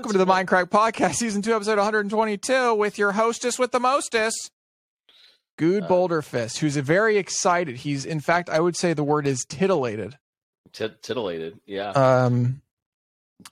Welcome 0.00 0.12
to 0.12 0.24
the 0.24 0.32
Mindcrack 0.32 0.70
Podcast, 0.70 1.16
Season 1.16 1.42
2, 1.42 1.54
Episode 1.54 1.76
122, 1.76 2.74
with 2.74 2.96
your 2.96 3.12
hostess 3.12 3.58
with 3.58 3.70
the 3.70 3.80
mostest, 3.80 4.50
Guude 5.58 5.82
Uh, 5.82 5.88
Boulderfist, 5.88 6.56
who's 6.56 6.74
very 6.78 7.18
excited. 7.18 7.76
He's, 7.76 8.06
in 8.06 8.20
fact, 8.20 8.48
I 8.48 8.60
would 8.60 8.76
say 8.76 8.94
the 8.94 9.04
word 9.04 9.26
is 9.26 9.44
titillated 9.46 10.16
Tit- 10.72 11.02
titillated. 11.02 11.60
Yeah. 11.66 11.90
um, 11.90 12.62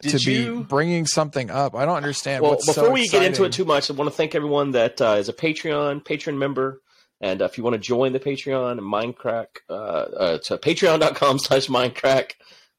Did 0.00 0.20
to 0.20 0.32
you? 0.32 0.56
be 0.56 0.62
bringing 0.62 1.04
something 1.04 1.50
up. 1.50 1.74
I 1.74 1.84
don't 1.84 1.98
understand. 1.98 2.42
well, 2.42 2.52
before 2.52 2.72
so 2.72 2.90
we 2.92 3.06
get 3.08 3.24
into 3.24 3.44
it 3.44 3.52
too 3.52 3.66
much, 3.66 3.90
I 3.90 3.92
want 3.92 4.08
to 4.10 4.16
thank 4.16 4.34
everyone 4.34 4.70
that 4.70 5.02
uh, 5.02 5.16
is 5.18 5.28
a 5.28 5.34
Patreon 5.34 6.02
patron 6.02 6.38
member. 6.38 6.80
And 7.20 7.42
uh, 7.42 7.44
if 7.44 7.58
you 7.58 7.64
want 7.64 7.74
to 7.74 7.78
join 7.78 8.14
the 8.14 8.20
Patreon, 8.20 8.78
Minecraft, 8.80 9.48
uh, 9.68 9.72
uh, 9.72 10.38
to 10.44 10.56
patreon.com 10.56 11.40
slash 11.40 11.66
Minecraft. 11.66 12.32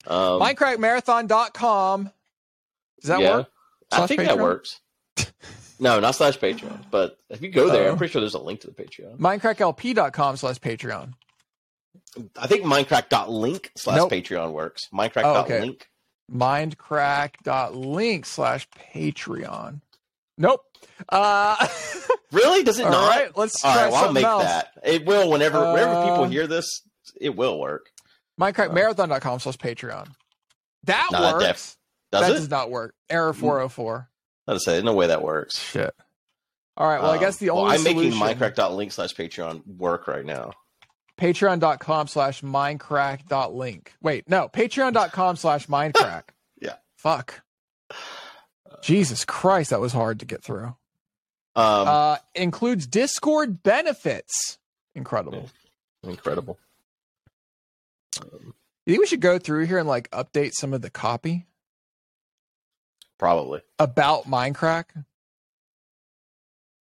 Um, 0.07 0.41
MindcrackMarathon.com. 0.41 2.09
Does 3.01 3.07
that 3.09 3.21
yeah, 3.21 3.35
work? 3.37 3.47
I 3.91 4.07
think 4.07 4.21
that 4.21 4.37
works. 4.39 4.79
no, 5.79 5.99
not 5.99 6.15
slash 6.15 6.37
Patreon. 6.39 6.85
But 6.91 7.17
if 7.29 7.41
you 7.41 7.49
go 7.49 7.69
there, 7.69 7.85
Uh-oh. 7.85 7.91
I'm 7.91 7.97
pretty 7.97 8.11
sure 8.11 8.21
there's 8.21 8.33
a 8.35 8.39
link 8.39 8.61
to 8.61 8.67
the 8.67 8.73
Patreon. 8.73 9.17
MindcrackLP.com 9.17 10.37
slash 10.37 10.59
Patreon. 10.59 11.13
I 12.37 12.47
think 12.47 12.63
Mindcrack.link 12.65 13.71
slash 13.75 13.97
Nope. 13.97 14.11
Patreon 14.11 14.51
works. 14.51 14.87
Minecraft.link. 14.93 15.87
Mindcrack.link 16.31 18.25
slash 18.25 18.67
Patreon. 18.93 19.81
Nope. 20.37 20.61
Uh, 21.09 21.67
Really? 22.31 22.63
Does 22.63 22.77
it 22.77 22.85
all 22.85 22.91
not? 22.91 23.09
right, 23.09 23.35
let's 23.35 23.63
All 23.65 23.73
try 23.73 23.83
right, 23.85 23.91
well, 23.91 24.05
I'll 24.05 24.13
make 24.13 24.23
else. 24.23 24.43
that. 24.43 24.67
It 24.83 25.03
will 25.03 25.31
whenever 25.31 25.71
whenever 25.73 25.95
people 26.03 26.25
Uh, 26.25 26.29
hear 26.29 26.45
this, 26.45 26.83
it 27.19 27.35
will 27.35 27.59
work. 27.59 27.87
MindcrackMarathon.com 28.39 29.39
slash 29.39 29.57
Patreon. 29.57 30.09
That 30.83 31.07
No, 31.11 31.21
that 31.21 31.33
works. 31.33 31.45
def- 31.45 31.77
Does 32.11 32.21
that 32.21 32.31
it? 32.31 32.33
does 32.35 32.49
not 32.49 32.69
work. 32.71 32.95
Error 33.09 33.33
404. 33.33 34.09
I 34.47 34.53
was 34.53 34.65
say 34.65 34.81
no 34.81 34.93
way 34.93 35.07
that 35.07 35.21
works. 35.21 35.59
Shit. 35.59 35.93
All 36.75 36.87
right. 36.87 37.01
Well, 37.01 37.11
I 37.11 37.15
Um, 37.15 37.19
guess 37.19 37.37
the 37.37 37.49
well, 37.51 37.59
only 37.63 37.75
I'm 37.75 37.83
making 37.83 38.11
solution, 38.13 38.37
Mindcrack.link 38.37 38.91
slash 38.91 39.13
Patreon 39.13 39.61
work 39.77 40.07
right 40.07 40.25
now. 40.25 40.53
patreon.com 41.19 42.07
slash 42.07 42.41
mindcrack.link. 42.41 43.93
Wait, 44.01 44.29
no, 44.29 44.47
patreon.com 44.49 45.35
slash 45.35 45.67
minecraft. 45.67 46.23
Yeah. 46.61 46.75
Fuck. 46.97 47.41
Jesus 48.81 49.23
Christ, 49.25 49.69
that 49.69 49.79
was 49.79 49.93
hard 49.93 50.19
to 50.19 50.25
get 50.25 50.43
through. 50.43 50.75
Um, 51.55 51.87
uh, 51.87 52.17
includes 52.35 52.85
Discord 52.87 53.63
benefits. 53.63 54.57
Incredible. 54.95 55.49
incredible. 56.03 56.57
Um, 58.21 58.53
You 58.85 58.93
think 58.93 58.99
we 59.01 59.07
should 59.07 59.21
go 59.21 59.37
through 59.39 59.65
here 59.67 59.77
and 59.77 59.87
like 59.87 60.09
update 60.11 60.51
some 60.53 60.73
of 60.73 60.81
the 60.81 60.89
copy 60.89 61.45
probably. 63.19 63.61
about 63.77 64.25
Mindcrack? 64.25 64.85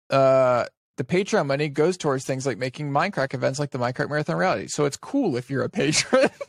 Uh, 0.10 0.66
the 0.98 1.04
Patreon 1.04 1.46
money 1.46 1.70
goes 1.70 1.98
towards 1.98 2.26
things 2.26 2.46
like 2.46 2.58
making 2.58 2.92
Mindcrack 2.92 3.34
events 3.34 3.60
like 3.60 3.72
the 3.72 3.78
Mindcrack 3.78 4.10
Marathon 4.10 4.36
reality. 4.38 4.68
So 4.68 4.86
it's 4.86 4.98
cool 4.98 5.38
if 5.38 5.50
you're 5.50 5.64
a 5.64 5.70
patron. 5.70 6.30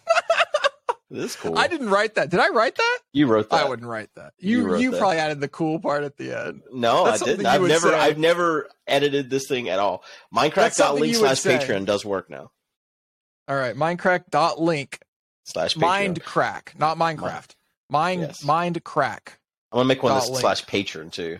This 1.10 1.32
is 1.32 1.36
cool. 1.36 1.58
I 1.58 1.66
didn't 1.66 1.90
write 1.90 2.14
that. 2.14 2.30
Did 2.30 2.40
I 2.40 2.48
write 2.48 2.74
that? 2.74 2.98
You 3.12 3.26
wrote 3.26 3.50
that. 3.50 3.66
I 3.66 3.68
wouldn't 3.68 3.86
write 3.86 4.08
that. 4.16 4.32
You 4.38 4.70
You 4.70 4.76
you, 4.78 4.90
that. 4.92 4.98
probably 4.98 5.18
added 5.18 5.40
the 5.42 5.48
cool 5.48 5.78
part 5.78 6.04
at 6.04 6.16
the 6.16 6.32
end. 6.32 6.62
No, 6.72 7.04
That's 7.04 7.20
I 7.20 7.26
didn't. 7.26 7.44
I've 7.44 7.60
never. 7.60 7.90
say. 7.90 7.94
I've 7.98 8.16
never 8.16 8.70
edited 8.86 9.28
this 9.28 9.46
thing 9.46 9.68
at 9.68 9.78
all. 9.78 10.04
Mindcrack.link 10.34 11.14
slash. 11.14 11.42
Patreon 11.42 11.84
does 11.84 12.02
work 12.02 12.30
now. 12.30 12.50
All 13.46 13.56
right, 13.56 13.76
Mindcrack.link 13.76 15.00
Slash 15.44 15.76
mind 15.76 16.24
crack, 16.24 16.74
not 16.78 16.96
Minecraft. 16.96 17.56
Mind 17.90 18.22
Yes. 18.22 18.42
mind 18.42 18.82
crack 18.82 19.38
I'm 19.72 19.78
gonna 19.78 19.88
make 19.88 20.02
one 20.02 20.12
that's 20.12 20.38
slash 20.38 20.64
Patreon 20.66 21.12
too. 21.12 21.38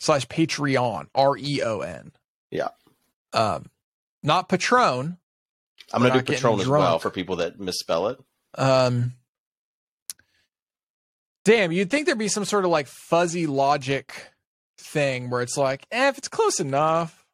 slash 0.00 0.26
Patreon 0.26 1.06
R 1.14 1.36
E 1.38 1.62
O 1.62 1.80
N. 1.80 2.12
Yeah. 2.50 2.68
Um, 3.32 3.70
not 4.22 4.48
Patron. 4.48 5.18
I'm 5.92 6.02
gonna 6.02 6.14
do 6.14 6.22
Patron 6.22 6.58
as 6.58 6.66
drunk. 6.66 6.82
well 6.82 6.98
for 6.98 7.10
people 7.10 7.36
that 7.36 7.60
misspell 7.60 8.08
it. 8.08 8.18
Um, 8.56 9.14
damn, 11.44 11.70
you'd 11.70 11.88
think 11.88 12.06
there'd 12.06 12.18
be 12.18 12.26
some 12.26 12.44
sort 12.44 12.64
of 12.64 12.72
like 12.72 12.88
fuzzy 12.88 13.46
logic 13.46 14.32
thing 14.78 15.30
where 15.30 15.42
it's 15.42 15.56
like, 15.56 15.86
eh, 15.92 16.08
if 16.08 16.18
it's 16.18 16.28
close 16.28 16.58
enough, 16.58 17.24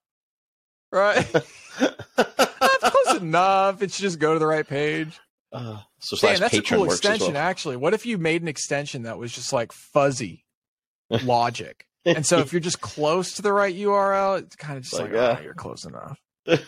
right? 0.91 1.17
if 1.35 1.47
it's 1.81 2.91
close 2.91 3.21
enough, 3.21 3.83
it 3.83 3.93
should 3.93 4.03
just 4.03 4.19
go 4.19 4.35
to 4.35 4.39
the 4.39 4.47
right 4.47 4.69
page. 4.69 5.19
Uh, 5.51 5.79
so 6.03 6.17
Damn, 6.17 6.41
that's 6.41 6.55
a 6.55 6.63
cool 6.63 6.85
extension, 6.85 7.35
well. 7.35 7.43
actually. 7.43 7.77
What 7.77 7.95
if 7.95 8.05
you 8.07 8.19
made 8.19 8.43
an 8.43 8.49
extension 8.49 9.03
that 9.05 9.19
was 9.19 9.33
just 9.33 9.53
like 9.53 9.73
fuzzy 9.73 10.45
logic? 11.11 11.87
and 12.05 12.27
so 12.27 12.39
if 12.39 12.53
you're 12.53 12.61
just 12.61 12.81
close 12.81 13.35
to 13.35 13.43
the 13.43 13.53
right 13.53 13.75
URL, 13.75 14.41
it's 14.41 14.57
kind 14.57 14.77
of 14.77 14.83
just 14.83 14.95
Like, 14.95 15.05
like, 15.05 15.13
yeah. 15.13 15.21
Uh, 15.21 15.37
oh, 15.39 15.43
you're 15.43 15.55
close 15.55 15.85
enough. 15.85 16.19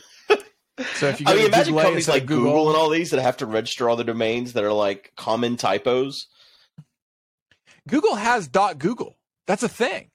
So 0.96 1.06
if 1.06 1.20
you 1.20 1.26
go 1.26 1.32
I 1.32 1.36
mean, 1.36 1.46
imagine 1.46 1.76
companies 1.76 2.08
like 2.08 2.26
Google, 2.26 2.46
Google 2.46 2.68
and 2.70 2.76
all 2.76 2.90
these 2.90 3.10
that 3.10 3.22
have 3.22 3.36
to 3.36 3.46
register 3.46 3.88
all 3.88 3.94
the 3.94 4.02
domains 4.02 4.54
that 4.54 4.64
are 4.64 4.72
like 4.72 5.12
common 5.16 5.56
typos. 5.56 6.26
Google 7.88 8.16
has 8.16 8.48
dot 8.48 8.78
Google. 8.78 9.16
That's 9.46 9.62
a 9.62 9.68
thing. 9.68 10.10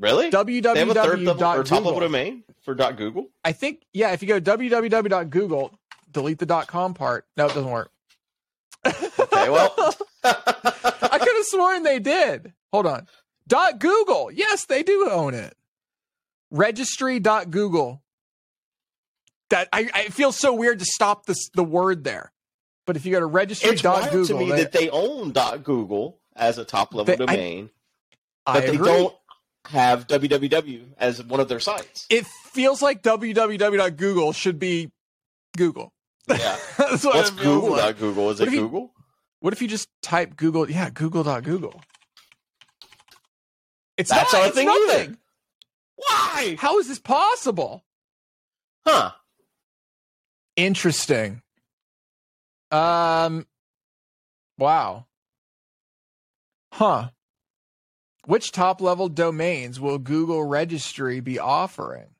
Really? 0.00 0.28
They 0.28 0.36
have 0.36 0.90
a 0.90 0.94
third 0.94 1.20
level 1.20 1.44
or 1.44 1.64
top 1.64 1.84
level 1.84 2.00
domain 2.00 2.42
for 2.64 2.74
dot 2.74 2.96
.google. 2.96 3.28
I 3.44 3.52
think 3.52 3.82
yeah. 3.94 4.12
If 4.12 4.22
you 4.22 4.28
go 4.28 4.40
www.google, 4.40 5.78
delete 6.14 6.38
the 6.38 6.46
dot 6.46 6.66
.com 6.68 6.94
part. 6.94 7.26
No, 7.36 7.44
it 7.46 7.54
doesn't 7.54 7.70
work. 7.70 7.90
Okay, 8.86 9.50
well, 9.50 9.74
I 10.24 11.18
could 11.18 11.36
have 11.36 11.44
sworn 11.46 11.82
they 11.82 11.98
did. 11.98 12.52
Hold 12.72 12.86
on. 12.86 13.06
Dot 13.46 13.78
Google. 13.78 14.30
Yes, 14.32 14.64
they 14.66 14.82
do 14.82 15.08
own 15.10 15.34
it. 15.34 15.54
Registry 16.50 17.20
dot 17.20 17.50
Google. 17.50 18.02
That 19.50 19.68
I, 19.72 19.90
I 19.94 20.04
feel 20.08 20.32
so 20.32 20.54
weird 20.54 20.78
to 20.80 20.84
stop 20.86 21.26
this 21.26 21.48
the 21.54 21.64
word 21.64 22.04
there. 22.04 22.32
But 22.86 22.96
if 22.96 23.06
you 23.06 23.12
go 23.12 23.20
to 23.20 23.26
registry 23.26 23.70
it's 23.70 23.82
dot 23.82 24.00
wild 24.02 24.12
Google, 24.12 24.38
to 24.38 24.44
me 24.44 24.50
they- 24.50 24.56
that 24.62 24.72
they 24.72 24.90
own 24.90 25.32
dot 25.32 25.64
.google 25.64 26.18
as 26.36 26.58
a 26.58 26.64
top 26.64 26.94
level 26.94 27.04
They- 27.16 27.16
domain, 27.24 27.70
I 28.46 28.54
but 28.54 28.66
they 28.66 28.74
agree. 28.74 28.86
don't 28.88 29.14
have 29.66 30.06
www 30.06 30.84
as 30.98 31.22
one 31.24 31.40
of 31.40 31.48
their 31.48 31.60
sites. 31.60 32.04
It 32.10 32.26
feels 32.26 32.82
like 32.82 33.02
www.google 33.02 34.32
should 34.34 34.58
be 34.58 34.92
Google. 35.56 35.93
Yeah. 36.28 36.56
That's 36.78 37.04
what 37.04 37.14
What's 37.16 37.30
Google? 37.30 37.70
like. 37.72 37.98
Google? 37.98 38.30
Is 38.30 38.40
What 38.40 38.48
it 38.48 38.54
you- 38.54 38.60
Google? 38.62 38.92
What 39.40 39.52
if 39.52 39.60
you 39.60 39.68
just 39.68 39.88
type 40.00 40.36
Google? 40.36 40.70
Yeah, 40.70 40.88
Google.google. 40.88 41.82
It's 43.98 44.08
That's 44.10 44.32
not, 44.32 44.38
not 44.38 44.46
it's 44.48 44.56
thing 44.56 44.66
nothing. 44.66 44.88
either. 45.10 45.18
Why? 45.96 46.56
How 46.58 46.78
is 46.78 46.88
this 46.88 46.98
possible? 46.98 47.84
Huh? 48.86 49.10
Interesting. 50.56 51.42
Um 52.70 53.46
wow. 54.58 55.06
Huh. 56.72 57.10
Which 58.26 58.50
top 58.50 58.80
level 58.80 59.08
domains 59.10 59.78
will 59.78 59.98
Google 59.98 60.42
registry 60.44 61.20
be 61.20 61.38
offering? 61.38 62.13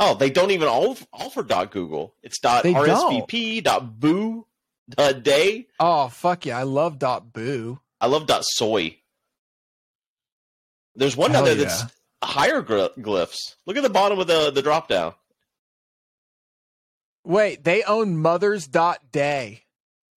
Oh, 0.00 0.14
they 0.14 0.30
don't 0.30 0.52
even 0.52 0.68
offer, 0.68 1.04
offer 1.12 1.42
.google. 1.42 2.14
It's 2.22 2.38
dot 2.38 2.62
They 2.62 2.72
.rsvp, 2.72 3.64
dot 3.64 3.98
.boo, 3.98 4.46
dot 4.88 5.24
.day. 5.24 5.66
Oh 5.80 6.06
fuck 6.08 6.46
yeah, 6.46 6.56
I 6.56 6.62
love 6.62 7.00
dot 7.00 7.32
boo. 7.32 7.80
I 8.00 8.06
love 8.06 8.26
dot 8.26 8.44
.soy. 8.44 8.96
There's 10.94 11.16
one 11.16 11.32
down 11.32 11.44
Hell 11.44 11.56
there 11.56 11.64
that's 11.66 11.84
hieroglyphs. 12.22 13.56
Look 13.66 13.76
at 13.76 13.82
the 13.82 13.90
bottom 13.90 14.20
of 14.20 14.28
the 14.28 14.52
the 14.52 14.62
drop 14.62 14.88
down. 14.88 15.14
Wait, 17.24 17.64
they 17.64 17.82
own 17.82 18.16
mothers 18.16 18.68
dot 18.68 19.00
day. 19.10 19.64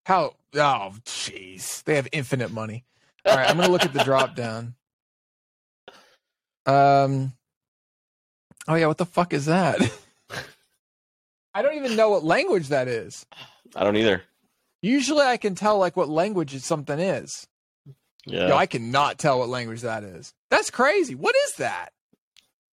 How 0.06 0.36
oh 0.56 0.94
jeez. 1.06 1.84
They 1.84 1.96
have 1.96 2.08
infinite 2.12 2.52
money. 2.52 2.86
All 3.26 3.36
right, 3.36 3.50
I'm 3.50 3.58
gonna 3.58 3.72
look 3.72 3.84
at 3.84 3.94
the 3.94 4.04
drop 4.04 4.36
down. 4.36 4.76
Um 6.68 7.34
Oh 8.68 8.76
yeah, 8.76 8.88
what 8.88 8.98
the 8.98 9.06
fuck 9.06 9.34
is 9.34 9.46
that? 9.46 9.80
I 11.54 11.62
don't 11.62 11.76
even 11.76 11.96
know 11.96 12.10
what 12.10 12.24
language 12.24 12.70
that 12.70 12.88
is. 12.88 13.26
I 13.76 13.84
don't 13.84 13.98
either. 13.98 14.24
Usually 14.82 15.26
I 15.26 15.38
can 15.38 15.56
tell 15.56 15.78
like 15.78 15.96
what 15.96 16.10
language 16.10 16.58
something 16.62 17.00
is. 17.00 17.48
Yeah. 18.26 18.50
Yo, 18.50 18.56
I 18.56 18.66
cannot 18.68 19.18
tell 19.18 19.40
what 19.40 19.50
language 19.50 19.82
that 19.82 20.04
is. 20.04 20.34
That's 20.50 20.70
crazy. 20.70 21.16
What 21.16 21.36
is 21.48 21.56
that? 21.58 21.90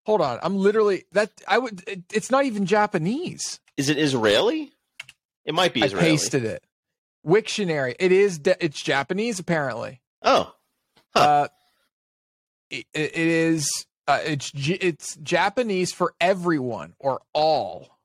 Hold 0.07 0.21
on. 0.21 0.39
I'm 0.43 0.57
literally 0.57 1.05
that 1.13 1.31
I 1.47 1.59
would 1.59 1.83
it, 1.89 2.03
it's 2.13 2.31
not 2.31 2.45
even 2.45 2.67
Japanese. 2.67 3.61
Is 3.77 3.89
it 3.89 3.99
Israeli? 3.99 4.73
It 5.45 5.55
might 5.55 5.73
be 5.73 5.83
I 5.83 5.89
pasted 5.89 6.45
it. 6.45 6.63
Wiktionary. 7.27 7.95
It 7.99 8.13
is 8.13 8.41
it's 8.45 8.81
Japanese 8.83 9.39
apparently. 9.39 10.01
Oh, 10.23 10.55
Huh. 11.15 11.21
Uh 11.21 11.49
it, 12.71 12.87
it 12.93 13.17
is 13.17 13.69
uh, 14.09 14.19
it's 14.25 14.51
it's 14.55 15.15
Japanese 15.17 15.93
for 15.93 16.15
everyone 16.21 16.95
or 16.99 17.21
all 17.33 17.99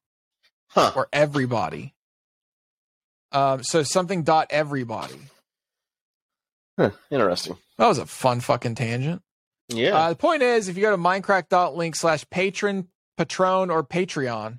huh. 0.69 0.91
or 0.95 1.07
everybody. 1.11 1.95
Um 3.31 3.63
so 3.63 3.81
something 3.81 4.21
dot 4.23 4.47
everybody. 4.51 5.17
Huh, 6.77 6.91
interesting. 7.09 7.57
That 7.77 7.88
was 7.88 7.97
a 7.97 8.05
fun 8.05 8.39
fucking 8.41 8.75
tangent. 8.75 9.21
Yeah. 9.69 9.95
Uh, 9.97 10.09
the 10.09 10.15
point 10.15 10.44
is, 10.44 10.67
if 10.67 10.75
you 10.75 10.81
go 10.83 10.91
to 10.91 10.97
mindcrack.link 10.97 11.95
slash 11.95 12.25
patron, 12.29 12.89
patron, 13.17 13.69
or 13.69 13.83
Patreon, 13.83 14.57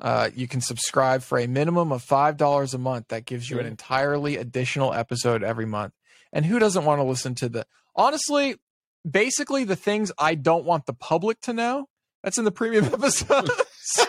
uh, 0.00 0.30
you 0.34 0.48
can 0.48 0.60
subscribe 0.60 1.22
for 1.22 1.38
a 1.38 1.46
minimum 1.46 1.92
of 1.92 2.02
$5 2.04 2.74
a 2.74 2.78
month. 2.78 3.08
That 3.08 3.26
gives 3.26 3.48
you 3.48 3.58
an 3.58 3.64
Mhm. 3.66 3.70
entirely 3.70 4.36
additional 4.36 4.92
episode 4.92 5.42
every 5.42 5.66
month. 5.66 5.92
And 6.32 6.44
who 6.44 6.58
doesn't 6.58 6.84
want 6.84 6.98
to 6.98 7.04
listen 7.04 7.34
to 7.36 7.48
the, 7.48 7.66
honestly, 7.94 8.56
basically 9.08 9.64
the 9.64 9.76
things 9.76 10.10
I 10.18 10.34
don't 10.34 10.64
want 10.64 10.86
the 10.86 10.92
public 10.94 11.40
to 11.42 11.52
know, 11.52 11.88
that's 12.22 12.38
in 12.38 12.44
the 12.44 12.50
premium 12.52 12.84
episode. 12.92 13.50
so, 13.82 14.04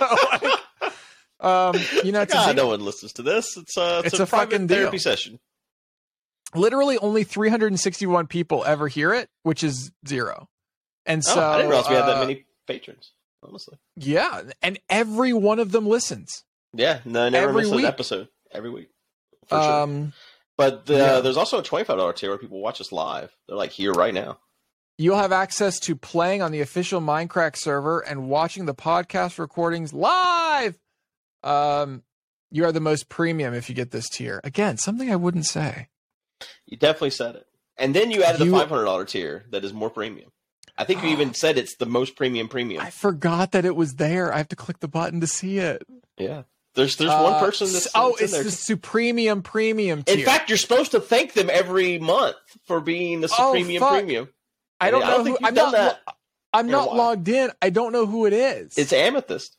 um, 1.39 1.75
you 2.03 2.12
know, 2.12 2.25
God, 2.25 2.56
deal. 2.56 2.65
no 2.65 2.68
one 2.68 2.80
listens 2.83 3.13
to 3.13 3.21
this. 3.21 3.57
It's, 3.57 3.77
uh, 3.77 4.01
it's, 4.06 4.13
It's 4.13 4.19
a, 4.19 4.24
a 4.24 4.25
fucking 4.25 4.68
deal. 4.68 4.77
therapy 4.77 4.97
session. 4.97 5.39
literally 6.53 6.97
only 6.97 7.24
361 7.24 8.27
people 8.27 8.63
ever 8.65 8.88
hear 8.88 9.13
it, 9.13 9.30
which 9.44 9.63
is 9.63 9.92
zero. 10.07 10.47
And 11.06 11.24
so, 11.24 11.39
oh, 11.39 11.44
I 11.51 11.57
didn't 11.57 11.69
realize 11.69 11.89
we 11.89 11.95
had 11.95 12.06
that 12.07 12.18
uh, 12.18 12.21
many 12.21 12.45
patrons. 12.68 13.12
Honestly. 13.44 13.77
Yeah, 13.95 14.42
and 14.63 14.80
every 14.89 15.31
one 15.31 15.59
of 15.59 15.71
them 15.71 15.86
listens. 15.86 16.44
Yeah. 16.74 17.00
No, 17.06 17.25
I 17.25 17.30
never 17.30 17.50
every 17.50 17.62
miss 17.63 17.71
an 17.74 17.86
episode 17.86 18.27
every 18.51 18.71
week. 18.71 18.89
For 19.47 19.62
sure. 19.62 19.71
Um, 19.83 20.13
But 20.57 20.88
the, 20.88 20.95
yeah. 20.95 21.19
there's 21.19 21.38
also 21.38 21.59
a 21.59 21.63
twenty-five 21.63 21.95
dollar 21.97 22.13
tier 22.13 22.30
where 22.30 22.39
people 22.39 22.59
watch 22.59 22.81
us 22.81 22.92
live. 22.92 23.31
They're 23.47 23.56
like 23.56 23.69
here 23.69 23.92
right 23.92 24.13
now. 24.15 24.39
You'll 24.97 25.18
have 25.18 25.31
access 25.33 25.80
to 25.81 25.95
playing 25.95 26.42
on 26.42 26.51
the 26.51 26.62
official 26.62 27.01
Mindcrack 27.01 27.57
server 27.57 28.00
and 28.00 28.30
watching 28.30 28.65
the 28.65 28.74
podcast 28.74 29.38
recordings 29.39 29.94
live. 29.94 30.77
Um, 31.44 32.03
you 32.50 32.63
are 32.63 32.71
the 32.71 32.80
most 32.80 33.09
premium 33.09 33.53
if 33.53 33.68
you 33.68 33.75
get 33.75 33.92
this 33.92 34.07
tier. 34.07 34.39
Again, 34.44 34.77
something 34.77 35.12
I 35.12 35.18
wouldn't 35.18 35.45
say. 35.45 35.89
You 36.65 36.77
definitely 36.77 37.09
said 37.09 37.36
it. 37.36 37.45
And 37.77 37.94
then 37.94 38.09
you 38.12 38.24
added 38.24 38.39
You- 38.39 38.51
the 38.51 38.57
five 38.57 38.69
hundred 38.69 38.86
dollar 38.86 39.03
tier 39.06 39.45
that 39.51 39.65
is 39.65 39.74
more 39.74 39.89
premium. 39.89 40.31
I 40.77 40.86
think 40.86 41.03
you 41.03 41.09
even 41.09 41.33
said 41.33 41.57
it's 41.57 41.75
the 41.75 41.86
most 41.86 42.15
premium 42.15 42.47
premium. 42.47 42.81
I 42.81 42.89
forgot 42.89 43.51
that 43.51 43.65
it 43.65 43.75
was 43.75 43.95
there. 43.95 44.33
I 44.33 44.38
have 44.38 44.47
to 44.50 44.56
click 44.56 44.80
the 44.80 44.88
button 44.88 45.19
to 45.21 45.27
see 45.27 45.57
it. 45.59 45.83
yeah. 46.18 46.44
There's 46.75 46.97
there's 46.97 47.09
one 47.09 47.33
Uh, 47.33 47.39
person 47.39 47.71
that's, 47.71 47.88
oh, 47.95 48.09
that's 48.19 48.33
in 48.33 48.42
it's 48.42 48.68
there. 48.68 48.75
the 48.75 48.81
supremium 48.81 49.42
premium 49.44 50.03
tier. 50.03 50.18
In 50.19 50.25
fact, 50.25 50.50
you're 50.50 50.57
supposed 50.57 50.92
to 50.92 51.00
thank 51.00 51.31
them 51.31 51.50
every 51.50 52.00
month 52.00 52.36
for 52.65 52.81
being 52.81 53.21
the 53.21 53.30
Oh, 53.39 53.51
premium 53.53 53.81
premium. 53.81 54.30
I 54.80 54.92
don't 54.92 55.04
I 55.04 55.07
know 55.10 55.18
don't 55.18 55.27
who. 55.27 55.38
I'm 55.44 55.54
not. 55.54 55.74
lo- 55.74 56.13
I'm 56.54 56.68
not 56.68 56.95
logged 56.95 57.27
in. 57.27 57.51
I 57.62 57.69
don't 57.69 57.92
know 57.92 58.06
who 58.06 58.25
it 58.25 58.33
is. 58.33 58.77
It's 58.77 58.94
amethyst. 58.94 59.57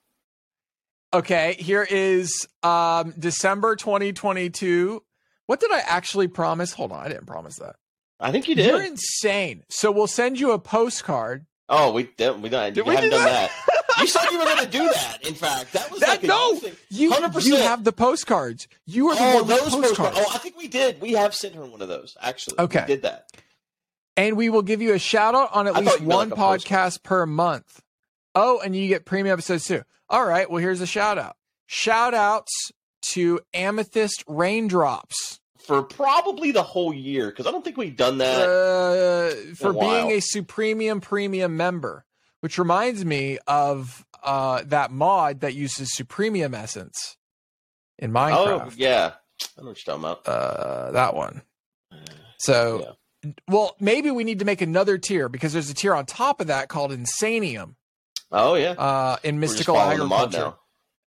Okay, 1.15 1.55
here 1.59 1.87
is 1.89 2.47
um 2.63 3.15
December 3.19 3.77
2022. 3.77 5.03
What 5.47 5.61
did 5.61 5.71
I 5.71 5.79
actually 5.81 6.29
promise? 6.29 6.73
Hold 6.73 6.93
on, 6.93 7.05
I 7.05 7.09
didn't 7.09 7.27
promise 7.27 7.57
that. 7.57 7.77
I 8.19 8.33
think 8.33 8.49
you 8.49 8.55
did. 8.55 8.67
You're 8.67 8.83
insane. 8.83 9.63
So 9.69 9.91
we'll 9.93 10.07
send 10.07 10.41
you 10.41 10.53
a 10.53 10.59
postcard. 10.59 11.47
oh, 11.69 11.93
we 11.93 12.05
didn't. 12.17 12.43
We 12.43 12.49
done. 12.49 12.73
Did 12.73 12.87
we 12.87 12.95
haven't 12.95 13.11
do 13.11 13.17
done 13.17 13.25
that? 13.27 13.51
that. 13.67 14.01
you 14.01 14.07
said 14.07 14.25
you 14.31 14.39
were 14.39 14.45
going 14.45 14.65
to 14.65 14.71
do 14.71 14.89
that. 14.89 15.19
In 15.27 15.35
fact, 15.35 15.73
that 15.75 15.91
was 15.91 16.01
That- 16.01 16.09
like 16.09 16.23
no! 16.25 16.61
You 16.91 17.11
100%. 17.13 17.45
you 17.47 17.57
have 17.57 17.85
the 17.85 17.93
postcards. 17.93 18.69
You 18.87 19.11
are 19.11 19.15
the 19.17 19.23
Oh, 19.23 19.35
one 19.37 19.47
those 19.49 19.61
postcards. 19.61 19.89
postcards. 19.97 20.19
Oh, 20.21 20.27
I 20.35 20.39
think 20.39 20.57
we 20.57 20.67
did. 20.69 21.01
We 21.01 21.13
have 21.13 21.35
sent 21.35 21.55
her 21.55 21.65
one 21.65 21.81
of 21.83 21.89
those. 21.89 22.17
Actually, 22.21 22.59
Okay. 22.61 22.81
we 22.81 22.87
did 22.87 23.03
that. 23.03 23.29
And 24.17 24.37
we 24.37 24.49
will 24.49 24.63
give 24.63 24.81
you 24.83 24.95
a 24.95 24.99
shout 24.99 25.35
out 25.35 25.51
on 25.55 25.67
at 25.67 25.75
I 25.77 25.81
least 25.81 25.91
thought 25.93 26.01
you 26.03 26.07
meant 26.09 26.31
one 26.37 26.51
like 26.51 26.61
podcast 26.63 27.03
per 27.03 27.27
month. 27.27 27.81
Oh, 28.35 28.61
and 28.65 28.75
you 28.77 28.89
get 28.89 29.05
premium 29.05 29.33
episodes 29.35 29.65
too. 29.65 29.83
All 30.09 30.25
right, 30.25 30.51
well 30.51 30.61
here's 30.61 30.81
a 30.81 30.87
shout 30.87 31.19
out. 31.19 31.37
Shout 31.67 32.15
outs 32.15 32.71
to 33.13 33.41
Amethyst 33.55 34.25
Raindrops. 34.27 35.41
for 35.59 35.83
probably 35.83 36.53
the 36.53 36.63
whole 36.63 36.93
year 36.95 37.29
because 37.29 37.47
I 37.47 37.51
don't 37.51 37.65
think 37.65 37.77
we've 37.77 37.97
done 37.97 38.19
that. 38.19 38.41
uh, 38.43 39.55
for 39.57 39.71
a 39.71 39.75
being 39.75 40.11
a 40.13 40.21
Supremium 40.21 41.01
Premium 41.03 41.57
member, 41.57 42.05
which 42.41 42.59
reminds 42.59 43.05
me 43.05 43.39
of 43.47 44.05
uh, 44.23 44.63
that 44.67 44.91
mod 44.91 45.41
that 45.41 45.55
uses 45.55 45.93
Supremium 45.97 46.55
Essence 46.55 47.17
in 47.99 48.13
Minecraft. 48.13 48.67
oh 48.67 48.73
yeah, 48.77 49.13
I 49.59 49.63
know 49.63 49.69
what 49.69 49.87
you're 49.87 49.97
talking 49.97 50.05
about. 50.05 50.27
Uh, 50.27 50.91
that 50.93 51.15
one. 51.15 51.43
So, 52.39 52.97
well, 53.49 53.77
maybe 53.81 54.11
we 54.11 54.25
need 54.25 54.39
to 54.41 54.45
make 54.45 54.61
another 54.61 54.99
tier 54.99 55.29
because 55.29 55.53
there's 55.53 55.71
a 55.71 55.75
tier 55.75 55.95
on 55.95 56.07
top 56.07 56.41
of 56.41 56.47
that 56.49 56.69
called 56.69 56.91
Insanium 56.93 57.75
Oh 58.33 58.55
yeah, 58.55 58.71
uh, 58.73 59.17
in 59.23 59.39
Mystical 59.41 59.75
following 59.77 59.99
the 59.99 60.05
mod 60.07 60.29
Agriculture. 60.29 60.51
now. 60.57 60.59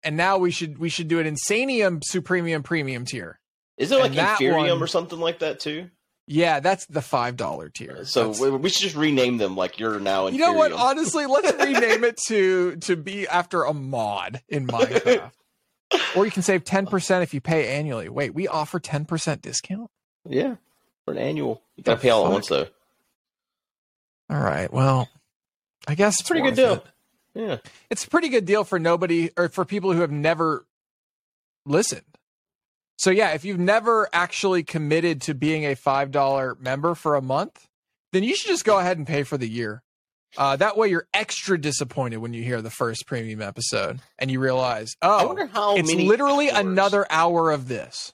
And 0.04 0.16
now 0.18 0.38
we 0.38 0.51
should 0.51 0.77
we 0.77 0.89
should 0.89 1.07
do 1.10 1.19
an 1.19 1.25
Insanium 1.27 2.01
Supremium 2.10 2.63
Premium 2.63 3.06
tier. 3.06 3.39
Is 3.77 3.92
it 3.92 4.00
like 4.00 4.12
And 4.12 4.19
Inferium 4.19 4.57
one- 4.69 4.81
or 4.83 4.88
something 4.88 5.19
like 5.19 5.39
that 5.39 5.60
too? 5.60 5.89
Yeah, 6.31 6.60
that's 6.60 6.86
the 6.86 7.01
five 7.01 7.38
dollar 7.38 7.69
tier. 7.69 8.06
So 8.06 8.31
That's- 8.31 8.39
we, 8.62 8.69
should 8.69 8.83
just 8.83 8.95
rename 8.95 9.38
them 9.38 9.56
like 9.56 9.80
you're 9.80 10.00
now. 10.00 10.27
You 10.27 10.38
know 10.38 10.54
what? 10.54 10.71
Honestly, 10.71 11.25
let's 11.25 11.51
rename 11.66 12.04
it 12.04 12.18
to 12.27 12.75
to 12.77 12.95
be 12.95 13.27
after 13.27 13.63
a 13.63 13.74
mod 13.74 14.42
in 14.48 14.68
Minecraft. 14.68 15.31
or 16.16 16.25
you 16.25 16.31
can 16.31 16.44
save 16.44 16.63
ten 16.63 16.86
percent 16.86 17.24
if 17.24 17.33
you 17.33 17.42
pay 17.42 17.68
annually. 17.75 18.10
Wait, 18.10 18.33
we 18.36 18.48
offer 18.48 18.80
ten 18.80 19.06
percent 19.06 19.42
discount. 19.42 19.89
Yeah, 20.30 20.56
for 21.10 21.20
an 21.20 21.28
annual. 21.28 21.62
You 21.76 21.84
gotta 21.84 21.98
The 21.98 22.02
pay 22.04 22.10
all 22.10 22.26
at 22.28 22.32
once 22.32 22.48
though. 22.48 22.68
All 24.30 24.40
right. 24.40 24.72
Well, 24.72 25.10
I 25.88 25.96
guess 25.96 26.16
it's 26.20 26.30
Pretty 26.30 26.44
good 26.44 26.56
deal. 26.56 26.74
it. 26.76 26.84
Yeah. 27.34 27.58
It's 27.90 28.06
a 28.06 28.10
pretty 28.10 28.30
good 28.30 28.46
deal 28.46 28.64
for 28.64 28.78
nobody 28.80 29.32
or 29.38 29.50
for 29.50 29.66
people 29.66 29.94
who 29.94 30.02
have 30.02 30.12
never 30.12 30.66
listened. 31.66 32.04
So 32.98 33.10
yeah, 33.12 33.32
if 33.32 33.44
you've 33.46 33.60
never 33.60 34.08
actually 34.14 34.64
committed 34.64 35.22
to 35.24 35.34
being 35.34 35.66
a 35.66 35.76
five 35.76 36.12
dollar 36.12 36.56
member 36.60 36.94
for 36.96 37.16
a 37.16 37.22
month, 37.22 37.68
then 38.12 38.24
you 38.24 38.36
should 38.36 38.50
just 38.50 38.66
go 38.66 38.78
ahead 38.78 38.98
and 38.98 39.08
pay 39.08 39.24
for 39.24 39.38
the 39.38 39.48
year. 39.48 39.82
Uh, 40.38 40.56
that 40.58 40.78
way, 40.78 40.90
you're 40.90 41.08
extra 41.12 41.60
disappointed 41.60 42.18
when 42.18 42.34
you 42.34 42.44
hear 42.44 42.62
the 42.62 42.70
first 42.70 43.08
premium 43.08 43.42
episode 43.42 44.00
and 44.20 44.30
you 44.30 44.40
realize, 44.40 44.92
I 45.02 45.24
oh, 45.24 45.28
wonder 45.28 45.48
how 45.48 45.76
it's 45.76 45.90
many. 45.90 46.08
literally 46.08 46.52
hours. 46.52 46.60
another 46.60 47.08
hour 47.10 47.50
of 47.52 47.68
this. 47.68 48.14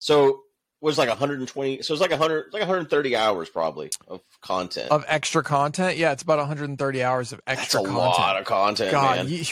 So 0.00 0.40
was 0.84 0.98
like 0.98 1.08
120. 1.08 1.82
So 1.82 1.94
it's 1.94 2.00
like 2.00 2.10
100, 2.10 2.52
like 2.52 2.60
130 2.60 3.16
hours 3.16 3.48
probably 3.48 3.90
of 4.06 4.20
content. 4.42 4.90
of 4.90 5.04
extra 5.08 5.42
content. 5.42 5.96
Yeah, 5.96 6.12
it's 6.12 6.22
about 6.22 6.38
130 6.38 7.02
hours 7.02 7.32
of 7.32 7.40
That's 7.46 7.62
extra 7.62 7.80
a 7.80 7.84
content. 7.84 7.98
lot 8.04 8.38
of 8.40 8.44
content, 8.46 8.90
God, 8.92 9.16
man. 9.16 9.28
you, 9.28 9.44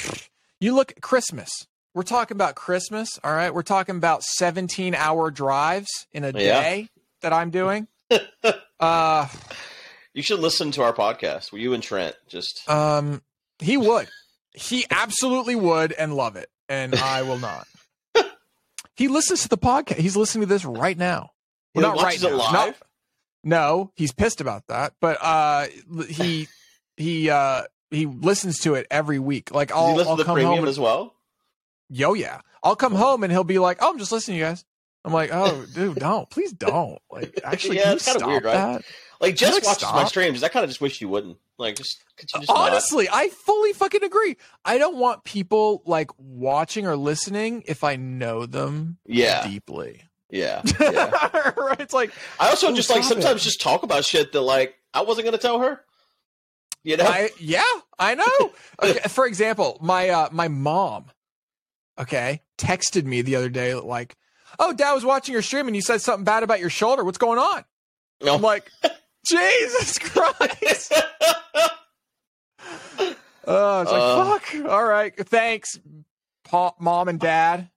you 0.60 0.74
look 0.74 0.92
at 0.92 1.00
Christmas. 1.02 1.50
We're 1.94 2.02
talking 2.04 2.36
about 2.36 2.54
Christmas, 2.54 3.18
all 3.24 3.32
right? 3.34 3.52
We're 3.52 3.62
talking 3.62 3.96
about 3.96 4.22
17 4.22 4.94
hour 4.94 5.30
drives 5.30 6.06
in 6.12 6.24
a 6.24 6.28
Yeah. 6.28 6.60
day 6.62 6.88
that 7.20 7.32
I'm 7.32 7.50
doing. 7.50 7.86
uh 8.80 9.28
You 10.14 10.22
should 10.22 10.40
listen 10.40 10.70
to 10.72 10.82
our 10.82 10.92
podcast. 10.92 11.52
Were 11.52 11.58
you 11.58 11.72
and 11.74 11.82
Trent 11.82 12.14
just. 12.28 12.68
um 12.68 13.22
he 13.58 13.76
would. 13.76 14.08
He 14.54 14.84
absolutely 14.90 15.54
would 15.54 15.92
and 15.92 16.14
love 16.14 16.36
it. 16.36 16.50
And 16.68 16.94
I 16.94 17.22
will 17.22 17.38
not. 17.38 17.66
he 18.96 19.08
listens 19.08 19.42
to 19.42 19.48
the 19.48 19.56
podcast. 19.56 19.96
He's 19.96 20.14
listening 20.16 20.42
to 20.42 20.46
this 20.46 20.64
right 20.66 20.96
now. 20.98 21.30
Well, 21.74 21.94
not 21.94 22.02
right 22.02 22.20
now. 22.22 22.36
Not- 22.36 22.76
no, 23.44 23.90
he's 23.96 24.12
pissed 24.12 24.40
about 24.40 24.66
that. 24.68 24.94
But 25.00 25.18
uh 25.20 25.66
he 26.08 26.48
he 26.96 27.28
uh 27.30 27.62
he 27.90 28.06
listens 28.06 28.58
to 28.60 28.74
it 28.74 28.86
every 28.90 29.18
week. 29.18 29.52
Like 29.52 29.72
I'll, 29.72 29.98
I'll 30.00 30.16
to 30.16 30.22
the 30.22 30.24
come 30.24 30.34
premium 30.34 30.50
home 30.50 30.58
and, 30.60 30.68
as 30.68 30.78
well? 30.78 31.14
yo 31.94 32.14
yeah 32.14 32.40
i'll 32.62 32.76
come 32.76 32.94
home 32.94 33.22
and 33.22 33.30
he'll 33.30 33.44
be 33.44 33.58
like 33.58 33.76
oh 33.82 33.90
i'm 33.90 33.98
just 33.98 34.10
listening 34.10 34.36
to 34.36 34.38
you 34.38 34.44
guys 34.46 34.64
i'm 35.04 35.12
like 35.12 35.30
oh 35.30 35.66
dude 35.74 35.98
don't 35.98 36.30
please 36.30 36.52
don't 36.54 36.98
like 37.10 37.38
actually 37.44 37.76
Yeah, 37.76 37.92
it's 37.92 38.04
kinda 38.04 38.20
stop 38.20 38.30
weird, 38.30 38.44
right? 38.44 38.82
Like, 39.20 39.36
just 39.36 39.52
like, 39.52 39.64
watches 39.64 39.92
my 39.92 40.04
streams. 40.04 40.42
I 40.42 40.48
kind 40.48 40.64
of 40.64 40.70
just 40.70 40.80
wish 40.80 41.00
you 41.00 41.08
wouldn't. 41.08 41.36
Like, 41.58 41.76
just 41.76 42.02
could 42.16 42.32
you 42.32 42.40
just 42.40 42.48
not? 42.48 42.70
honestly 42.70 43.08
i 43.12 43.28
fully 43.28 43.74
fucking 43.74 44.02
agree 44.02 44.36
i 44.64 44.78
don't 44.78 44.96
want 44.96 45.22
people 45.24 45.82
like 45.84 46.10
watching 46.16 46.86
or 46.86 46.96
listening 46.96 47.62
if 47.66 47.84
i 47.84 47.96
know 47.96 48.46
them 48.46 48.96
Yeah, 49.04 49.46
deeply 49.46 50.02
yeah, 50.32 50.62
yeah. 50.80 51.50
right 51.56 51.78
it's 51.80 51.94
like 51.94 52.10
I 52.40 52.48
also 52.48 52.68
Oh, 52.68 52.74
just 52.74 52.90
like 52.90 53.04
stop 53.04 53.18
it. 53.18 53.22
sometimes 53.22 53.44
just 53.44 53.60
talk 53.60 53.84
about 53.84 54.04
shit 54.04 54.32
that 54.32 54.40
like 54.40 54.74
I 54.92 55.02
wasn't 55.02 55.26
gonna 55.26 55.38
tell 55.38 55.60
her. 55.60 55.80
You 56.82 56.96
know? 56.96 57.04
I 57.04 57.30
yeah, 57.38 57.62
I 57.98 58.16
know. 58.16 58.24
Okay, 58.82 58.98
for 59.08 59.24
example, 59.26 59.78
my 59.80 60.08
uh 60.08 60.28
my 60.32 60.48
mom, 60.48 61.04
okay, 62.00 62.42
texted 62.58 63.04
me 63.04 63.22
the 63.22 63.36
other 63.36 63.48
day 63.48 63.74
like, 63.74 64.16
"Oh, 64.58 64.72
Dad 64.72 64.92
was 64.94 65.04
watching 65.04 65.32
your 65.32 65.42
stream 65.42 65.68
and 65.68 65.76
you 65.76 65.82
said 65.82 66.00
something 66.00 66.24
bad 66.24 66.42
about 66.42 66.58
your 66.58 66.70
shoulder. 66.70 67.04
What's 67.04 67.18
going 67.18 67.38
on?" 67.38 67.64
No. 68.20 68.34
I'm 68.34 68.42
like, 68.42 68.68
"Jesus 69.24 69.98
Christ!" 70.00 70.92
oh, 73.46 73.82
it's 73.82 73.92
like, 73.92 74.02
Uh. 74.02 74.38
"Fuck." 74.38 74.54
All 74.68 74.84
right, 74.84 75.14
thanks, 75.28 75.78
pa- 76.44 76.74
mom 76.80 77.08
and 77.08 77.20
dad. 77.20 77.68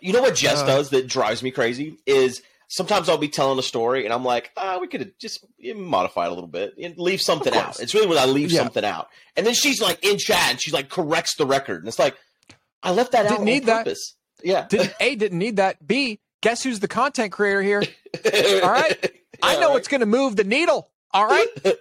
You 0.00 0.12
know 0.12 0.22
what 0.22 0.34
Jess 0.34 0.60
Uh. 0.60 0.66
does 0.66 0.90
that 0.90 1.06
drives 1.06 1.42
me 1.42 1.50
crazy 1.50 1.98
is 2.06 2.42
sometimes 2.68 3.08
I'll 3.08 3.18
be 3.18 3.28
telling 3.28 3.58
a 3.58 3.62
story 3.62 4.04
and 4.04 4.12
I'm 4.12 4.24
like, 4.24 4.50
ah, 4.56 4.78
we 4.80 4.88
could 4.88 5.00
have 5.00 5.10
just 5.20 5.44
modified 5.74 6.26
it 6.26 6.32
a 6.32 6.34
little 6.34 6.48
bit 6.48 6.74
and 6.82 6.96
leave 6.98 7.20
something 7.20 7.54
out. 7.54 7.78
It's 7.80 7.94
really 7.94 8.06
when 8.06 8.18
I 8.18 8.24
leave 8.26 8.50
Yeah. 8.50 8.60
something 8.62 8.84
out. 8.84 9.08
And 9.36 9.46
then 9.46 9.54
she's 9.54 9.80
like 9.80 10.04
in 10.04 10.18
chat 10.18 10.50
and 10.50 10.60
she's 10.60 10.74
like 10.74 10.88
corrects 10.88 11.36
the 11.36 11.46
record. 11.46 11.78
And 11.80 11.88
it's 11.88 11.98
like, 11.98 12.16
I 12.82 12.90
left 12.92 13.12
that 13.12 13.26
out 13.26 13.30
Didn't 13.30 13.40
on 13.40 13.44
need 13.46 13.64
that. 13.66 13.84
purpose. 13.84 14.14
Yeah. 14.42 14.66
Didn't 14.68 14.94
a 15.00 15.14
didn't 15.16 15.38
need 15.38 15.56
that. 15.56 15.84
B 15.86 16.20
guess 16.42 16.62
who's 16.62 16.80
the 16.80 16.88
content 16.88 17.32
creator 17.32 17.62
here? 17.62 17.82
All 18.62 18.70
right. 18.70 19.12
I 19.42 19.54
know 19.54 19.68
right. 19.68 19.70
what's 19.72 19.88
going 19.88 20.00
to 20.00 20.06
move 20.06 20.36
the 20.36 20.44
needle. 20.44 20.90
All 21.12 21.26
right. 21.26 21.46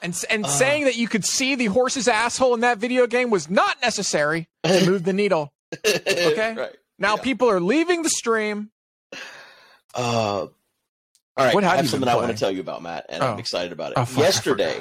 And 0.00 0.16
and 0.30 0.44
Uh. 0.44 0.48
saying 0.48 0.84
that 0.84 0.94
you 0.96 1.08
could 1.08 1.24
see 1.24 1.56
the 1.56 1.66
horse's 1.66 2.06
asshole 2.06 2.54
in 2.54 2.60
that 2.60 2.78
video 2.78 3.08
game 3.08 3.30
was 3.30 3.50
not 3.50 3.80
necessary 3.82 4.48
to 4.62 4.86
move 4.86 5.02
the 5.02 5.12
needle. 5.12 5.52
Okay. 5.84 6.54
right. 6.56 6.76
Now 6.98 7.16
Yeah. 7.16 7.22
people 7.22 7.50
are 7.50 7.60
leaving 7.60 8.02
the 8.02 8.10
stream. 8.10 8.70
Uh, 9.94 10.46
all 10.46 10.50
right. 11.36 11.54
What 11.54 11.64
have 11.64 11.72
I 11.72 11.76
have 11.76 11.88
something 11.88 12.08
I 12.08 12.16
want 12.16 12.30
to 12.32 12.36
tell 12.36 12.50
you 12.50 12.60
about, 12.60 12.82
Matt, 12.82 13.06
and 13.08 13.22
I'm 13.22 13.36
Oh. 13.36 13.38
excited 13.38 13.72
about 13.72 13.92
it. 13.92 13.98
Oh, 13.98 14.04
fuck, 14.04 14.22
Yesterday, 14.24 14.80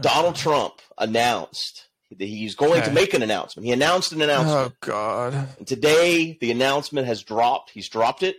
Donald 0.00 0.36
Trump 0.36 0.74
announced 0.98 1.86
that 2.10 2.24
he's 2.26 2.54
going 2.54 2.82
to 2.82 2.90
make 2.90 3.14
an 3.14 3.22
announcement. 3.22 3.66
He 3.66 3.72
announced 3.72 4.12
an 4.12 4.22
announcement. 4.22 4.72
Oh 4.72 4.76
God. 4.80 5.34
And 5.58 5.66
today, 5.66 6.36
the 6.40 6.50
announcement 6.50 7.06
has 7.06 7.22
dropped. 7.22 7.70
He's 7.70 7.88
dropped 7.88 8.22
it. 8.22 8.36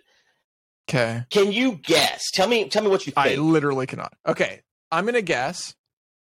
Okay. 0.89 1.24
Can 1.30 1.51
you 1.51 1.74
guess? 1.74 2.30
Tell 2.34 2.48
me. 2.48 2.68
Tell 2.70 2.84
me 2.84 2.89
what 2.89 3.06
you 3.08 3.12
think. 3.13 3.25
I 3.27 3.36
literally 3.42 3.88
cannot. 3.88 4.13
Okay. 4.27 4.62
I'm 4.92 5.06
gonna 5.06 5.22
guess 5.22 5.75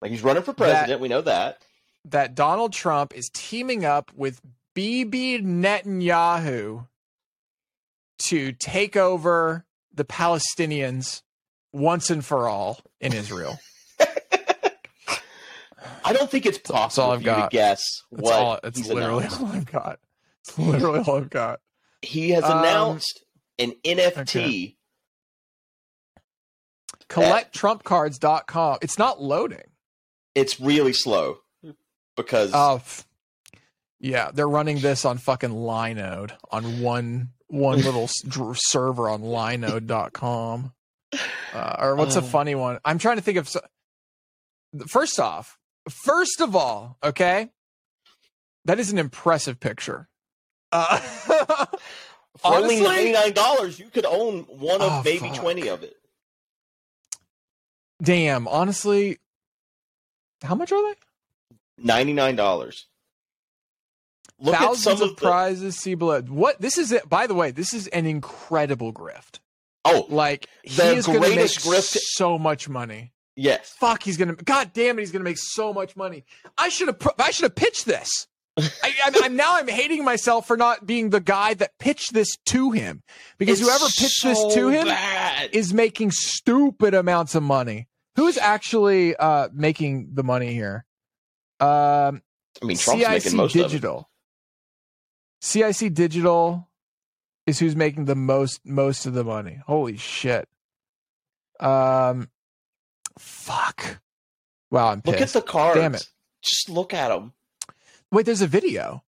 like 0.00 0.10
he's 0.10 0.22
running 0.22 0.42
for 0.42 0.52
president. 0.54 1.00
we 1.00 1.08
know 1.08 1.20
that. 1.22 1.58
that 2.06 2.34
Donald 2.34 2.72
Trump 2.72 3.14
is 3.14 3.28
teaming 3.34 3.84
up 3.84 4.10
with 4.14 4.40
Bibi 4.76 5.40
Netanyahu 5.40 6.86
to 8.18 8.52
take 8.52 8.94
over 8.94 9.64
the 9.90 10.04
Palestinians 10.04 11.22
once 11.72 12.10
and 12.10 12.22
for 12.22 12.46
all 12.46 12.80
in 13.00 13.14
Israel. 13.14 13.58
I 16.04 16.12
don't 16.12 16.30
think 16.30 16.44
it's 16.44 16.58
That's 16.58 16.70
all 16.70 16.76
possible 16.76 17.10
I've 17.12 17.22
for 17.22 17.28
you 17.28 17.34
to 17.44 17.48
guess 17.50 17.82
That's 18.12 18.22
what 18.22 18.34
all. 18.34 18.60
It's 18.64 18.86
literally 18.86 19.24
announced. 19.24 19.40
all 19.40 19.46
I've 19.48 19.64
got. 19.72 19.98
It's 20.44 20.58
literally 20.58 21.00
all 21.00 21.16
I've 21.16 21.30
got. 21.30 21.60
He 22.02 22.30
has 22.30 22.44
Um, 22.44 22.58
announced 22.58 23.24
an 23.58 23.72
NFT. 23.82 24.76
okay. 24.76 24.76
CollectTrumpCards.com. 27.08 28.78
It's 28.82 28.98
not 28.98 29.22
loading. 29.22 29.70
It's 30.34 30.60
really 30.60 30.92
slow 30.92 31.38
because 32.14 32.50
Oh, 32.52 32.76
f- 32.76 33.05
yeah, 34.00 34.30
they're 34.32 34.48
running 34.48 34.80
this 34.80 35.04
on 35.04 35.18
fucking 35.18 35.50
Linode 35.50 36.32
on 36.50 36.80
one 36.80 37.30
one 37.48 37.80
little 37.80 38.08
server 38.08 39.08
on 39.08 39.22
Linode.com. 39.22 40.72
Uh, 41.54 41.76
or 41.78 41.94
what's 41.94 42.16
a 42.16 42.20
Oh. 42.20 42.22
funny 42.22 42.54
one? 42.54 42.78
I'm 42.84 42.98
trying 42.98 43.16
to 43.16 43.22
think 43.22 43.38
of. 43.38 43.48
First 44.88 45.18
off, 45.20 45.56
first 45.88 46.40
of 46.40 46.54
all, 46.56 46.98
okay, 47.02 47.50
that 48.64 48.78
is 48.80 48.90
an 48.92 48.98
impressive 48.98 49.60
picture. 49.60 50.08
Uh, 50.72 50.98
for 50.98 51.66
only 52.44 52.80
honestly- 52.80 52.82
ninety 52.82 53.12
nine 53.12 53.32
dollars, 53.32 53.78
you 53.78 53.88
could 53.88 54.04
own 54.04 54.40
one 54.48 54.80
of 54.82 54.92
Oh, 54.92 55.02
maybe 55.04 55.28
fuck. 55.28 55.36
twenty 55.36 55.68
of 55.68 55.82
it. 55.84 55.94
damn, 58.02 58.46
honestly, 58.48 59.18
how 60.42 60.54
much 60.54 60.72
are 60.72 60.82
they? 60.92 60.98
Ninety 61.78 62.12
nine 62.12 62.36
dollars. 62.36 62.86
Look 64.38 64.54
Thousands 64.54 64.78
at 64.78 64.82
some 64.98 65.02
of, 65.02 65.10
of 65.12 65.16
the. 65.16 65.22
prizes. 65.22 65.76
See 65.78 65.94
below. 65.94 66.20
What 66.22 66.60
this 66.60 66.76
is 66.78 66.92
it. 66.92 67.08
By 67.08 67.26
the 67.26 67.34
way, 67.34 67.50
this 67.52 67.72
is 67.72 67.86
an 67.88 68.04
incredible 68.06 68.92
grift. 68.92 69.38
oh 69.84 70.06
Like 70.10 70.46
he 70.62 70.76
The 70.76 70.94
is 70.94 71.06
going 71.06 71.22
to 71.22 71.28
make 71.28 71.34
greatest 71.36 71.60
grift- 71.60 71.96
so 72.00 72.38
much 72.38 72.68
money. 72.68 73.12
yes, 73.34 73.74
Fuck, 73.80 74.02
he's 74.02 74.16
going 74.18 74.34
to. 74.36 74.44
God 74.44 74.72
damn 74.74 74.98
it, 74.98 75.02
he's 75.02 75.10
going 75.12 75.20
to 75.20 75.28
make 75.30 75.38
so 75.38 75.72
much 75.72 75.96
money. 75.96 76.24
I 76.58 76.68
should 76.68 76.88
have. 76.88 76.98
I 77.18 77.30
should 77.30 77.44
have 77.44 77.54
pitched 77.54 77.86
this. 77.86 78.26
I, 78.58 78.92
I'm, 79.06 79.24
I'm 79.24 79.36
now. 79.36 79.56
I'm 79.56 79.68
hating 79.68 80.02
myself 80.04 80.46
for 80.46 80.56
not 80.56 80.86
being 80.86 81.10
the 81.10 81.20
guy 81.20 81.54
that 81.54 81.78
pitched 81.78 82.12
this 82.14 82.36
to 82.46 82.70
him 82.72 83.02
because 83.38 83.60
It's 83.60 83.68
whoever 83.68 83.84
pitched 83.84 84.22
this 84.22 84.54
to 84.54 84.68
him 84.68 84.86
bad. 84.86 85.50
is 85.54 85.72
making 85.74 86.10
stupid 86.10 86.92
amounts 86.94 87.34
of 87.34 87.42
money. 87.42 87.88
Who's 88.16 88.38
actually 88.38 89.14
uh, 89.16 89.48
making 89.52 90.10
the 90.14 90.22
money 90.22 90.54
here? 90.54 90.84
Um, 91.60 92.22
I 92.62 92.64
mean, 92.64 92.76
Trump's 92.78 93.02
CIC 93.04 93.08
making 93.24 93.36
most 93.36 93.52
Digital. 93.52 94.08
CIC 95.40 95.94
Digital 95.94 96.68
is 97.46 97.58
who's 97.58 97.76
making 97.76 98.06
the 98.06 98.14
most 98.16 98.60
most 98.64 99.06
of 99.06 99.14
the 99.14 99.24
money. 99.24 99.60
Holy 99.66 99.96
shit. 99.96 100.48
Um 101.60 102.28
fuck. 103.18 104.00
Wow, 104.70 104.88
I'm 104.88 104.98
it. 104.98 105.06
Look 105.06 105.20
at 105.20 105.28
the 105.30 105.42
cards. 105.42 105.78
Damn 105.80 105.94
it. 105.94 106.08
Just 106.42 106.68
look 106.68 106.92
at 106.92 107.08
them. 107.08 107.32
Wait, 108.10 108.26
there's 108.26 108.42
a 108.42 108.46
video. 108.46 109.02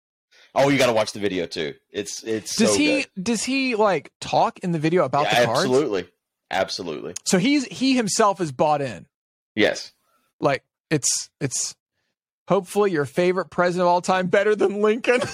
Oh, 0.54 0.70
you 0.70 0.78
got 0.78 0.86
to 0.86 0.92
watch 0.94 1.12
the 1.12 1.20
video 1.20 1.44
too. 1.46 1.74
It's 1.90 2.22
it's 2.22 2.56
Does 2.56 2.72
so 2.72 2.78
he 2.78 3.02
good. 3.14 3.24
does 3.24 3.44
he 3.44 3.74
like 3.74 4.10
talk 4.20 4.58
in 4.60 4.72
the 4.72 4.78
video 4.78 5.04
about 5.04 5.24
Yeah, 5.24 5.40
the 5.40 5.46
cards? 5.46 5.60
absolutely, 5.60 6.08
absolutely. 6.50 7.14
So 7.26 7.38
he's 7.38 7.66
he 7.66 7.94
himself 7.94 8.40
is 8.40 8.52
bought 8.52 8.80
in. 8.80 9.06
Yes. 9.54 9.92
Like 10.40 10.62
it's 10.90 11.28
it's 11.40 11.74
hopefully 12.48 12.90
your 12.90 13.04
favorite 13.04 13.50
president 13.50 13.82
of 13.82 13.88
all 13.88 14.00
time 14.00 14.28
better 14.28 14.54
than 14.54 14.80
Lincoln. 14.80 15.20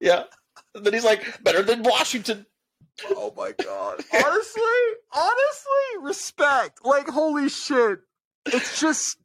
Yeah. 0.00 0.24
And 0.74 0.84
then 0.84 0.92
he's 0.92 1.04
like, 1.04 1.42
better 1.42 1.62
than 1.62 1.82
Washington. 1.82 2.46
Oh 3.10 3.32
my 3.36 3.52
god. 3.52 4.02
Honestly, 4.14 4.62
honestly, 5.12 6.02
respect. 6.02 6.80
Like 6.84 7.08
holy 7.08 7.48
shit. 7.48 7.98
It's 8.46 8.80
just 8.80 9.18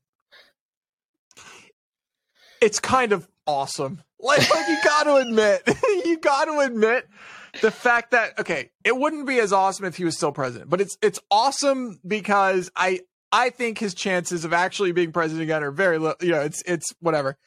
it's 2.61 2.79
kind 2.79 3.11
of 3.11 3.27
awesome. 3.47 4.01
Like, 4.19 4.49
like 4.53 4.67
you 4.67 4.77
got 4.83 5.03
to 5.03 5.15
admit, 5.15 5.63
you 6.05 6.19
got 6.19 6.45
to 6.45 6.59
admit 6.59 7.07
the 7.61 7.71
fact 7.71 8.11
that 8.11 8.39
okay, 8.39 8.69
it 8.83 8.95
wouldn't 8.95 9.25
be 9.25 9.39
as 9.39 9.51
awesome 9.51 9.85
if 9.85 9.97
he 9.97 10.03
was 10.03 10.15
still 10.15 10.31
president, 10.31 10.69
but 10.69 10.79
it's 10.79 10.97
it's 11.01 11.19
awesome 11.31 11.99
because 12.05 12.71
I 12.75 13.01
I 13.31 13.49
think 13.49 13.79
his 13.79 13.93
chances 13.93 14.45
of 14.45 14.53
actually 14.53 14.91
being 14.91 15.11
president 15.11 15.43
again 15.43 15.63
are 15.63 15.71
very 15.71 15.97
low. 15.97 16.13
You 16.21 16.31
know, 16.31 16.41
it's 16.41 16.61
it's 16.65 16.93
whatever. 16.99 17.37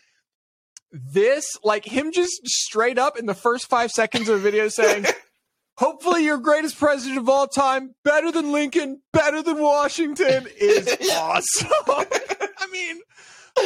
This 0.95 1.45
like 1.65 1.85
him 1.85 2.13
just 2.13 2.47
straight 2.47 2.99
up 2.99 3.19
in 3.19 3.27
the 3.27 3.35
first 3.35 3.67
five 3.69 3.91
seconds 3.91 4.29
of 4.29 4.37
the 4.37 4.43
video 4.51 4.69
saying, 4.69 5.07
"Hopefully, 5.79 6.25
your 6.25 6.39
greatest 6.39 6.79
president 6.79 7.19
of 7.19 7.29
all 7.29 7.49
time, 7.49 7.95
better 8.05 8.31
than 8.31 8.53
Lincoln, 8.53 9.03
better 9.13 9.43
than 9.43 9.61
Washington," 9.61 10.47
is 10.57 10.89
awesome. 11.13 11.69
I 11.89 12.67
mean, 12.73 13.01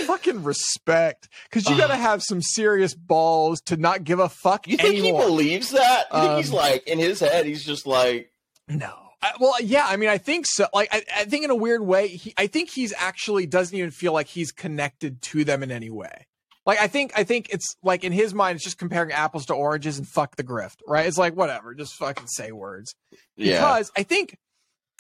fucking 0.07 0.43
respect 0.43 1.29
because 1.51 1.69
you 1.69 1.77
got 1.77 1.89
to 1.89 1.97
have 1.97 2.23
some 2.23 2.41
serious 2.43 2.95
balls 2.95 3.61
to 3.63 3.77
not 3.77 4.05
give 4.05 4.19
a 4.21 4.29
fuck 4.29 4.67
You 4.67 4.77
think 4.79 4.99
anymore. 4.99 5.21
he 5.23 5.27
believes 5.29 5.71
that? 5.71 6.05
You 6.13 6.21
think 6.21 6.37
he's 6.39 6.51
Um, 6.51 6.57
like 6.57 6.87
in 6.87 6.99
his 6.99 7.21
head? 7.21 7.45
He's 7.47 7.65
just 7.65 7.87
like, 7.87 8.33
No. 8.69 8.95
I, 9.21 9.33
well, 9.41 9.55
yeah. 9.61 9.85
I 9.87 9.97
mean, 9.97 10.09
I 10.11 10.17
think 10.19 10.47
so. 10.47 10.67
Like, 10.73 10.89
I, 10.93 11.03
I 11.17 11.25
think 11.25 11.45
in 11.45 11.51
a 11.51 11.55
weird 11.57 11.83
way, 11.83 12.07
he, 12.09 12.33
I 12.39 12.47
think 12.47 12.71
he's 12.71 12.95
actually 12.97 13.47
doesn't 13.47 13.77
even 13.77 13.91
feel 13.91 14.13
like 14.13 14.29
he's 14.29 14.53
connected 14.53 15.21
to 15.23 15.43
them 15.45 15.63
in 15.63 15.71
any 15.73 15.91
way. 15.91 16.27
Like, 16.69 16.79
I 16.81 16.87
think, 16.87 17.13
I 17.17 17.25
think 17.25 17.49
it's 17.51 17.67
like 17.83 18.05
in 18.05 18.13
his 18.13 18.35
mind, 18.35 18.57
it's 18.57 18.65
just 18.65 18.79
comparing 18.79 19.11
apples 19.11 19.47
to 19.47 19.55
oranges 19.55 19.99
and 19.99 20.07
fuck 20.07 20.37
the 20.37 20.45
grift, 20.45 20.77
right? 20.87 21.07
It's 21.07 21.19
like 21.19 21.35
whatever, 21.35 21.75
just 21.75 21.95
fucking 21.95 22.27
say 22.29 22.53
words. 22.53 22.95
yeah, 23.37 23.55
Because 23.55 23.91
I 23.97 24.05
think, 24.05 24.37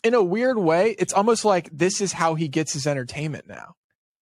in 0.03 0.15
a 0.15 0.23
weird 0.23 0.59
way, 0.59 0.97
it's 0.99 1.13
almost 1.13 1.45
like 1.45 1.69
this 1.71 2.01
is 2.01 2.13
how 2.13 2.35
he 2.35 2.49
gets 2.49 2.73
his 2.73 2.87
entertainment 2.87 3.47
now. 3.47 3.75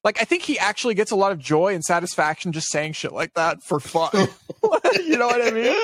Like, 0.03 0.21
I 0.21 0.25
think 0.25 0.43
he 0.43 0.59
actually 0.59 0.95
gets 0.95 1.11
a 1.11 1.17
lot 1.17 1.33
of 1.33 1.39
joy 1.39 1.75
and 1.75 1.83
satisfaction 1.83 2.53
just 2.53 2.71
saying 2.71 2.93
shit 2.95 3.13
like 3.13 3.33
that 3.35 3.63
for 3.63 3.81
fun. 3.81 4.11
you 5.07 5.17
know 5.17 5.27
what 5.29 5.41
I 5.41 5.51
mean? 5.53 5.77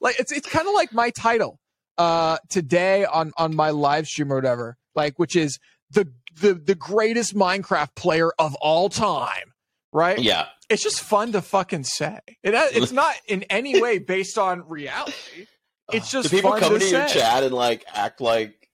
like 0.00 0.20
it's 0.20 0.32
it's 0.32 0.48
kind 0.48 0.68
of 0.68 0.74
like 0.74 0.92
my 0.92 1.10
title 1.10 1.58
uh 1.98 2.36
today 2.50 3.04
on 3.04 3.32
on 3.36 3.54
my 3.54 3.70
live 3.70 4.06
stream 4.06 4.32
or 4.32 4.36
whatever 4.36 4.76
like 4.94 5.18
which 5.18 5.36
is 5.36 5.58
the 5.90 6.08
the 6.40 6.54
the 6.54 6.74
greatest 6.74 7.34
minecraft 7.34 7.94
player 7.94 8.30
of 8.38 8.54
all 8.56 8.88
time 8.88 9.53
right 9.94 10.18
yeah. 10.18 10.46
it's 10.68 10.82
just 10.82 11.00
fun 11.00 11.32
to 11.32 11.40
fucking 11.40 11.84
say 11.84 12.18
it 12.42 12.52
it's 12.76 12.92
not 13.02 13.14
in 13.26 13.44
any 13.44 13.80
way 13.80 13.98
based 13.98 14.36
on 14.36 14.68
reality 14.68 15.46
it's 15.92 16.10
just 16.10 16.30
Do 16.30 16.36
people 16.36 16.50
fun 16.50 16.60
come 16.60 16.68
to 16.70 16.74
into 16.76 16.88
your 16.88 17.08
say. 17.08 17.20
chat 17.20 17.42
and 17.42 17.54
like 17.54 17.84
act 17.92 18.22
like, 18.22 18.70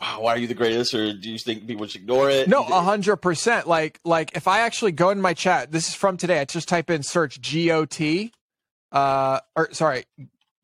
"Wow, 0.00 0.20
why 0.20 0.34
are 0.34 0.38
you 0.38 0.46
the 0.46 0.54
greatest?" 0.54 0.94
Or 0.94 1.12
do 1.12 1.28
you 1.28 1.38
think 1.38 1.66
people 1.66 1.86
should 1.88 2.02
ignore 2.02 2.30
it? 2.30 2.48
no 2.48 2.62
a 2.62 2.80
hundred 2.80 3.16
percent 3.16 3.66
like 3.66 3.98
like 4.04 4.36
if 4.36 4.46
i 4.46 4.60
actually 4.60 4.92
go 4.92 5.10
in 5.10 5.20
my 5.20 5.34
chat 5.34 5.72
this 5.72 5.88
is 5.88 5.94
from 5.94 6.16
today 6.16 6.40
i 6.40 6.44
just 6.44 6.68
type 6.68 6.88
in 6.88 7.02
search 7.02 7.40
got 7.40 8.30
uh 8.92 9.40
or 9.56 9.68
sorry 9.72 10.04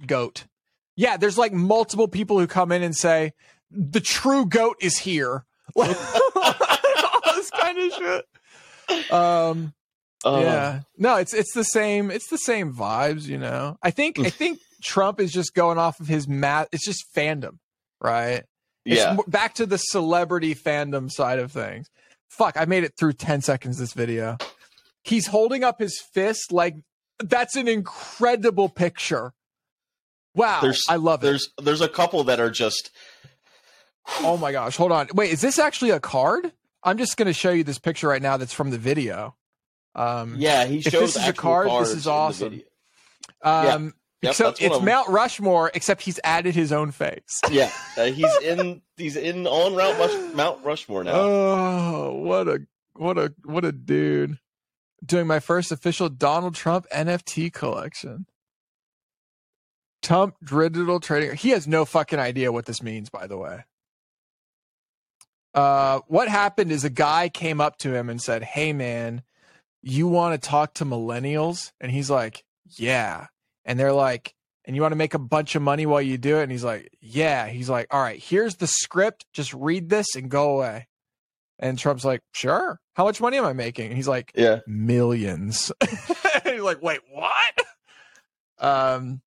goat 0.07 0.45
yeah 0.97 1.17
there's 1.17 1.37
like 1.37 1.53
multiple 1.53 2.07
people 2.09 2.39
who 2.39 2.47
come 2.47 2.71
in 2.71 2.83
and 2.83 2.95
say 2.97 3.33
the 3.71 4.01
true 4.01 4.47
goat 4.47 4.77
is 4.81 4.99
here 4.99 5.45
like 5.75 5.97
all 6.37 7.35
this 7.35 7.51
kind 7.51 7.77
of 7.79 7.93
shit 7.93 8.25
um 9.11 9.73
Uh, 10.25 10.39
yeah 10.41 10.81
no 10.97 11.17
it's 11.17 11.35
it's 11.35 11.53
the 11.55 11.65
same 11.65 12.11
it's 12.11 12.29
the 12.29 12.39
same 12.39 12.73
vibes 12.73 13.27
you 13.27 13.39
know 13.39 13.77
i 13.83 13.91
think 13.91 14.19
i 14.19 14.31
think 14.43 14.59
trump 14.83 15.21
is 15.21 15.33
just 15.33 15.55
going 15.55 15.79
off 15.79 16.01
of 16.01 16.07
his 16.09 16.27
math 16.29 16.69
it's 16.73 16.85
just 16.85 17.05
fandom 17.15 17.59
right 18.01 18.45
it's 18.87 19.01
yeah. 19.01 19.17
back 19.27 19.55
to 19.57 19.67
the 19.67 19.79
celebrity 19.79 20.55
fandom 20.55 21.11
side 21.11 21.41
of 21.41 21.51
things. 21.51 21.91
Fuck, 22.29 22.57
I 22.57 22.67
made 22.67 22.85
it 22.85 22.93
through 22.97 23.15
10 23.15 23.41
seconds 23.43 23.79
this 23.79 23.93
video. 23.93 24.39
He's 25.03 25.27
holding 25.27 25.65
up 25.65 25.81
his 25.81 26.01
fist 26.15 26.53
like 26.53 26.77
that's 27.19 27.57
an 27.57 27.67
incredible 27.67 28.69
picture. 28.69 29.33
Wow, 30.37 30.61
There's- 30.61 30.85
I 30.89 30.97
love 30.97 31.25
it. 31.25 31.27
There's 31.27 31.49
there's 31.61 31.81
a 31.81 31.89
couple 31.89 32.23
that 32.25 32.39
are 32.39 32.51
just. 32.51 32.91
Oh 34.21 34.37
my 34.37 34.53
gosh, 34.53 34.77
hold 34.77 34.93
on. 34.93 35.09
Wait, 35.15 35.33
is 35.33 35.41
this 35.41 35.59
actually 35.59 35.91
a 35.91 35.99
card? 35.99 36.53
I'm 36.83 36.99
just 36.99 37.17
going 37.17 37.27
to 37.27 37.33
show 37.33 37.51
you 37.51 37.65
this 37.65 37.79
picture 37.79 38.09
right 38.09 38.23
now 38.23 38.37
that's 38.37 38.53
from 38.53 38.71
the 38.71 38.79
video. 38.79 39.35
Um, 39.95 40.37
Yeah, 40.39 40.65
he 40.67 40.81
shows 40.83 40.95
If 40.95 41.01
this 41.01 41.17
is 41.17 41.29
a 41.29 41.33
card, 41.33 41.69
this 41.69 41.95
is 41.95 42.07
awesome. 42.07 42.63
um, 43.43 43.95
Yep, 44.23 44.35
so 44.35 44.55
it's. 44.59 44.81
Mount 44.81 45.09
Rushmore, 45.09 45.71
except 45.75 46.03
he's 46.03 46.19
added 46.25 46.55
his 46.55 46.73
own 46.73 46.91
face. 46.91 47.41
Yeah, 47.51 47.71
uh, 47.97 48.05
he's 48.07 48.35
in. 48.39 48.83
He's 48.97 49.17
in 49.17 49.47
on 49.47 49.77
Mount, 49.77 49.99
Rush, 49.99 50.35
Mount 50.35 50.65
Rushmore 50.65 51.05
now. 51.05 51.13
Oh, 51.15 52.15
what 52.23 52.49
a 52.49 52.67
what 52.95 53.19
a 53.19 53.35
what 53.45 53.65
a 53.65 53.73
dude! 53.73 54.39
Doing 55.05 55.27
my 55.27 55.39
first 55.39 55.71
official 55.71 56.09
Donald 56.09 56.55
Trump 56.55 56.87
NFT 56.93 57.53
collection. 57.53 58.27
Trump 60.03 60.37
digital 60.45 61.01
trading. 61.01 61.37
He 61.37 61.51
has 61.51 61.67
no 61.67 61.85
fucking 61.85 62.19
idea 62.19 62.53
what 62.53 62.67
this 62.67 62.83
means, 62.83 63.11
by 63.11 63.27
the 63.27 63.37
way. 63.37 63.65
Uh, 65.57 66.01
what 66.07 66.29
happened 66.29 66.71
is 66.71 66.85
a 66.85 66.91
guy 66.91 67.31
came 67.31 67.63
up 67.63 67.79
to 67.79 67.95
him 67.95 68.11
and 68.11 68.21
said, 68.21 68.43
"Hey, 68.43 68.75
man, 68.75 69.23
you 69.83 70.07
want 70.07 70.41
to 70.41 70.49
talk 70.49 70.75
to 70.75 70.85
millennials?" 70.85 71.73
And 71.81 71.91
he's 71.91 72.11
like, 72.11 72.45
"Yeah." 72.77 73.29
And 73.65 73.81
they're 73.81 73.93
like, 73.93 74.35
"And 74.67 74.77
you 74.77 74.83
want 74.83 74.93
to 74.93 74.97
make 74.97 75.15
a 75.15 75.19
bunch 75.19 75.55
of 75.55 75.63
money 75.63 75.87
while 75.87 76.03
you 76.03 76.19
do 76.19 76.37
it?" 76.39 76.43
And 76.43 76.53
he's 76.53 76.63
like, 76.63 76.91
"Yeah." 77.01 77.47
He's 77.49 77.71
like, 77.71 77.87
"All 77.91 78.03
right, 78.03 78.23
here's 78.23 78.57
the 78.57 78.67
script. 78.67 79.25
Just 79.33 79.55
read 79.55 79.89
this 79.89 80.15
and 80.15 80.31
go 80.31 80.57
away." 80.59 80.89
And 81.59 81.79
Trump's 81.79 82.05
like, 82.05 82.21
"Sure. 82.33 82.79
How 82.95 83.05
much 83.05 83.19
money 83.21 83.39
am 83.39 83.47
I 83.47 83.55
making?" 83.55 83.87
And 83.87 83.97
he's 83.97 84.09
like, 84.09 84.33
yeah, 84.35 84.61
millions. 84.67 85.73
He's 86.45 86.61
like, 86.61 86.83
wait, 86.83 87.01
what? 87.11 87.67
Um, 88.59 89.21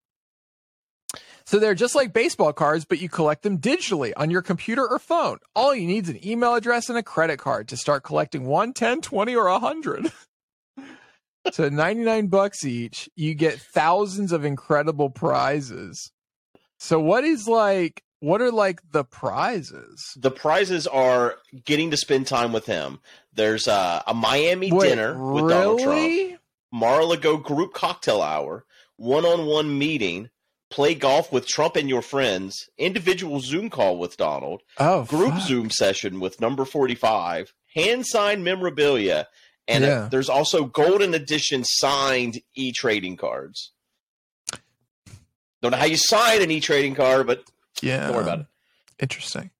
so 1.49 1.57
they're 1.57 1.73
just 1.73 1.95
like 1.95 2.13
baseball 2.13 2.53
cards, 2.53 2.85
but 2.85 3.01
you 3.01 3.09
collect 3.09 3.41
them 3.41 3.57
digitally 3.57 4.13
on 4.15 4.29
your 4.29 4.43
computer 4.43 4.87
or 4.87 4.99
phone. 4.99 5.39
All 5.55 5.73
you 5.73 5.87
need 5.87 6.03
is 6.03 6.09
an 6.11 6.23
email 6.23 6.53
address 6.53 6.89
and 6.89 6.97
a 6.97 7.01
credit 7.01 7.39
card 7.39 7.69
to 7.69 7.75
start 7.75 8.03
collecting 8.03 8.45
one, 8.45 8.71
10, 8.71 9.01
20, 9.01 9.35
or 9.35 9.49
100. 9.49 10.11
so 11.51 11.67
99 11.67 12.27
bucks 12.27 12.63
each, 12.63 13.09
you 13.15 13.33
get 13.33 13.59
thousands 13.59 14.31
of 14.31 14.45
incredible 14.45 15.09
prizes. 15.09 16.11
So 16.77 16.99
what 16.99 17.23
is 17.23 17.47
like, 17.47 18.03
what 18.19 18.41
are 18.43 18.51
like 18.51 18.81
the 18.91 19.03
prizes? 19.03 20.13
the 20.17 20.29
prizes 20.29 20.85
are 20.85 21.37
getting 21.65 21.89
to 21.89 21.97
spend 21.97 22.27
time 22.27 22.53
with 22.53 22.67
him. 22.67 22.99
There's 23.33 23.67
uh, 23.67 24.03
a 24.05 24.13
Miami 24.13 24.71
Wait, 24.71 24.87
dinner 24.87 25.17
with 25.17 25.49
Donald 25.49 25.79
Trump, 25.79 25.97
really? 25.97 26.37
Mar-a-Lago 26.71 27.37
group 27.37 27.73
cocktail 27.73 28.21
hour, 28.21 28.65
one-on-one 28.97 29.79
meeting, 29.79 30.29
play 30.69 30.93
golf 30.95 31.31
with 31.31 31.47
Trump 31.47 31.75
and 31.75 31.89
your 31.89 32.01
friends, 32.01 32.69
individual 32.77 33.39
Zoom 33.39 33.69
call 33.69 33.97
with 33.97 34.17
Donald, 34.17 34.61
Oh, 34.77 35.03
group 35.05 35.33
fuck. 35.33 35.41
Zoom 35.41 35.69
session 35.71 36.19
with 36.19 36.39
number 36.39 36.63
45, 36.65 37.53
hand 37.75 38.05
signed 38.05 38.43
memorabilia, 38.43 39.27
and 39.67 39.83
uh, 39.83 39.88
Yeah. 39.88 40.07
there's 40.11 40.29
also 40.29 40.65
golden 40.65 41.13
edition 41.13 41.63
signed 41.63 42.41
e 42.55 42.71
trading 42.71 43.17
cards. 43.17 43.71
Don't 45.61 45.71
know 45.71 45.77
how 45.77 45.85
you 45.85 45.97
sign 45.97 46.41
an 46.41 46.51
e 46.51 46.59
trading 46.59 46.95
card, 46.95 47.27
but 47.27 47.43
Yeah. 47.81 48.05
don't 48.07 48.15
worry 48.15 48.23
about 48.23 48.39
it. 48.41 48.45
Interesting. 48.99 49.51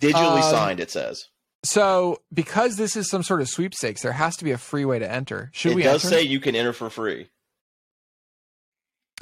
Digitally 0.00 0.42
Um, 0.42 0.50
signed, 0.50 0.80
it 0.80 0.90
says. 0.90 1.28
So, 1.64 2.22
because 2.32 2.76
this 2.76 2.96
is 2.96 3.08
some 3.10 3.22
sort 3.22 3.40
of 3.40 3.48
sweepstakes, 3.48 4.02
there 4.02 4.12
has 4.12 4.36
to 4.36 4.44
be 4.44 4.52
a 4.52 4.58
free 4.58 4.84
way 4.84 4.98
to 4.98 5.10
enter. 5.10 5.50
Should 5.52 5.72
It 5.72 5.76
we 5.76 5.82
does 5.82 6.04
enter? 6.04 6.16
say 6.16 6.22
you 6.22 6.38
can 6.40 6.54
enter 6.54 6.72
for 6.72 6.90
free. 6.90 7.28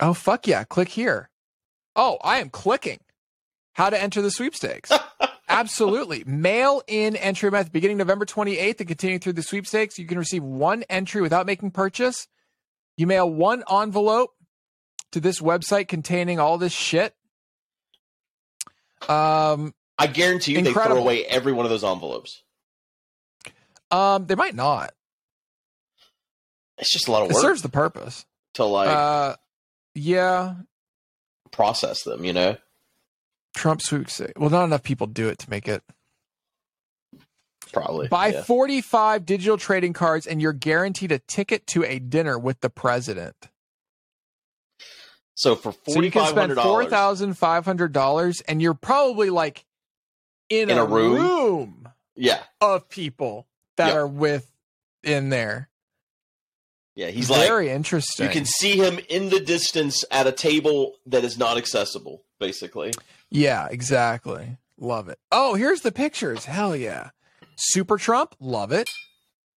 Oh, 0.01 0.15
fuck 0.15 0.47
yeah. 0.47 0.65
Click 0.65 0.89
here. 0.89 1.31
Oh, 1.97 2.19
I 2.23 2.39
am 2.39 2.51
clicking. 2.51 2.99
How 3.75 3.91
to 3.91 4.01
enter 4.01 4.23
the 4.23 4.31
sweepstakes. 4.31 4.93
Absolutely. 5.49 6.23
Mail 6.27 6.83
in 6.87 7.17
entry 7.17 7.51
method 7.51 7.73
beginning 7.73 7.97
November 7.97 8.25
28th 8.25 8.79
and 8.81 8.89
continuing 8.89 9.21
through 9.21 9.33
the 9.33 9.43
sweepstakes. 9.43 9.99
You 9.99 10.07
can 10.07 10.19
receive 10.19 10.43
one 10.45 10.85
entry 10.89 11.21
without 11.21 11.45
making 11.47 11.73
purchase. 11.73 12.29
You 12.97 13.09
mail 13.09 13.29
one 13.29 13.65
envelope 13.69 14.31
to 15.11 15.19
this 15.21 15.41
website 15.41 15.89
containing 15.89 16.39
all 16.39 16.57
this 16.59 16.73
shit. 16.73 17.15
Um, 19.09 19.75
I 19.99 20.07
guarantee 20.07 20.53
you 20.53 20.63
they 20.63 20.73
throw 20.73 20.97
away 20.97 21.25
every 21.25 21.53
one 21.53 21.67
of 21.67 21.71
those 21.71 21.85
envelopes. 21.85 22.43
um, 23.91 24.27
they 24.27 24.35
might 24.37 24.55
not. 24.55 24.93
It's 26.79 26.91
just 26.93 27.09
a 27.09 27.13
lot 27.13 27.23
of 27.25 27.31
It 27.31 27.35
work 27.35 27.43
serves 27.43 27.63
the 27.63 27.69
purpose. 27.69 28.25
to 28.55 28.65
like 28.65 28.89
Uh, 28.89 29.37
yeah, 29.95 30.55
process 31.51 32.03
them, 32.03 32.25
you 32.25 32.33
know? 32.33 32.57
Trump 33.55 33.81
sweepstakes. 33.83 34.33
Well, 34.37 34.51
not 34.51 34.65
enough 34.65 34.83
people 34.83 35.07
do 35.07 35.29
it 35.29 35.39
to 35.41 35.51
make 35.51 35.69
it. 35.69 35.83
Probably. 37.73 38.09
Buy 38.09 38.29
yeah. 38.29 38.43
45 38.43 39.25
digital 39.27 39.57
trading 39.57 39.93
cards 39.93 40.27
and 40.27 40.41
you're 40.41 40.53
guaranteed 40.53 41.13
a 41.13 41.19
ticket 41.21 41.67
to 41.69 41.85
a 41.85 41.99
dinner 41.99 42.39
with 42.39 42.61
the 42.61 42.71
president. 42.71 43.35
So 45.35 45.57
for 45.57 45.75
So 45.89 46.01
you 46.01 46.11
can 46.11 46.27
spend 46.29 46.53
$4,500. 46.53 46.89
$4,500 47.35 48.43
and 48.47 48.63
you're 48.63 48.75
probably 48.75 49.31
like 49.31 49.65
in, 50.49 50.71
In 50.71 50.79
a, 50.79 50.85
a 50.85 50.87
room? 50.87 51.15
room 51.15 51.89
yeah. 52.15 52.41
of 52.61 52.89
people 52.89 53.47
that 53.77 53.89
Yep. 53.89 53.97
are 53.97 54.07
with 54.07 54.51
in 55.03 55.31
there. 55.31 55.69
Yeah. 56.95 57.09
He's 57.09 57.29
like, 57.31 57.47
Very 57.47 57.71
interesting. 57.71 58.27
you 58.27 58.33
can 58.33 58.45
see 58.45 58.77
him 58.77 58.99
in 59.09 59.29
the 59.31 59.41
distance 59.41 60.05
at 60.11 60.27
a 60.27 60.33
table 60.33 60.95
that 61.07 61.25
is 61.25 61.37
not 61.37 61.57
accessible, 61.57 62.23
basically. 62.39 62.93
Yeah, 63.31 63.67
exactly. 63.71 64.59
Love 64.79 65.09
it. 65.09 65.19
Oh, 65.33 65.55
here's 65.55 65.81
the 65.81 65.93
pictures. 65.93 66.45
Hell 66.45 66.75
yeah. 66.77 67.11
Super 67.57 67.97
Trump, 67.97 68.35
love 68.41 68.73
it. 68.73 68.89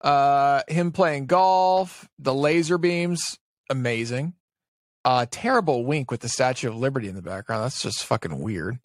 Uh 0.00 0.62
him 0.68 0.92
playing 0.92 1.26
golf, 1.26 2.08
the 2.20 2.32
laser 2.34 2.78
beams, 2.78 3.20
amazing. 3.68 4.34
Uh 5.04 5.26
terrible 5.30 5.84
wink 5.84 6.10
with 6.10 6.20
the 6.20 6.28
Statue 6.28 6.68
of 6.68 6.76
Liberty 6.76 7.08
in 7.08 7.16
the 7.16 7.22
background. 7.22 7.64
That's 7.64 7.82
just 7.82 8.04
fucking 8.04 8.38
weird. 8.38 8.78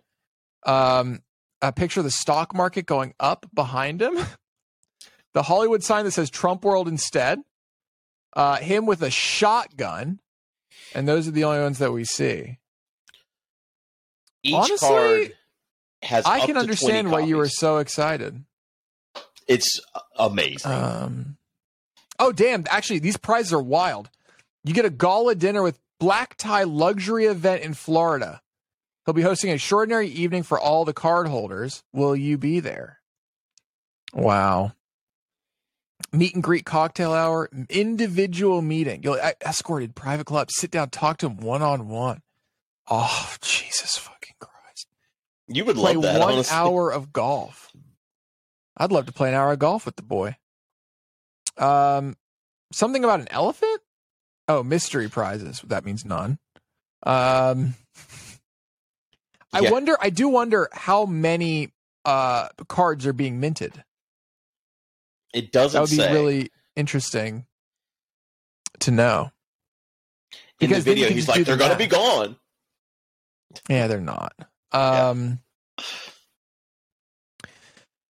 Um 0.65 1.21
a 1.61 1.71
picture 1.71 1.99
of 1.99 2.05
the 2.05 2.11
stock 2.11 2.53
market 2.55 2.85
going 2.87 3.13
up 3.19 3.45
behind 3.53 4.01
him. 4.01 4.17
the 5.33 5.43
Hollywood 5.43 5.83
sign 5.83 6.05
that 6.05 6.11
says 6.11 6.29
Trump 6.31 6.65
World 6.65 6.87
instead. 6.87 7.39
Uh 8.35 8.57
him 8.57 8.85
with 8.85 9.01
a 9.01 9.11
shotgun. 9.11 10.19
And 10.95 11.07
those 11.07 11.27
are 11.27 11.31
the 11.31 11.43
only 11.43 11.59
ones 11.59 11.79
that 11.79 11.91
we 11.91 12.03
see. 12.03 12.59
Each 14.43 14.55
Honestly, 14.55 14.77
card 14.77 15.33
has 16.03 16.25
I 16.25 16.45
can 16.45 16.57
understand 16.57 17.07
20 17.07 17.09
why 17.09 17.27
you 17.27 17.37
were 17.37 17.49
so 17.49 17.77
excited. 17.77 18.43
It's 19.47 19.79
amazing. 20.17 20.71
Um, 20.71 21.37
oh, 22.19 22.31
damn. 22.31 22.65
Actually, 22.69 22.99
these 22.99 23.17
prizes 23.17 23.53
are 23.53 23.61
wild. 23.61 24.09
You 24.63 24.73
get 24.73 24.85
a 24.85 24.89
gala 24.89 25.35
dinner 25.35 25.61
with 25.61 25.79
Black 25.99 26.35
Tie 26.37 26.63
Luxury 26.63 27.25
event 27.25 27.63
in 27.63 27.73
Florida. 27.73 28.41
He'll 29.05 29.13
be 29.13 29.21
hosting 29.21 29.49
an 29.49 29.55
extraordinary 29.55 30.07
evening 30.07 30.43
for 30.43 30.59
all 30.59 30.85
the 30.85 30.93
card 30.93 31.27
holders. 31.27 31.83
Will 31.93 32.15
you 32.15 32.37
be 32.37 32.59
there? 32.59 32.99
Wow. 34.13 34.73
Meet 36.11 36.35
and 36.35 36.43
greet 36.43 36.65
cocktail 36.65 37.13
hour, 37.13 37.49
individual 37.69 38.61
meeting. 38.61 39.01
You'll 39.03 39.17
e- 39.17 39.33
escorted 39.45 39.95
private 39.95 40.25
club, 40.25 40.49
sit 40.51 40.69
down, 40.69 40.89
talk 40.89 41.17
to 41.17 41.27
him 41.27 41.37
one 41.37 41.61
on 41.63 41.87
one. 41.87 42.21
Oh, 42.89 43.35
Jesus 43.41 43.97
fucking 43.97 44.35
Christ. 44.39 44.87
you 45.47 45.65
would 45.65 45.75
Play 45.77 45.95
love 45.95 46.03
that, 46.03 46.19
one 46.19 46.33
honestly. 46.33 46.53
hour 46.55 46.91
of 46.91 47.13
golf. 47.13 47.71
I'd 48.77 48.91
love 48.91 49.05
to 49.07 49.11
play 49.13 49.29
an 49.29 49.35
hour 49.35 49.51
of 49.53 49.59
golf 49.59 49.85
with 49.85 49.95
the 49.95 50.03
boy. 50.03 50.35
Um, 51.57 52.15
something 52.71 53.03
about 53.03 53.19
an 53.19 53.27
elephant? 53.31 53.81
Oh, 54.47 54.61
mystery 54.63 55.09
prizes. 55.09 55.61
That 55.65 55.85
means 55.85 56.03
none. 56.05 56.37
Um, 57.03 57.75
I 59.51 59.61
Yeah. 59.61 59.69
wonder. 59.71 59.95
I 60.01 60.09
do 60.09 60.27
wonder 60.29 60.69
how 60.73 61.05
many 61.05 61.71
uh 62.05 62.49
cards 62.67 63.05
are 63.05 63.13
being 63.13 63.39
minted. 63.39 63.83
It 65.33 65.51
doesn't 65.51 65.77
That 65.77 65.81
would 65.81 65.89
be 65.89 65.95
say. 65.97 66.11
really 66.13 66.51
interesting 66.75 67.45
to 68.79 68.91
know. 68.91 69.31
in 70.31 70.39
the 70.59 70.67
because 70.67 70.83
video, 70.83 71.09
he's 71.09 71.27
like, 71.27 71.45
they're 71.45 71.57
going 71.57 71.71
to 71.71 71.77
be 71.77 71.87
gone. 71.87 72.35
Yeah, 73.69 73.87
they're 73.87 73.99
not. 74.01 74.33
Yeah. 74.73 75.09
Um, 75.09 75.39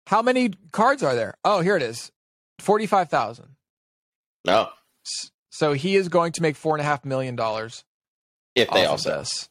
how 0.07 0.21
many 0.21 0.51
cards 0.71 1.03
are 1.03 1.15
there? 1.15 1.35
Oh, 1.43 1.59
here 1.61 1.75
it 1.75 1.83
is, 1.83 2.11
forty-five 2.59 3.09
thousand. 3.09 3.55
No, 4.45 4.69
So 5.49 5.73
he 5.73 5.95
is 5.97 6.07
going 6.07 6.31
to 6.33 6.41
make 6.41 6.55
four 6.55 6.75
and 6.75 6.81
a 6.81 6.85
half 6.85 7.03
million 7.03 7.35
dollars 7.35 7.83
if 8.55 8.69
they 8.71 8.85
all 8.85 8.97
sell. 8.97 9.19
this. 9.19 9.49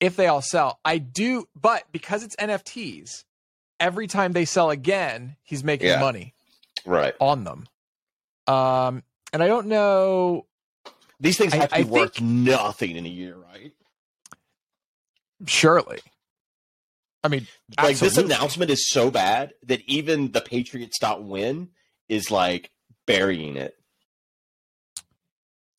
If 0.00 0.16
they 0.16 0.26
all 0.26 0.42
sell, 0.42 0.78
I 0.84 0.98
do, 0.98 1.46
but 1.58 1.84
because 1.92 2.22
it's 2.22 2.36
NFTs, 2.36 3.24
every 3.80 4.06
time 4.06 4.32
they 4.32 4.44
sell 4.44 4.68
again, 4.70 5.36
he's 5.42 5.64
making 5.64 5.86
Yeah. 5.88 6.00
money 6.00 6.33
Right. 6.84 7.14
on 7.20 7.44
them. 7.44 7.66
Um, 8.46 9.02
and 9.32 9.42
I 9.42 9.46
don't 9.46 9.66
know. 9.68 10.46
These 11.20 11.38
things 11.38 11.52
I- 11.54 11.56
have 11.56 11.68
to 11.70 11.76
I 11.76 11.82
be 11.82 11.88
worth 11.88 12.14
think- 12.16 12.26
nothing 12.28 12.96
in 12.96 13.06
a 13.06 13.08
year, 13.08 13.36
right? 13.36 13.72
Surely, 15.46 15.98
I 17.22 17.28
mean, 17.28 17.46
like 17.82 17.98
this 17.98 18.16
announcement 18.16 18.70
is 18.70 18.88
so 18.88 19.10
bad 19.10 19.52
that 19.64 19.80
even 19.86 20.32
the 20.32 20.40
Patriots 20.40 20.98
dot 20.98 21.22
win 21.22 21.70
is 22.08 22.30
like 22.30 22.70
burying 23.06 23.56
it. 23.56 23.76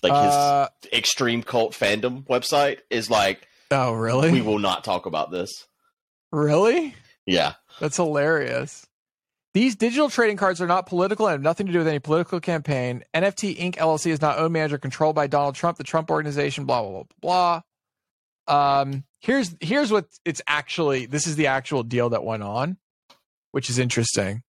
Like 0.04 0.12
his 0.14 0.34
Uh, 0.34 0.68
extreme 0.94 1.42
cult 1.42 1.72
fandom 1.74 2.26
website 2.28 2.80
is 2.92 3.10
like, 3.10 3.48
oh, 3.72 3.94
really? 3.94 4.32
we 4.32 4.42
will 4.42 4.60
not 4.60 4.84
talk 4.84 5.06
about 5.06 5.32
this. 5.32 5.52
really? 6.32 6.94
Yeah. 7.26 7.54
That's 7.80 7.96
hilarious. 7.98 8.86
These 9.56 9.78
digital 9.78 10.10
trading 10.10 10.36
cards 10.36 10.60
are 10.60 10.68
not 10.68 10.86
political 10.86 11.28
and 11.28 11.32
have 11.32 11.42
nothing 11.42 11.66
to 11.68 11.72
do 11.72 11.78
with 11.78 11.88
any 11.88 12.00
political 12.00 12.42
campaign. 12.42 13.06
NFT 13.14 13.58
Inc. 13.58 13.78
LLC 13.78 14.12
is 14.12 14.20
not 14.20 14.38
owned, 14.38 14.52
managed, 14.52 14.74
or 14.74 14.78
controlled 14.78 15.16
by 15.16 15.28
Donald 15.28 15.56
Trump, 15.56 15.78
the 15.78 15.86
Trump 15.86 16.12
organization, 16.12 16.66
blah, 16.66 16.82
blah, 16.82 17.04
blah, 17.22 17.62
blah. 18.48 18.80
Um, 18.82 19.06
here's 19.22 19.56
here's 19.62 19.94
what 19.94 20.08
it's 20.26 20.42
actually 20.46 21.06
this 21.06 21.26
is 21.26 21.38
the 21.38 21.48
actual 21.48 21.84
deal 21.84 22.10
that 22.10 22.26
went 22.26 22.44
on, 22.44 22.76
which 23.54 23.70
is 23.70 23.80
interesting. 23.80 24.44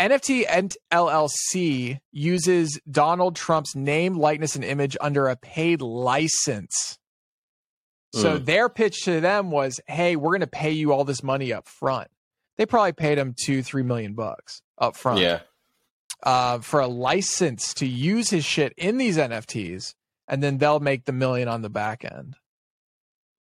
NFT 0.00 0.46
and 0.48 0.74
LLC 0.90 1.98
uses 2.10 2.80
Donald 2.90 3.36
Trump's 3.36 3.76
name, 3.76 4.14
likeness, 4.16 4.56
and 4.56 4.64
image 4.64 4.96
under 5.02 5.28
a 5.28 5.36
paid 5.36 5.82
license. 5.82 6.98
So 8.14 8.38
Mm. 8.38 8.46
their 8.46 8.68
pitch 8.70 9.04
to 9.04 9.20
them 9.20 9.50
was, 9.50 9.80
"Hey, 9.86 10.16
we're 10.16 10.30
going 10.30 10.40
to 10.40 10.46
pay 10.46 10.70
you 10.70 10.94
all 10.94 11.04
this 11.04 11.22
money 11.22 11.52
up 11.52 11.68
front." 11.68 12.10
They 12.60 12.66
probably 12.66 12.92
paid 12.92 13.16
him 13.16 13.34
two, 13.42 13.62
three 13.62 13.82
million 13.82 14.12
bucks 14.12 14.60
up 14.76 14.94
front 14.94 15.18
Yeah. 15.20 15.40
uh, 16.22 16.58
for 16.58 16.80
a 16.80 16.86
license 16.86 17.72
to 17.72 17.86
use 17.86 18.28
his 18.28 18.44
shit 18.44 18.74
in 18.76 18.98
these 18.98 19.16
NFTs, 19.16 19.94
and 20.28 20.42
then 20.42 20.58
they'll 20.58 20.78
make 20.78 21.06
the 21.06 21.12
million 21.12 21.48
on 21.48 21.62
the 21.62 21.70
back 21.70 22.04
end. 22.04 22.36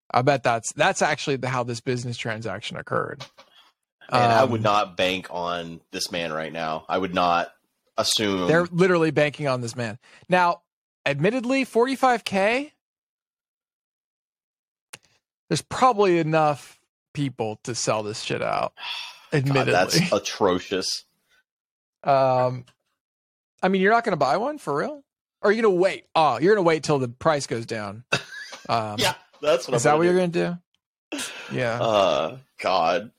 I 0.10 0.22
bet 0.22 0.42
that's 0.44 0.72
that's 0.72 1.02
actually 1.02 1.36
the, 1.36 1.50
how 1.50 1.64
this 1.66 1.82
business 1.82 2.16
transaction 2.18 2.78
occurred. 2.78 3.26
And 4.08 4.32
I 4.32 4.46
would 4.46 4.60
Um, 4.62 4.64
not 4.64 4.96
bank 4.96 5.28
on 5.32 5.82
this 5.92 6.14
man 6.14 6.32
right 6.32 6.54
now. 6.54 6.86
I 6.88 6.98
would 6.98 7.14
not 7.14 7.52
assume. 7.98 8.48
They're 8.48 8.68
literally 8.72 9.12
banking 9.12 9.50
on 9.50 9.60
this 9.60 9.76
man. 9.76 10.00
Now, 10.30 10.62
admittedly, 11.06 11.66
45k. 11.66 12.72
There's 15.50 15.62
probably 15.62 16.20
enough 16.20 16.79
people 17.14 17.60
to 17.64 17.76
sell 17.76 18.04
this 18.04 18.22
shit 18.22 18.42
out. 18.42 18.74
God, 19.32 19.38
Admittedly, 19.38 19.72
that's 19.72 20.12
atrocious. 20.14 21.06
um, 22.04 22.66
I 23.62 23.68
mean, 23.68 23.82
you're 23.82 23.92
not 23.92 24.04
going 24.04 24.14
to 24.14 24.18
buy 24.18 24.38
one 24.38 24.58
for 24.58 24.76
real, 24.78 25.04
or 25.42 25.50
are 25.50 25.52
you 25.52 25.62
going 25.62 25.74
to 25.76 25.80
wait? 25.80 26.06
Oh, 26.16 26.40
you're 26.40 26.56
going 26.56 26.64
to 26.64 26.68
wait 26.68 26.84
till 26.84 26.98
the 27.00 27.10
price 27.10 27.48
goes 27.48 27.66
down. 27.66 28.04
Um, 28.68 28.98
Yeah, 29.00 29.16
that's 29.42 29.68
what 29.68 29.76
is 29.78 29.86
I'm 29.86 29.92
that 29.94 29.98
what 29.98 30.04
gonna 30.04 30.06
you're 30.06 30.20
going 30.20 30.32
to 30.32 30.60
do? 31.52 31.58
Yeah. 31.58 31.80
Uh, 31.82 32.38
God. 32.62 33.12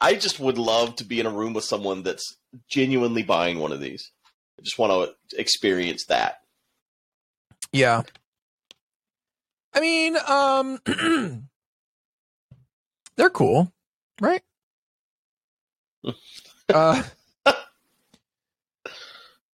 I 0.00 0.14
just 0.14 0.40
would 0.40 0.58
love 0.58 0.96
to 0.96 1.04
be 1.04 1.20
in 1.20 1.26
a 1.26 1.30
room 1.30 1.52
with 1.52 1.62
someone 1.62 2.02
that's 2.02 2.36
genuinely 2.68 3.22
buying 3.22 3.60
one 3.60 3.70
of 3.70 3.78
these. 3.80 4.10
I 4.58 4.62
just 4.62 4.76
want 4.76 5.08
to 5.30 5.38
experience 5.40 6.06
that. 6.06 6.38
Yeah. 7.72 8.02
I 9.72 9.80
mean, 9.80 10.16
um 10.26 10.78
they're 13.16 13.30
cool, 13.30 13.72
right? 14.20 14.42
uh 16.74 17.02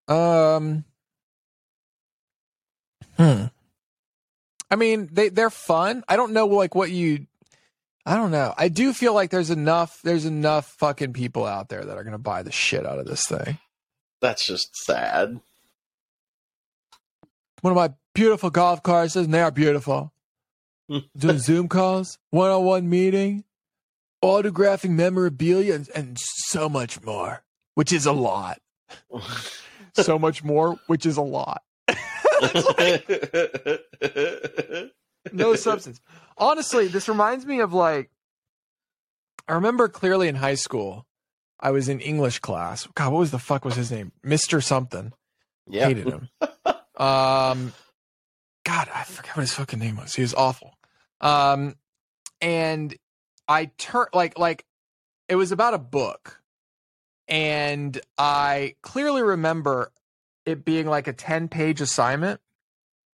um 0.09 0.85
Hmm. 3.17 3.45
I 4.71 4.77
mean, 4.77 5.09
they 5.11 5.31
they're 5.31 5.51
fun. 5.51 6.05
I 6.09 6.17
don't 6.17 6.33
know 6.33 6.47
like 6.47 6.75
what 6.75 6.91
you 6.91 7.27
I 8.05 8.15
don't 8.15 8.31
know. 8.31 8.55
I 8.57 8.69
do 8.69 8.93
feel 8.93 9.15
like 9.15 9.31
there's 9.31 9.51
enough 9.51 10.01
there's 10.05 10.27
enough 10.27 10.67
fucking 10.79 11.13
people 11.13 11.45
out 11.47 11.69
there 11.69 11.85
that 11.85 11.97
are 11.97 12.05
going 12.05 12.13
to 12.13 12.19
buy 12.19 12.43
the 12.43 12.53
shit 12.53 12.87
out 12.87 12.99
of 12.99 13.07
this 13.07 13.27
thing. 13.27 13.59
That's 14.21 14.47
just 14.47 14.77
sad. 14.77 15.41
one 17.63 17.73
of 17.73 17.77
my 17.77 17.95
beautiful 18.15 18.51
golf 18.51 18.83
carts, 18.83 19.17
and 19.17 19.33
they 19.33 19.41
are 19.43 19.51
beautiful. 19.51 20.13
Doing 21.17 21.39
Zoom 21.39 21.69
calls, 21.69 22.19
one 22.31 22.51
on 22.51 22.65
one 22.65 22.89
meeting, 22.89 23.45
autographing 24.27 24.91
memorabilia, 24.91 25.75
and, 25.75 25.89
and 25.95 26.19
so 26.19 26.69
much 26.69 27.03
more, 27.03 27.43
which 27.75 27.93
is 27.93 28.07
a 28.07 28.13
lot. 28.13 28.61
So 30.03 30.19
much 30.19 30.45
more, 30.45 30.79
which 30.89 31.07
is 31.07 31.17
a 31.17 31.23
lot. 31.23 31.63
no 35.33 35.55
substance. 35.55 36.01
Honestly, 36.37 36.89
this 36.89 37.09
reminds 37.09 37.47
me 37.47 37.61
of 37.61 37.73
like, 37.73 38.11
I 39.49 39.55
remember 39.55 39.89
clearly 39.89 40.29
in 40.29 40.35
high 40.35 40.57
school, 40.57 41.07
I 41.59 41.71
was 41.71 41.89
in 41.89 42.01
English 42.01 42.41
class. 42.41 42.87
God, 42.95 43.13
what 43.13 43.21
was 43.21 43.31
the 43.31 43.39
fuck 43.39 43.65
was 43.65 43.77
his 43.77 43.91
name? 43.91 44.13
Mr. 44.25 44.63
Something. 44.63 45.13
yeah. 45.67 45.89
hated 45.89 46.09
him. 46.09 46.29
um, 46.97 47.73
God, 48.65 48.89
I 48.95 49.05
forget 49.05 49.35
what 49.37 49.43
his 49.43 49.55
fucking 49.55 49.79
name 49.79 49.97
was. 49.97 50.15
He 50.15 50.23
was 50.23 50.35
awful. 50.35 50.77
Um, 51.23 51.77
and 52.43 52.95
I 53.49 53.67
turned 53.79 54.09
like 54.13 54.39
like 54.39 54.65
it 55.29 55.37
was 55.37 55.53
about 55.53 55.75
a 55.75 55.79
book, 55.79 56.41
and 57.29 58.01
I 58.19 58.75
clearly 58.83 59.23
remember 59.23 59.93
it 60.45 60.65
being 60.65 60.87
like 60.87 61.07
a 61.09 61.13
ten 61.13 61.49
page 61.49 61.81
assignment, 61.81 62.41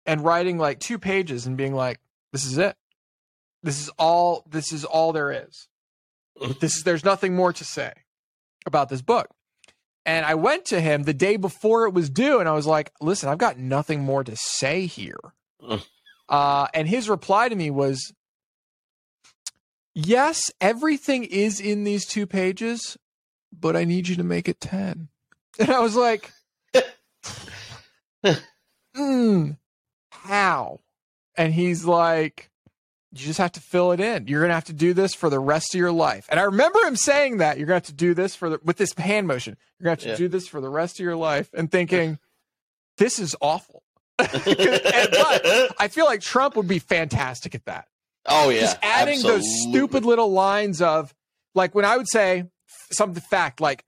and 0.07 0.25
writing 0.25 0.59
like 0.59 0.81
two 0.81 0.99
pages 0.99 1.47
and 1.47 1.57
being 1.57 1.75
like, 1.75 2.01
"This 2.33 2.45
is 2.45 2.59
it. 2.59 2.77
This 3.63 3.81
is 3.81 3.91
all. 3.99 4.45
This 4.49 4.73
is 4.73 4.85
all 4.85 5.13
there 5.13 5.31
is. 5.31 5.69
This 6.61 6.77
is. 6.77 6.83
There's 6.85 7.05
nothing 7.05 7.35
more 7.35 7.53
to 7.53 7.65
say 7.65 7.93
about 8.67 8.89
this 8.89 9.03
book." 9.03 9.29
And 10.07 10.25
I 10.25 10.37
went 10.37 10.65
to 10.67 10.81
him 10.81 11.03
the 11.03 11.13
day 11.13 11.37
before 11.37 11.87
it 11.87 11.93
was 11.93 12.09
due, 12.09 12.41
and 12.41 12.49
I 12.49 12.53
was 12.53 12.67
like, 12.67 12.93
"Listen, 13.01 13.29
I've 13.29 13.39
got 13.39 13.59
nothing 13.59 14.03
more 14.03 14.25
to 14.25 14.37
say 14.37 14.87
here." 14.87 15.19
Uh, 16.29 16.67
and 16.75 16.87
his 16.89 17.09
reply 17.09 17.49
to 17.49 17.57
me 17.57 17.71
was, 17.71 18.13
"Yes, 20.01 20.41
everything 20.61 21.25
is 21.25 21.61
in 21.61 21.83
these 21.85 22.07
two 22.07 22.25
pages, 22.27 22.97
but 23.53 23.75
I 23.75 23.83
need 23.85 24.07
you 24.07 24.15
to 24.17 24.23
make 24.25 24.49
it 24.49 24.61
10. 24.61 25.09
And 25.59 25.71
I 25.71 25.81
was 25.81 25.97
like, 25.97 26.31
mm, 28.97 29.57
"How?" 30.11 30.81
And 31.37 31.53
he's 31.53 31.85
like, 31.85 32.49
"You 33.13 33.27
just 33.27 33.39
have 33.39 33.51
to 33.53 33.61
fill 33.61 33.91
it 33.91 33.99
in. 33.99 34.29
You're 34.29 34.41
gonna 34.41 34.55
have 34.55 34.67
to 34.67 34.73
do 34.73 34.95
this 34.95 35.15
for 35.15 35.29
the 35.29 35.41
rest 35.41 35.75
of 35.75 35.79
your 35.81 35.91
life." 35.91 36.27
And 36.31 36.39
I 36.39 36.45
remember 36.45 36.79
him 36.81 36.95
saying 36.95 37.39
that 37.39 37.59
you're 37.59 37.67
gonna 37.67 37.77
have 37.77 37.83
to 37.87 37.93
do 37.93 38.15
this 38.15 38.37
for 38.37 38.51
the 38.51 38.61
with 38.63 38.77
this 38.77 38.93
hand 38.97 39.27
motion. 39.27 39.57
You're 39.79 39.85
gonna 39.87 39.93
have 39.93 40.01
to 40.05 40.09
Yeah. 40.11 40.17
do 40.17 40.29
this 40.29 40.47
for 40.47 40.61
the 40.61 40.69
rest 40.69 41.01
of 41.01 41.05
your 41.05 41.17
life, 41.17 41.51
and 41.55 41.71
thinking, 41.71 42.19
"This 42.99 43.19
is 43.19 43.35
awful." 43.41 43.83
And- 44.19 44.31
but 44.31 45.75
I 45.81 45.89
feel 45.91 46.05
like 46.07 46.21
Trump 46.21 46.55
would 46.57 46.69
be 46.69 46.79
fantastic 46.79 47.55
at 47.57 47.65
that. 47.65 47.89
Oh 48.29 48.51
yeah. 48.51 48.61
Just 48.61 48.79
adding 48.83 49.23
those 49.23 49.45
stupid 49.69 50.05
little 50.05 50.31
lines 50.31 50.81
of 50.83 51.15
like 51.55 51.75
when 51.75 51.85
I 51.85 51.97
would 51.97 52.09
say 52.09 52.45
something 52.93 53.23
fact 53.23 53.61
like 53.61 53.85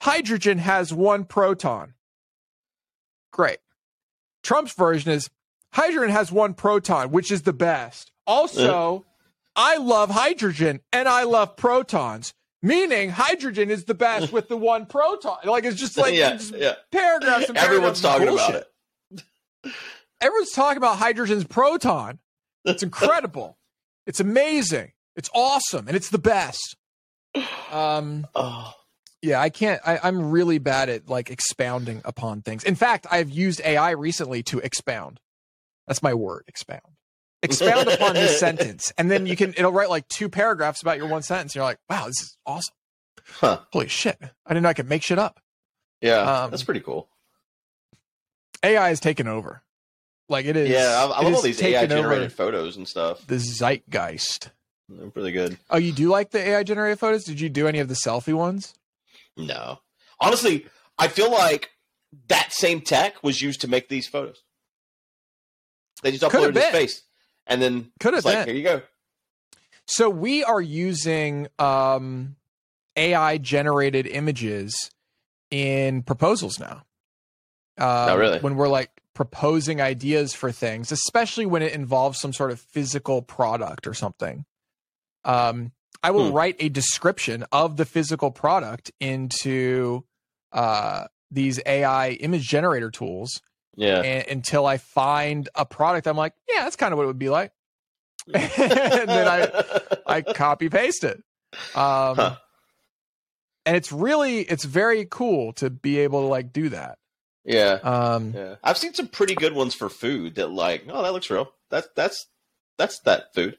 hydrogen 0.00 0.58
has 0.58 0.92
one 0.92 1.24
proton. 1.24 1.94
Great. 3.32 3.58
Trump's 4.42 4.74
version 4.74 5.12
is 5.12 5.30
hydrogen 5.72 6.10
has 6.10 6.30
one 6.30 6.54
proton, 6.54 7.10
which 7.10 7.32
is 7.32 7.42
the 7.42 7.52
best. 7.52 8.12
Also, 8.26 8.98
uh. 8.98 9.00
I 9.56 9.76
love 9.76 10.10
hydrogen 10.10 10.80
and 10.92 11.08
I 11.08 11.24
love 11.24 11.56
protons, 11.56 12.34
meaning 12.62 13.10
hydrogen 13.10 13.70
is 13.70 13.84
the 13.84 13.94
best 13.94 14.32
with 14.32 14.48
the 14.48 14.56
one 14.56 14.86
proton. 14.86 15.38
Like 15.44 15.64
it's 15.64 15.78
just 15.78 15.96
like 15.96 16.14
yeah, 16.14 16.32
just 16.32 16.54
yeah. 16.54 16.74
paragraphs 16.90 17.48
and 17.48 17.58
Everyone's 17.58 18.00
paragraphs 18.00 18.00
talking 18.00 18.28
about 18.28 18.54
it. 19.64 19.72
everyone's 20.20 20.52
talking 20.52 20.76
about 20.76 20.98
hydrogen's 20.98 21.44
proton. 21.44 22.18
It's 22.64 22.82
incredible. 22.84 23.58
It's 24.06 24.20
amazing. 24.20 24.92
It's 25.16 25.30
awesome, 25.34 25.86
and 25.88 25.96
it's 25.96 26.10
the 26.10 26.18
best. 26.18 26.76
Um, 27.72 28.26
Oh, 28.34 28.72
yeah, 29.22 29.40
I 29.40 29.48
can't. 29.48 29.80
I, 29.86 29.98
I'm 30.02 30.30
really 30.30 30.58
bad 30.58 30.88
at 30.90 31.08
like 31.08 31.30
expounding 31.30 32.02
upon 32.04 32.42
things. 32.42 32.62
In 32.64 32.74
fact, 32.74 33.06
I've 33.10 33.30
used 33.30 33.60
AI 33.64 33.92
recently 33.92 34.42
to 34.44 34.58
expound. 34.58 35.18
That's 35.86 36.02
my 36.02 36.12
word, 36.14 36.44
expound. 36.46 36.82
Expound 37.42 37.88
upon 37.88 38.14
this 38.14 38.38
sentence, 38.40 38.92
and 38.98 39.10
then 39.10 39.26
you 39.26 39.34
can. 39.36 39.50
It'll 39.56 39.72
write 39.72 39.88
like 39.90 40.06
two 40.08 40.28
paragraphs 40.28 40.82
about 40.82 40.98
your 40.98 41.08
one 41.08 41.22
sentence. 41.22 41.54
You're 41.54 41.64
like, 41.64 41.78
wow, 41.88 42.06
this 42.06 42.20
is 42.20 42.36
awesome. 42.46 42.74
Huh. 43.26 43.60
Holy 43.72 43.88
shit! 43.88 44.18
I 44.20 44.50
didn't 44.52 44.62
know 44.64 44.68
I 44.68 44.74
could 44.74 44.88
make 44.88 45.02
shit 45.02 45.18
up. 45.18 45.40
yeah. 46.02 46.20
Um, 46.20 46.50
that's 46.50 46.62
pretty 46.62 46.80
cool. 46.80 47.08
AI 48.62 48.90
is 48.90 49.00
taken 49.00 49.26
over. 49.28 49.62
Like 50.28 50.46
it 50.46 50.56
is. 50.56 50.70
Yeah, 50.70 50.96
I, 50.98 51.18
I 51.18 51.22
love 51.22 51.34
all 51.34 51.42
these 51.42 51.60
AI 51.62 51.86
generated 51.86 52.32
photos 52.32 52.76
and 52.76 52.88
stuff. 52.88 53.26
The 53.26 53.36
zeitgeist. 53.38 54.50
They're 54.88 55.10
pretty 55.10 55.32
good. 55.32 55.58
Oh, 55.70 55.76
you 55.78 55.92
do 55.92 56.08
like 56.08 56.30
the 56.30 56.38
AI 56.40 56.62
generated 56.62 56.98
photos? 56.98 57.24
Did 57.24 57.40
you 57.40 57.48
do 57.48 57.66
any 57.66 57.78
of 57.78 57.88
the 57.88 57.94
selfie 57.94 58.34
ones? 58.34 58.74
No, 59.36 59.80
honestly, 60.20 60.66
I 60.98 61.08
feel 61.08 61.30
like 61.30 61.70
that 62.28 62.52
same 62.52 62.80
tech 62.80 63.22
was 63.22 63.42
used 63.42 63.60
to 63.62 63.68
make 63.68 63.88
these 63.88 64.06
photos. 64.06 64.42
They 66.02 66.10
just 66.12 66.22
uploaded 66.22 66.54
his 66.54 66.64
face, 66.66 67.02
and 67.46 67.60
then 67.60 67.90
Could 67.98 68.14
have 68.14 68.24
like, 68.24 68.38
been. 68.46 68.48
here 68.48 68.56
you 68.56 68.62
go. 68.62 68.82
So 69.86 70.08
we 70.08 70.44
are 70.44 70.60
using 70.60 71.48
um, 71.58 72.36
AI 72.96 73.38
generated 73.38 74.06
images 74.06 74.90
in 75.50 76.02
proposals 76.02 76.58
now. 76.58 76.84
Um, 77.78 77.86
Oh, 78.10 78.16
really? 78.18 78.38
When 78.38 78.54
we're 78.56 78.68
like 78.68 78.93
proposing 79.14 79.80
ideas 79.80 80.34
for 80.34 80.50
things, 80.52 80.90
especially 80.92 81.46
when 81.46 81.62
it 81.62 81.72
involves 81.72 82.18
some 82.20 82.32
sort 82.32 82.50
of 82.50 82.60
physical 82.60 83.22
product 83.22 83.86
or 83.86 83.94
something. 83.94 84.44
Um, 85.24 85.72
I 86.02 86.10
will 86.10 86.30
Hmm. 86.30 86.32
write 86.32 86.56
a 86.58 86.68
description 86.68 87.44
of 87.52 87.76
the 87.76 87.84
physical 87.84 88.30
product 88.30 88.90
into 89.00 90.04
uh, 90.52 91.06
these 91.30 91.60
AI 91.64 92.10
image 92.10 92.42
generator 92.46 92.90
tools 92.90 93.40
Yeah. 93.76 94.00
and, 94.00 94.26
until 94.28 94.66
I 94.66 94.76
find 94.78 95.48
a 95.54 95.64
product. 95.64 96.06
I'm 96.06 96.16
like, 96.16 96.34
yeah, 96.48 96.64
that's 96.64 96.76
kind 96.76 96.92
of 96.92 96.98
what 96.98 97.04
it 97.04 97.08
would 97.08 97.18
be 97.18 97.30
like. 97.30 97.52
and 98.34 99.08
then 99.08 99.28
I 99.28 99.64
I 100.06 100.22
copy 100.34 100.68
paste 100.68 101.04
it. 101.04 101.22
Um, 101.74 102.16
Huh. 102.16 102.36
And 103.66 103.76
it's 103.76 103.90
really 103.92 104.40
it's 104.40 104.64
very 104.64 105.06
cool 105.06 105.52
to 105.54 105.70
be 105.70 106.00
able 106.00 106.20
to 106.22 106.26
like 106.26 106.52
do 106.52 106.68
that. 106.68 106.98
Yeah. 107.44 107.78
Um, 107.82 108.32
Yeah. 108.34 108.56
I've 108.62 108.78
seen 108.78 108.94
some 108.94 109.08
pretty 109.08 109.34
good 109.34 109.54
ones 109.54 109.74
for 109.74 109.88
food 109.88 110.36
that 110.36 110.50
like, 110.50 110.84
oh, 110.88 111.02
that 111.02 111.12
looks 111.12 111.30
real. 111.30 111.52
That's 111.70 111.88
that's 111.94 112.26
that's 112.78 113.00
that 113.00 113.34
food. 113.34 113.56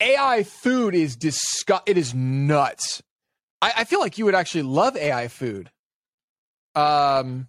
AI 0.00 0.42
food 0.42 0.94
is 0.94 1.16
disgust. 1.16 1.82
It 1.86 1.96
is 1.96 2.14
nuts. 2.14 3.02
I, 3.62 3.72
I 3.78 3.84
feel 3.84 4.00
like 4.00 4.18
you 4.18 4.24
would 4.26 4.34
actually 4.34 4.62
love 4.62 4.96
AI 4.96 5.28
food. 5.28 5.70
Um, 6.74 7.48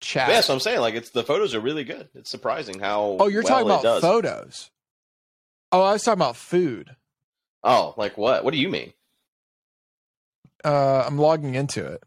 chat. 0.00 0.28
Yeah, 0.28 0.40
so 0.40 0.54
I'm 0.54 0.60
saying 0.60 0.80
like 0.80 0.94
it's 0.94 1.10
the 1.10 1.22
photos 1.22 1.54
are 1.54 1.60
really 1.60 1.84
good. 1.84 2.08
It's 2.14 2.30
surprising 2.30 2.80
how 2.80 3.16
oh, 3.20 3.28
you're 3.28 3.42
well 3.42 3.50
talking 3.50 3.66
about 3.66 3.82
does. 3.82 4.02
photos. 4.02 4.70
Oh, 5.72 5.82
I 5.82 5.92
was 5.92 6.02
talking 6.02 6.18
about 6.18 6.36
food. 6.36 6.96
Oh, 7.62 7.94
like 7.96 8.18
what? 8.18 8.44
What 8.44 8.52
do 8.52 8.58
you 8.58 8.68
mean? 8.68 8.92
Uh, 10.64 11.04
I'm 11.06 11.18
logging 11.18 11.54
into 11.54 11.86
it. 11.86 12.02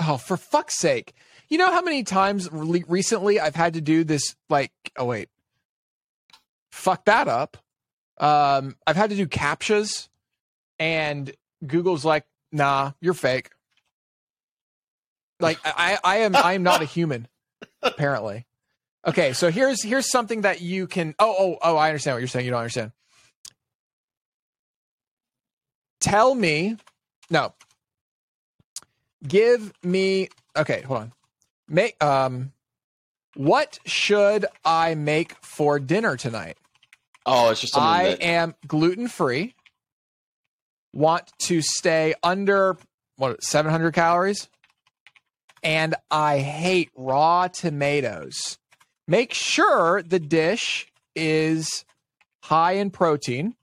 Oh, 0.00 0.16
for 0.16 0.36
fuck's 0.36 0.78
sake! 0.78 1.14
You 1.48 1.58
know 1.58 1.70
how 1.70 1.82
many 1.82 2.02
times 2.02 2.50
re- 2.50 2.84
recently 2.88 3.38
I've 3.38 3.54
had 3.54 3.74
to 3.74 3.80
do 3.80 4.04
this? 4.04 4.34
Like, 4.48 4.72
oh 4.96 5.04
wait, 5.04 5.28
fuck 6.70 7.04
that 7.04 7.28
up. 7.28 7.56
Um, 8.18 8.76
I've 8.86 8.96
had 8.96 9.10
to 9.10 9.16
do 9.16 9.26
captchas, 9.26 10.08
and 10.78 11.32
Google's 11.66 12.04
like, 12.04 12.24
"Nah, 12.52 12.92
you're 13.00 13.14
fake." 13.14 13.50
Like, 15.38 15.58
I, 15.64 15.98
I 16.02 16.16
am, 16.18 16.34
I 16.34 16.54
am 16.54 16.62
not 16.62 16.80
a 16.80 16.86
human, 16.86 17.28
apparently. 17.82 18.46
Okay, 19.06 19.34
so 19.34 19.50
here's 19.50 19.82
here's 19.82 20.10
something 20.10 20.40
that 20.40 20.60
you 20.60 20.86
can. 20.86 21.14
Oh, 21.18 21.34
oh, 21.38 21.58
oh! 21.62 21.76
I 21.76 21.88
understand 21.88 22.14
what 22.14 22.20
you're 22.20 22.28
saying. 22.28 22.44
You 22.44 22.50
don't 22.50 22.60
understand. 22.60 22.92
Tell 26.00 26.34
me, 26.34 26.76
no. 27.30 27.54
Give 29.26 29.72
me. 29.82 30.28
Okay, 30.56 30.80
hold 30.82 31.00
on. 31.00 31.12
Make 31.68 32.02
um. 32.02 32.52
What 33.34 33.78
should 33.84 34.46
I 34.64 34.94
make 34.94 35.34
for 35.44 35.78
dinner 35.78 36.16
tonight? 36.16 36.56
Oh, 37.26 37.50
it's 37.50 37.60
just 37.60 37.76
I 37.76 38.10
that 38.10 38.22
am 38.22 38.54
gluten 38.66 39.08
free. 39.08 39.54
Want 40.94 41.30
to 41.40 41.60
stay 41.60 42.14
under 42.22 42.78
what 43.16 43.42
700 43.42 43.92
calories, 43.92 44.48
and 45.62 45.94
I 46.10 46.38
hate 46.38 46.90
raw 46.96 47.48
tomatoes. 47.48 48.58
Make 49.08 49.34
sure 49.34 50.02
the 50.02 50.20
dish 50.20 50.86
is 51.14 51.84
high 52.44 52.72
in 52.72 52.90
protein. 52.90 53.54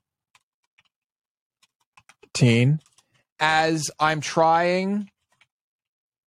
Teen, 2.32 2.80
as 3.40 3.90
I'm 3.98 4.20
trying 4.20 5.10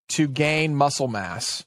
to 0.10 0.28
gain 0.28 0.76
muscle 0.76 1.08
mass. 1.08 1.66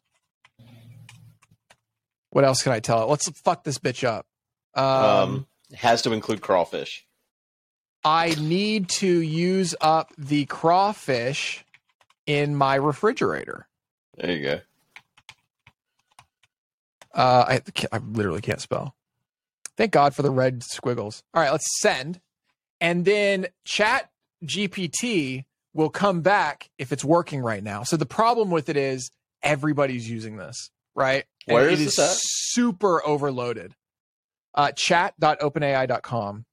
What 2.30 2.44
else 2.44 2.62
can 2.62 2.72
I 2.72 2.80
tell 2.80 3.02
it? 3.02 3.06
Let's 3.06 3.28
fuck 3.40 3.64
this 3.64 3.78
bitch 3.78 4.04
up. 4.04 4.26
um, 4.74 5.46
has 5.74 6.02
to 6.02 6.12
include 6.12 6.40
crawfish. 6.40 7.06
I 8.04 8.34
need 8.40 8.88
to 8.90 9.06
use 9.20 9.74
up 9.80 10.12
the 10.16 10.46
crawfish 10.46 11.64
in 12.26 12.56
my 12.56 12.76
refrigerator. 12.76 13.68
There 14.16 14.30
you 14.30 14.42
go. 14.42 14.60
Uh, 17.12 17.44
I 17.48 17.60
I 17.92 17.98
literally 17.98 18.40
can't 18.40 18.60
spell. 18.60 18.94
Thank 19.76 19.92
God 19.92 20.14
for 20.14 20.22
the 20.22 20.30
red 20.30 20.62
squiggles. 20.62 21.22
All 21.34 21.42
right, 21.42 21.50
let's 21.50 21.66
send, 21.80 22.20
and 22.80 23.04
then 23.04 23.46
Chat 23.64 24.10
GPT 24.44 25.44
will 25.74 25.90
come 25.90 26.20
back 26.20 26.70
if 26.78 26.92
it's 26.92 27.04
working 27.04 27.40
right 27.40 27.62
now. 27.62 27.82
So 27.82 27.96
the 27.96 28.06
problem 28.06 28.50
with 28.50 28.68
it 28.68 28.76
is 28.76 29.10
everybody's 29.42 30.08
using 30.08 30.36
this, 30.36 30.70
right? 30.94 31.24
And 31.46 31.54
Where 31.54 31.68
it 31.68 31.80
is 31.80 31.98
at? 31.98 32.10
super 32.12 33.04
overloaded. 33.06 33.74
Uh, 34.54 34.72
chat.openai.com. 34.72 36.44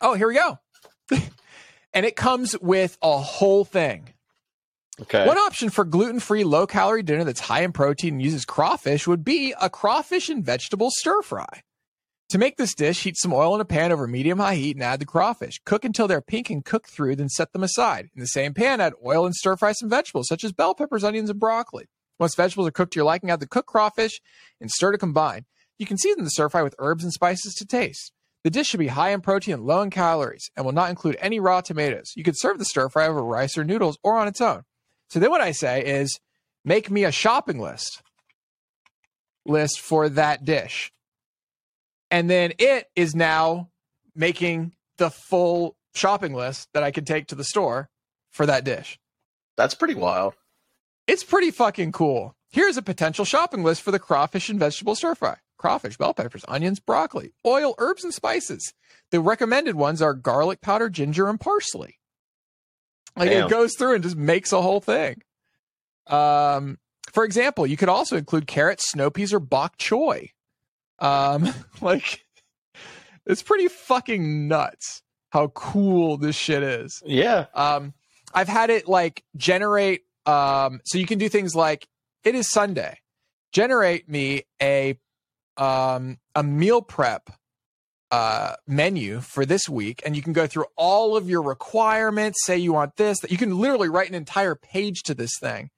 Oh, 0.00 0.14
here 0.14 0.28
we 0.28 0.34
go. 0.34 0.58
and 1.92 2.06
it 2.06 2.16
comes 2.16 2.58
with 2.60 2.96
a 3.02 3.18
whole 3.18 3.64
thing. 3.64 4.08
Okay. 5.00 5.26
One 5.26 5.38
option 5.38 5.70
for 5.70 5.84
gluten 5.84 6.20
free, 6.20 6.44
low 6.44 6.66
calorie 6.66 7.02
dinner 7.02 7.24
that's 7.24 7.40
high 7.40 7.62
in 7.62 7.72
protein 7.72 8.14
and 8.14 8.22
uses 8.22 8.44
crawfish 8.44 9.06
would 9.06 9.24
be 9.24 9.54
a 9.60 9.70
crawfish 9.70 10.28
and 10.28 10.44
vegetable 10.44 10.90
stir 10.90 11.22
fry. 11.22 11.62
To 12.28 12.38
make 12.38 12.56
this 12.56 12.74
dish, 12.74 13.02
heat 13.02 13.16
some 13.18 13.32
oil 13.32 13.54
in 13.54 13.60
a 13.60 13.64
pan 13.64 13.92
over 13.92 14.06
medium 14.06 14.38
high 14.38 14.54
heat 14.54 14.76
and 14.76 14.82
add 14.82 15.00
the 15.00 15.06
crawfish. 15.06 15.60
Cook 15.66 15.84
until 15.84 16.08
they're 16.08 16.22
pink 16.22 16.50
and 16.50 16.64
cook 16.64 16.88
through, 16.88 17.16
then 17.16 17.28
set 17.28 17.52
them 17.52 17.62
aside. 17.62 18.08
In 18.14 18.20
the 18.20 18.26
same 18.26 18.54
pan, 18.54 18.80
add 18.80 18.94
oil 19.04 19.26
and 19.26 19.34
stir 19.34 19.56
fry 19.56 19.72
some 19.72 19.90
vegetables 19.90 20.28
such 20.28 20.44
as 20.44 20.52
bell 20.52 20.74
peppers, 20.74 21.04
onions, 21.04 21.30
and 21.30 21.40
broccoli. 21.40 21.86
Once 22.18 22.34
vegetables 22.34 22.68
are 22.68 22.72
cooked 22.72 22.92
to 22.92 22.98
your 22.98 23.04
liking, 23.04 23.30
add 23.30 23.40
the 23.40 23.46
cooked 23.46 23.68
crawfish 23.68 24.20
and 24.60 24.70
stir 24.70 24.92
to 24.92 24.98
combine. 24.98 25.44
You 25.78 25.86
can 25.86 25.98
season 25.98 26.24
the 26.24 26.30
stir 26.30 26.48
fry 26.48 26.62
with 26.62 26.74
herbs 26.78 27.02
and 27.02 27.12
spices 27.12 27.54
to 27.54 27.66
taste. 27.66 28.12
The 28.44 28.50
dish 28.50 28.68
should 28.68 28.80
be 28.80 28.88
high 28.88 29.10
in 29.10 29.20
protein 29.20 29.54
and 29.54 29.64
low 29.64 29.82
in 29.82 29.90
calories 29.90 30.50
and 30.56 30.64
will 30.64 30.72
not 30.72 30.90
include 30.90 31.16
any 31.20 31.38
raw 31.38 31.60
tomatoes. 31.60 32.12
You 32.16 32.24
could 32.24 32.38
serve 32.38 32.58
the 32.58 32.64
stir 32.64 32.88
fry 32.88 33.06
over 33.06 33.22
rice 33.22 33.56
or 33.56 33.64
noodles 33.64 33.98
or 34.02 34.18
on 34.18 34.28
its 34.28 34.40
own. 34.40 34.62
So 35.10 35.20
then 35.20 35.30
what 35.30 35.40
I 35.40 35.52
say 35.52 35.84
is 35.84 36.18
make 36.64 36.90
me 36.90 37.04
a 37.04 37.12
shopping 37.12 37.60
list 37.60 38.02
list 39.44 39.80
for 39.80 40.08
that 40.08 40.44
dish. 40.44 40.92
And 42.10 42.28
then 42.28 42.52
it 42.58 42.88
is 42.94 43.14
now 43.14 43.70
making 44.14 44.72
the 44.98 45.10
full 45.10 45.76
shopping 45.94 46.34
list 46.34 46.68
that 46.74 46.82
I 46.82 46.90
can 46.90 47.04
take 47.04 47.28
to 47.28 47.34
the 47.34 47.44
store 47.44 47.88
for 48.30 48.46
that 48.46 48.64
dish. 48.64 48.98
That's 49.56 49.74
pretty 49.74 49.94
wild. 49.94 50.34
It's 51.06 51.24
pretty 51.24 51.50
fucking 51.50 51.92
cool. 51.92 52.36
Here's 52.50 52.76
a 52.76 52.82
potential 52.82 53.24
shopping 53.24 53.64
list 53.64 53.82
for 53.82 53.90
the 53.90 53.98
crawfish 53.98 54.48
and 54.48 54.58
vegetable 54.58 54.94
stir 54.94 55.14
fry. 55.14 55.36
Crawfish, 55.58 55.96
bell 55.96 56.12
peppers, 56.14 56.44
onions, 56.48 56.80
broccoli, 56.80 57.32
oil, 57.46 57.74
herbs, 57.78 58.04
and 58.04 58.12
spices. 58.12 58.74
The 59.10 59.20
recommended 59.20 59.74
ones 59.74 60.02
are 60.02 60.14
garlic 60.14 60.60
powder, 60.60 60.90
ginger, 60.90 61.28
and 61.28 61.40
parsley. 61.40 61.98
Like 63.16 63.30
Damn. 63.30 63.46
it 63.46 63.50
goes 63.50 63.74
through 63.76 63.94
and 63.94 64.02
just 64.02 64.16
makes 64.16 64.52
a 64.52 64.60
whole 64.62 64.80
thing. 64.80 65.22
Um, 66.06 66.78
for 67.12 67.24
example, 67.24 67.66
you 67.66 67.76
could 67.76 67.88
also 67.88 68.16
include 68.16 68.46
carrots, 68.46 68.90
snow 68.90 69.10
peas, 69.10 69.32
or 69.32 69.40
bok 69.40 69.76
choy. 69.78 70.30
Um, 70.98 71.52
like 71.80 72.24
it's 73.26 73.42
pretty 73.42 73.68
fucking 73.68 74.48
nuts 74.48 75.02
how 75.30 75.48
cool 75.48 76.16
this 76.16 76.36
shit 76.36 76.62
is. 76.62 77.02
Yeah. 77.06 77.46
Um, 77.54 77.94
I've 78.34 78.48
had 78.48 78.70
it 78.70 78.88
like 78.88 79.24
generate. 79.36 80.02
Um, 80.26 80.80
so 80.84 80.98
you 80.98 81.06
can 81.06 81.18
do 81.18 81.28
things 81.28 81.54
like 81.54 81.86
it 82.24 82.34
is 82.34 82.50
Sunday. 82.50 82.98
Generate 83.52 84.08
me 84.08 84.44
a 84.60 84.98
um 85.56 86.18
a 86.34 86.42
meal 86.42 86.80
prep 86.80 87.28
uh 88.10 88.54
menu 88.66 89.20
for 89.20 89.44
this 89.44 89.68
week, 89.68 90.02
and 90.06 90.16
you 90.16 90.22
can 90.22 90.32
go 90.32 90.46
through 90.46 90.66
all 90.76 91.16
of 91.16 91.28
your 91.28 91.42
requirements. 91.42 92.44
Say 92.44 92.58
you 92.58 92.72
want 92.72 92.96
this. 92.96 93.20
That 93.20 93.30
you 93.30 93.38
can 93.38 93.58
literally 93.58 93.88
write 93.88 94.08
an 94.08 94.14
entire 94.14 94.54
page 94.54 95.02
to 95.04 95.14
this 95.14 95.32
thing, 95.40 95.70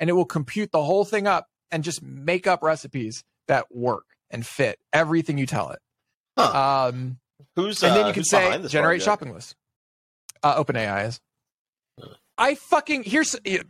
and 0.00 0.10
it 0.10 0.14
will 0.14 0.24
compute 0.24 0.72
the 0.72 0.82
whole 0.82 1.04
thing 1.04 1.26
up 1.26 1.46
and 1.70 1.82
just 1.84 2.02
make 2.02 2.46
up 2.46 2.62
recipes 2.62 3.24
that 3.48 3.74
work 3.74 4.04
and 4.30 4.44
fit 4.46 4.78
everything 4.92 5.38
you 5.38 5.46
tell 5.46 5.70
it. 5.70 5.78
Huh. 6.36 6.88
Um, 6.88 7.18
Who's 7.56 7.82
and 7.82 7.94
then 7.94 8.04
uh, 8.04 8.08
you 8.08 8.14
can 8.14 8.24
say 8.24 8.50
generate 8.68 9.02
project? 9.02 9.04
shopping 9.04 9.34
list. 9.34 9.56
Uh, 10.42 10.62
OpenAI 10.62 11.08
is. 11.08 11.20
I 12.42 12.54
fucking 12.56 13.04
here's 13.04 13.36
it 13.44 13.66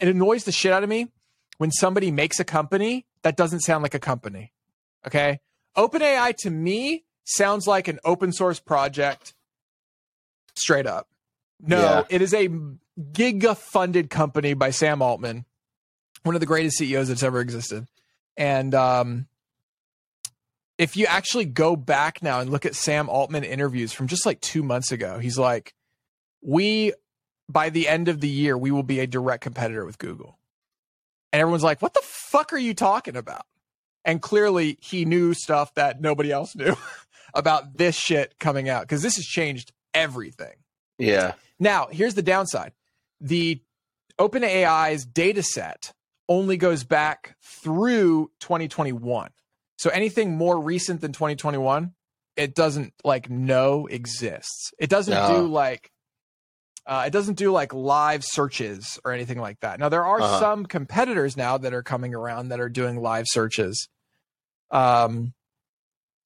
annoys 0.00 0.44
the 0.44 0.52
shit 0.52 0.72
out 0.72 0.82
of 0.82 0.88
me 0.88 1.08
when 1.56 1.70
somebody 1.70 2.10
makes 2.10 2.38
a 2.38 2.44
company 2.44 3.06
that 3.22 3.36
doesn't 3.36 3.60
sound 3.60 3.82
like 3.82 3.94
a 3.94 3.98
company. 3.98 4.52
Okay, 5.06 5.40
OpenAI 5.76 6.34
to 6.40 6.50
me 6.50 7.04
sounds 7.24 7.66
like 7.66 7.88
an 7.88 7.98
open 8.04 8.32
source 8.32 8.60
project. 8.60 9.34
Straight 10.54 10.86
up, 10.86 11.08
no, 11.60 11.80
Yeah. 11.80 12.02
it 12.10 12.20
is 12.20 12.34
a 12.34 12.48
giga 13.00 13.56
funded 13.56 14.10
company 14.10 14.54
by 14.54 14.70
Sam 14.70 15.00
Altman, 15.00 15.44
one 16.24 16.34
of 16.34 16.40
the 16.40 16.46
greatest 16.46 16.76
CEOs 16.78 17.08
that's 17.08 17.22
ever 17.22 17.40
existed, 17.40 17.86
and 18.36 18.74
um, 18.74 19.28
if 20.76 20.96
you 20.96 21.06
actually 21.06 21.44
go 21.46 21.74
back 21.76 22.22
now 22.22 22.40
and 22.40 22.50
look 22.50 22.66
at 22.66 22.74
Sam 22.74 23.08
Altman 23.08 23.44
interviews 23.44 23.92
from 23.92 24.08
just 24.08 24.26
like 24.26 24.40
two 24.40 24.62
months 24.62 24.92
ago, 24.92 25.18
he's 25.18 25.38
like, 25.38 25.74
we, 26.42 26.92
by 27.48 27.70
the 27.70 27.88
end 27.88 28.08
of 28.08 28.20
the 28.20 28.28
year, 28.28 28.56
we 28.56 28.70
will 28.70 28.82
be 28.82 29.00
a 29.00 29.06
direct 29.06 29.42
competitor 29.42 29.84
with 29.84 29.98
Google. 29.98 30.38
And 31.32 31.40
everyone's 31.40 31.62
like, 31.64 31.82
what 31.82 31.94
the 31.94 32.02
fuck 32.02 32.52
are 32.52 32.58
you 32.58 32.74
talking 32.74 33.16
about? 33.16 33.44
And 34.04 34.22
clearly 34.22 34.78
he 34.80 35.04
knew 35.04 35.34
stuff 35.34 35.74
that 35.74 36.00
nobody 36.00 36.32
else 36.32 36.54
knew 36.56 36.74
about 37.34 37.76
this 37.76 37.94
shit 37.96 38.38
coming 38.38 38.68
out 38.68 38.82
because 38.82 39.02
this 39.02 39.16
has 39.16 39.24
changed 39.26 39.72
everything. 39.92 40.54
Yeah. 40.98 41.34
Now, 41.58 41.88
here's 41.90 42.14
the 42.14 42.22
downside 42.22 42.72
the 43.20 43.60
OpenAI's 44.18 45.04
data 45.04 45.42
set 45.42 45.92
only 46.28 46.56
goes 46.56 46.84
back 46.84 47.36
through 47.42 48.30
2021. 48.40 49.30
So 49.76 49.90
anything 49.90 50.36
more 50.36 50.60
recent 50.60 51.00
than 51.00 51.12
2021, 51.12 51.92
it 52.36 52.54
doesn't 52.54 52.94
like 53.04 53.28
know 53.30 53.86
exists. 53.86 54.72
It 54.78 54.90
doesn't 54.90 55.12
No. 55.14 55.28
do 55.40 55.46
like 55.46 55.90
uh, 56.88 57.04
it 57.06 57.10
doesn't 57.10 57.34
do 57.34 57.52
like 57.52 57.72
live 57.74 58.24
searches 58.24 58.98
or 59.04 59.12
anything 59.12 59.38
like 59.38 59.60
that. 59.60 59.78
Now 59.78 59.88
there 59.90 60.04
are 60.04 60.20
Uh-huh. 60.20 60.40
some 60.40 60.66
competitors 60.66 61.36
now 61.36 61.58
that 61.58 61.72
are 61.74 61.82
coming 61.82 62.14
around 62.14 62.48
that 62.48 62.58
are 62.60 62.68
doing 62.70 63.00
live 63.00 63.26
searches. 63.28 63.88
Um 64.70 65.34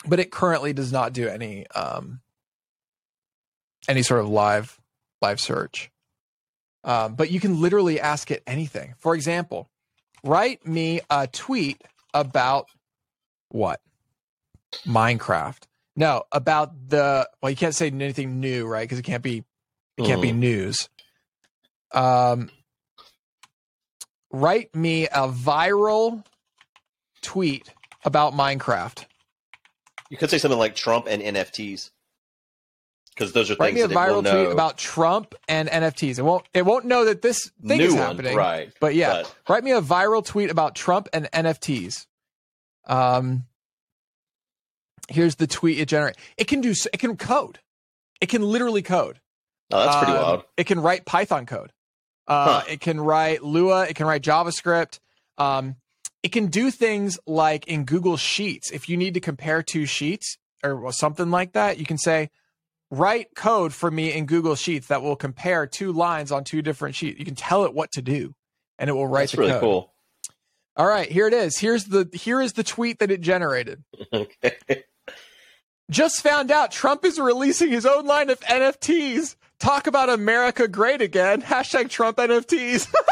but 0.06 0.18
it 0.18 0.32
currently 0.32 0.72
does 0.72 0.90
not 0.92 1.12
do 1.12 1.28
any 1.28 1.66
um 1.68 2.20
any 3.88 4.02
sort 4.02 4.20
of 4.20 4.28
live 4.28 4.80
live 5.20 5.40
search. 5.40 5.90
Um, 6.84 7.14
but 7.14 7.30
you 7.30 7.38
can 7.38 7.60
literally 7.60 8.00
ask 8.00 8.30
it 8.32 8.42
anything. 8.46 8.94
For 8.98 9.14
example, 9.14 9.70
write 10.24 10.66
me 10.66 11.00
a 11.10 11.28
tweet 11.28 11.80
about 12.12 12.66
what? 13.50 13.80
Minecraft. 14.86 15.62
No, 15.94 16.24
about 16.32 16.88
the 16.88 17.28
well, 17.40 17.50
you 17.50 17.56
can't 17.56 17.74
say 17.74 17.86
anything 17.88 18.40
new, 18.40 18.66
right? 18.66 18.82
Because 18.82 18.98
it 18.98 19.04
can't 19.04 19.22
be 19.22 19.44
it 19.98 20.04
can't 20.06 20.22
be 20.22 20.30
Mhm. 20.30 20.36
news. 20.36 20.88
Um, 21.92 22.50
write 24.30 24.74
me 24.74 25.06
a 25.06 25.28
viral 25.28 26.24
tweet 27.20 27.68
about 28.04 28.32
Minecraft. 28.32 29.04
You 30.10 30.16
could 30.16 30.30
say 30.30 30.38
something 30.38 30.58
like 30.58 30.74
Trump 30.74 31.06
and 31.08 31.22
NFTs. 31.22 31.90
Because 33.14 33.32
those 33.34 33.50
are 33.50 33.56
Write 33.56 33.74
things 33.74 33.88
me 33.88 33.94
a 33.94 33.96
viral 33.96 34.22
tweet 34.22 34.32
know. 34.32 34.50
about 34.50 34.78
Trump 34.78 35.34
and 35.46 35.68
NFTs. 35.68 36.18
It 36.18 36.22
won't. 36.22 36.46
It 36.54 36.62
won't 36.64 36.86
know 36.86 37.04
that 37.04 37.20
this 37.20 37.50
thing 37.66 37.76
new 37.76 37.88
is 37.88 37.92
one, 37.94 38.02
happening. 38.02 38.34
right? 38.36 38.72
But 38.80 38.94
yeah, 38.94 39.22
But 39.22 39.34
write 39.50 39.64
me 39.64 39.72
a 39.72 39.82
viral 39.82 40.24
tweet 40.24 40.50
about 40.50 40.74
Trump 40.74 41.08
and 41.12 41.28
NFTs. 41.30 42.06
Um, 42.86 43.44
here's 45.10 45.34
the 45.36 45.46
tweet 45.46 45.78
it 45.78 45.88
generates. 45.88 46.18
It 46.38 46.44
can 46.48 46.62
do. 46.62 46.74
It 46.90 46.98
can 46.98 47.16
code. 47.18 47.58
It 48.22 48.30
can 48.30 48.40
literally 48.40 48.80
code. 48.82 49.20
Oh, 49.72 49.84
that's 49.84 49.96
pretty 49.96 50.12
Um, 50.12 50.22
wild. 50.22 50.42
It 50.56 50.66
can 50.66 50.80
write 50.80 51.04
Python 51.06 51.46
code. 51.46 51.72
Uh, 52.26 52.60
Huh. 52.60 52.64
It 52.68 52.80
can 52.80 53.00
write 53.00 53.42
Lua. 53.42 53.86
It 53.88 53.94
can 53.96 54.06
write 54.06 54.22
JavaScript. 54.22 54.98
Um, 55.38 55.76
it 56.22 56.30
can 56.30 56.46
do 56.46 56.70
things 56.70 57.18
like 57.26 57.66
in 57.66 57.84
Google 57.84 58.16
Sheets. 58.16 58.70
If 58.70 58.88
you 58.88 58.96
need 58.96 59.14
to 59.14 59.20
compare 59.20 59.62
two 59.62 59.86
sheets 59.86 60.38
or 60.62 60.92
something 60.92 61.30
like 61.30 61.52
that, 61.54 61.78
you 61.78 61.84
can 61.84 61.98
say, 61.98 62.30
write 62.90 63.34
code 63.34 63.72
for 63.72 63.90
me 63.90 64.12
in 64.12 64.26
Google 64.26 64.54
Sheets 64.54 64.86
that 64.86 65.02
will 65.02 65.16
compare 65.16 65.66
two 65.66 65.92
lines 65.92 66.30
on 66.30 66.44
two 66.44 66.62
different 66.62 66.94
sheets. 66.94 67.18
You 67.18 67.24
can 67.24 67.34
tell 67.34 67.64
it 67.64 67.74
what 67.74 67.90
to 67.92 68.02
do, 68.02 68.34
and 68.78 68.88
it 68.88 68.92
will 68.92 69.08
write 69.08 69.22
That's 69.22 69.32
the 69.32 69.38
really 69.38 69.52
code. 69.52 69.60
cool. 69.60 69.92
All 70.76 70.86
right, 70.86 71.10
here 71.10 71.26
it 71.26 71.34
is. 71.34 71.58
Here's 71.58 71.84
the 71.86 72.08
here 72.12 72.40
is 72.40 72.52
the 72.52 72.62
tweet 72.64 73.00
that 73.00 73.10
it 73.10 73.20
generated. 73.20 73.82
okay. 74.12 74.84
Just 75.90 76.22
found 76.22 76.50
out 76.50 76.70
Trump 76.70 77.04
is 77.04 77.18
releasing 77.18 77.68
his 77.70 77.84
own 77.84 78.06
line 78.06 78.30
of 78.30 78.40
NFTs. 78.40 79.36
Talk 79.62 79.86
about 79.86 80.10
America 80.10 80.66
great 80.66 81.00
again. 81.00 81.40
Hashtag 81.52 81.88
Trump 81.88 82.16
NFTs. 82.18 82.92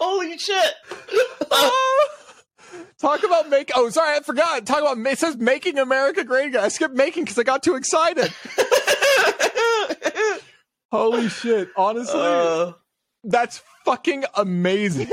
Holy 0.00 0.38
shit! 0.38 0.72
Talk 2.98 3.22
about 3.22 3.50
make. 3.50 3.70
Oh, 3.74 3.90
sorry, 3.90 4.16
I 4.16 4.20
forgot. 4.20 4.64
Talk 4.64 4.80
about. 4.80 4.96
It 5.12 5.18
says 5.18 5.36
making 5.36 5.78
America 5.78 6.24
great 6.24 6.46
again. 6.48 6.64
I 6.64 6.68
skipped 6.68 6.94
making 6.94 7.24
because 7.24 7.38
I 7.38 7.42
got 7.42 7.62
too 7.62 7.74
excited. 7.76 8.32
Holy 10.90 11.28
shit! 11.28 11.68
Honestly, 11.76 12.18
Uh, 12.18 12.72
that's 13.24 13.62
fucking 13.84 14.24
amazing. 14.34 15.08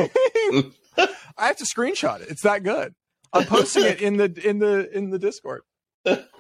I 0.97 1.47
have 1.47 1.57
to 1.57 1.65
screenshot 1.65 2.21
it. 2.21 2.29
It's 2.29 2.43
that 2.43 2.63
good. 2.63 2.93
I'm 3.33 3.45
posting 3.45 3.83
it 3.83 4.01
in 4.01 4.15
the 4.17 4.33
in 4.47 4.59
the 4.59 4.89
in 4.95 5.09
the 5.09 5.19
Discord. 5.19 5.63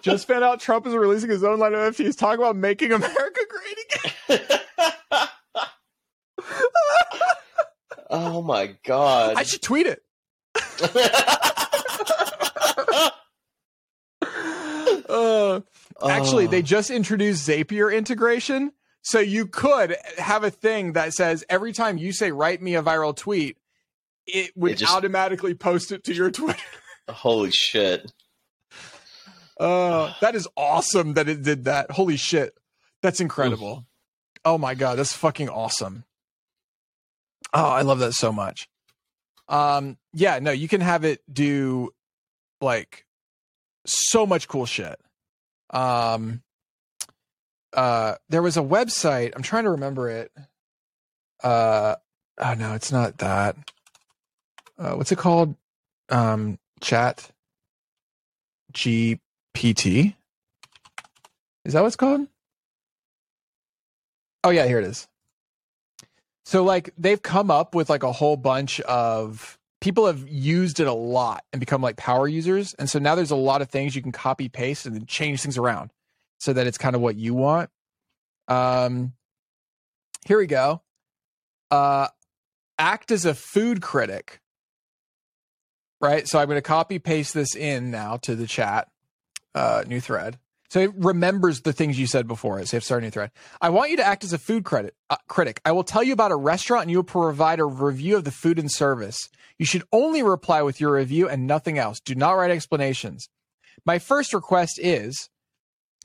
Just 0.01 0.27
found 0.27 0.43
out 0.43 0.59
Trump 0.59 0.85
is 0.87 0.93
releasing 0.93 1.29
his 1.29 1.43
own 1.43 1.59
line 1.59 1.73
of 1.73 1.79
NFTs. 1.95 2.17
Talk 2.17 2.37
about 2.37 2.55
making 2.55 2.91
America 2.91 3.41
great 3.49 3.77
again. 4.29 4.49
oh 8.09 8.41
my 8.41 8.75
god! 8.85 9.35
I 9.37 9.43
should 9.43 9.61
tweet 9.61 9.87
it. 9.87 10.01
Uh, 15.09 15.61
actually, 16.07 16.47
they 16.47 16.61
just 16.61 16.89
introduced 16.91 17.47
Zapier 17.47 17.95
integration. 17.95 18.71
So 19.01 19.19
you 19.19 19.47
could 19.47 19.95
have 20.17 20.43
a 20.43 20.51
thing 20.51 20.93
that 20.93 21.13
says 21.13 21.43
every 21.49 21.73
time 21.73 21.97
you 21.97 22.11
say 22.11 22.31
write 22.31 22.61
me 22.61 22.75
a 22.75 22.83
viral 22.83 23.15
tweet, 23.15 23.57
it 24.27 24.51
would 24.55 24.73
It 24.73 24.77
just- 24.79 24.93
automatically 24.93 25.55
post 25.55 25.91
it 25.91 26.03
to 26.05 26.13
your 26.13 26.31
Twitter. 26.31 26.59
Holy 27.09 27.51
shit! 27.51 28.11
Uh, 29.59 30.13
that 30.21 30.35
is 30.35 30.47
awesome 30.55 31.15
that 31.15 31.27
it 31.27 31.43
did 31.43 31.65
that. 31.65 31.91
Holy 31.91 32.15
shit. 32.15 32.57
That's 33.01 33.19
incredible. 33.19 33.85
Oh 34.45 34.57
my 34.57 34.73
god, 34.73 34.97
that's 34.97 35.13
fucking 35.13 35.49
awesome. 35.49 36.05
Oh, 37.53 37.65
I 37.65 37.81
love 37.81 37.99
that 37.99 38.13
so 38.13 38.31
much. 38.31 38.69
Um 39.47 39.97
yeah, 40.13 40.39
no, 40.39 40.51
you 40.51 40.67
can 40.67 40.81
have 40.81 41.03
it 41.03 41.21
do 41.31 41.89
like 42.61 43.05
so 43.85 44.25
much 44.25 44.47
cool 44.47 44.65
shit. 44.65 44.99
Um 45.71 46.41
uh 47.73 48.15
there 48.29 48.41
was 48.41 48.57
a 48.57 48.61
website, 48.61 49.33
I'm 49.35 49.41
trying 49.41 49.63
to 49.63 49.71
remember 49.71 50.09
it. 50.09 50.31
Uh 51.43 51.95
oh 52.37 52.53
no, 52.53 52.73
it's 52.75 52.91
not 52.91 53.17
that. 53.17 53.55
Uh 54.77 54.93
what's 54.93 55.11
it 55.11 55.17
called? 55.17 55.55
Um 56.09 56.59
chat 56.79 57.29
GPT. 59.55 60.15
Is 61.65 61.73
that 61.73 61.81
what 61.81 61.87
it's 61.87 61.95
called? 61.95 62.27
Oh 64.43 64.49
yeah, 64.49 64.65
here 64.65 64.79
it 64.79 64.85
is. 64.85 65.07
So 66.45 66.63
like 66.63 66.91
they've 66.97 67.21
come 67.21 67.51
up 67.51 67.75
with 67.75 67.89
like 67.89 68.03
a 68.03 68.11
whole 68.11 68.37
bunch 68.37 68.79
of 68.81 69.59
people 69.81 70.07
have 70.07 70.27
used 70.27 70.79
it 70.79 70.87
a 70.87 70.93
lot 70.93 71.43
and 71.53 71.59
become 71.59 71.81
like 71.81 71.97
power 71.97 72.27
users. 72.27 72.73
And 72.75 72.89
so 72.89 72.99
now 72.99 73.15
there's 73.15 73.31
a 73.31 73.35
lot 73.35 73.61
of 73.61 73.69
things 73.69 73.95
you 73.95 74.01
can 74.01 74.11
copy 74.11 74.49
paste 74.49 74.85
and 74.85 74.95
then 74.95 75.05
change 75.05 75.41
things 75.41 75.57
around 75.57 75.91
so 76.39 76.53
that 76.53 76.67
it's 76.67 76.77
kind 76.77 76.95
of 76.95 77.01
what 77.01 77.15
you 77.15 77.33
want. 77.33 77.69
Um 78.47 79.13
here 80.25 80.37
we 80.37 80.47
go. 80.47 80.81
Uh 81.69 82.07
act 82.77 83.11
as 83.11 83.25
a 83.25 83.35
food 83.35 83.81
critic. 83.81 84.39
Right? 86.01 86.27
So 86.27 86.39
I'm 86.39 86.47
going 86.47 86.55
to 86.57 86.61
copy 86.61 86.97
paste 86.97 87.33
this 87.33 87.55
in 87.55 87.91
now 87.91 88.15
to 88.17 88.33
the 88.33 88.47
chat. 88.47 88.87
Uh 89.55 89.83
new 89.87 89.99
thread. 89.99 90.37
So 90.69 90.79
it 90.81 90.91
remembers 90.95 91.61
the 91.61 91.73
things 91.73 91.97
you 91.97 92.05
said 92.05 92.27
before. 92.27 92.63
So 92.65 92.77
if 92.77 92.83
start 92.83 93.01
a 93.01 93.05
new 93.05 93.09
thread. 93.09 93.31
I 93.59 93.69
want 93.69 93.89
you 93.89 93.97
to 93.97 94.05
act 94.05 94.23
as 94.23 94.33
a 94.33 94.37
food 94.37 94.63
credit, 94.63 94.93
uh, 95.09 95.17
critic. 95.27 95.59
I 95.65 95.71
will 95.71 95.83
tell 95.83 96.03
you 96.03 96.13
about 96.13 96.31
a 96.31 96.35
restaurant 96.35 96.83
and 96.83 96.91
you 96.91 96.97
will 96.97 97.03
provide 97.03 97.59
a 97.59 97.65
review 97.65 98.15
of 98.15 98.23
the 98.23 98.31
food 98.31 98.59
and 98.59 98.71
service. 98.71 99.17
You 99.57 99.65
should 99.65 99.83
only 99.91 100.21
reply 100.21 100.61
with 100.61 100.79
your 100.79 100.93
review 100.93 101.27
and 101.27 101.47
nothing 101.47 101.79
else. 101.79 101.99
Do 101.99 102.13
not 102.13 102.33
write 102.33 102.51
explanations. 102.51 103.27
My 103.83 103.97
first 103.97 104.33
request 104.33 104.79
is, 104.81 105.29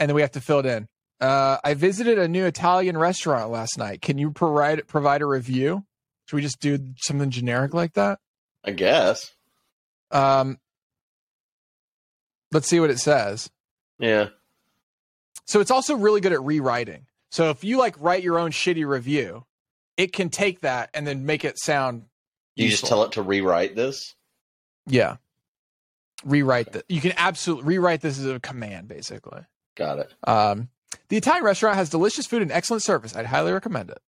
and 0.01 0.09
then 0.09 0.15
we 0.15 0.23
have 0.23 0.33
to 0.33 0.41
fill 0.41 0.61
it 0.61 0.67
in. 0.67 0.89
Uh, 1.21 1.59
I 1.63 1.75
visited 1.75 2.19
a 2.19 2.27
new 2.27 2.47
Italian 2.47 2.97
restaurant 2.97 3.51
last 3.51 3.79
night. 3.79 4.01
Can 4.01 4.19
you 4.19 4.31
provide 4.31 4.87
provide 4.89 5.23
a 5.23 5.27
review? 5.27 5.85
Should 6.27 6.37
we 6.37 6.43
just 6.43 6.61
do 6.61 6.79
something 6.97 7.31
generic 7.31 7.75
like 7.75 7.95
that? 7.95 8.19
I 8.65 8.73
guess. 8.73 9.31
Um, 10.11 10.59
let's 12.55 12.69
see 12.69 12.81
what 12.81 12.89
it 12.91 12.99
says. 12.99 13.51
Yeah. 13.99 14.29
So 15.45 15.61
it's 15.61 15.71
also 15.71 15.97
really 15.97 16.21
good 16.23 16.33
at 16.33 16.43
rewriting. 16.43 17.07
So 17.31 17.51
if 17.51 17.65
you 17.65 17.79
like 17.79 17.97
write 18.01 18.23
your 18.23 18.39
own 18.39 18.51
shitty 18.51 18.87
review, 18.87 19.45
it 19.97 20.13
can 20.13 20.31
take 20.31 20.61
that 20.63 20.89
and 20.95 21.07
then 21.07 21.27
make 21.27 21.45
it 21.45 21.59
sound 21.59 22.05
You 22.57 22.69
just 22.71 22.87
tell 22.87 23.03
it 23.05 23.13
to 23.13 23.23
rewrite 23.23 23.77
this. 23.77 24.15
Yeah. 24.87 25.17
Rewrite 26.25 26.73
that. 26.73 26.85
You 26.89 27.01
can 27.01 27.13
absolutely 27.17 27.65
rewrite 27.65 28.01
this 28.01 28.19
as 28.19 28.27
a 28.27 28.41
command, 28.41 28.89
basically. 28.89 29.43
Got 29.77 29.99
it. 29.99 30.15
Um, 30.27 30.69
the 31.09 31.17
Italian 31.17 31.45
restaurant 31.45 31.77
has 31.77 31.91
delicious 31.91 32.27
food 32.27 32.41
and 32.43 32.53
excellent 32.53 32.83
service. 32.83 33.15
I'd 33.17 33.27
highly 33.27 33.53
recommend 33.53 33.91
it. 33.91 33.99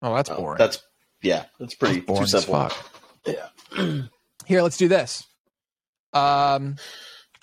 Oh, 0.00 0.14
that's 0.14 0.30
Oh, 0.30 0.36
boring. 0.36 0.58
That's 0.58 0.82
yeah. 1.22 1.44
That's 1.60 1.74
pretty 1.74 1.96
That's 2.00 2.06
boring 2.06 2.22
too 2.22 2.38
simple. 2.40 2.70
Yeah. 3.26 4.02
Here, 4.46 4.62
let's 4.62 4.76
do 4.76 4.88
this. 4.88 5.22
Um, 6.12 6.76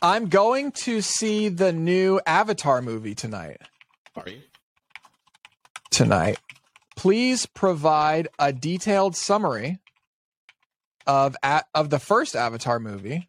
I'm 0.02 0.30
going 0.30 0.72
to 0.84 1.02
see 1.02 1.50
the 1.50 1.74
new 1.74 2.22
Avatar 2.26 2.82
movie 2.82 3.16
tonight. 3.16 3.58
Are 4.16 4.30
you? 4.30 4.42
Tonight. 5.92 6.40
Please 6.96 7.46
provide 7.46 8.30
a 8.38 8.54
detailed 8.54 9.16
summary 9.16 9.80
of 11.06 11.36
of 11.74 11.90
the 11.90 12.00
first 12.00 12.36
Avatar 12.36 12.80
movie 12.80 13.28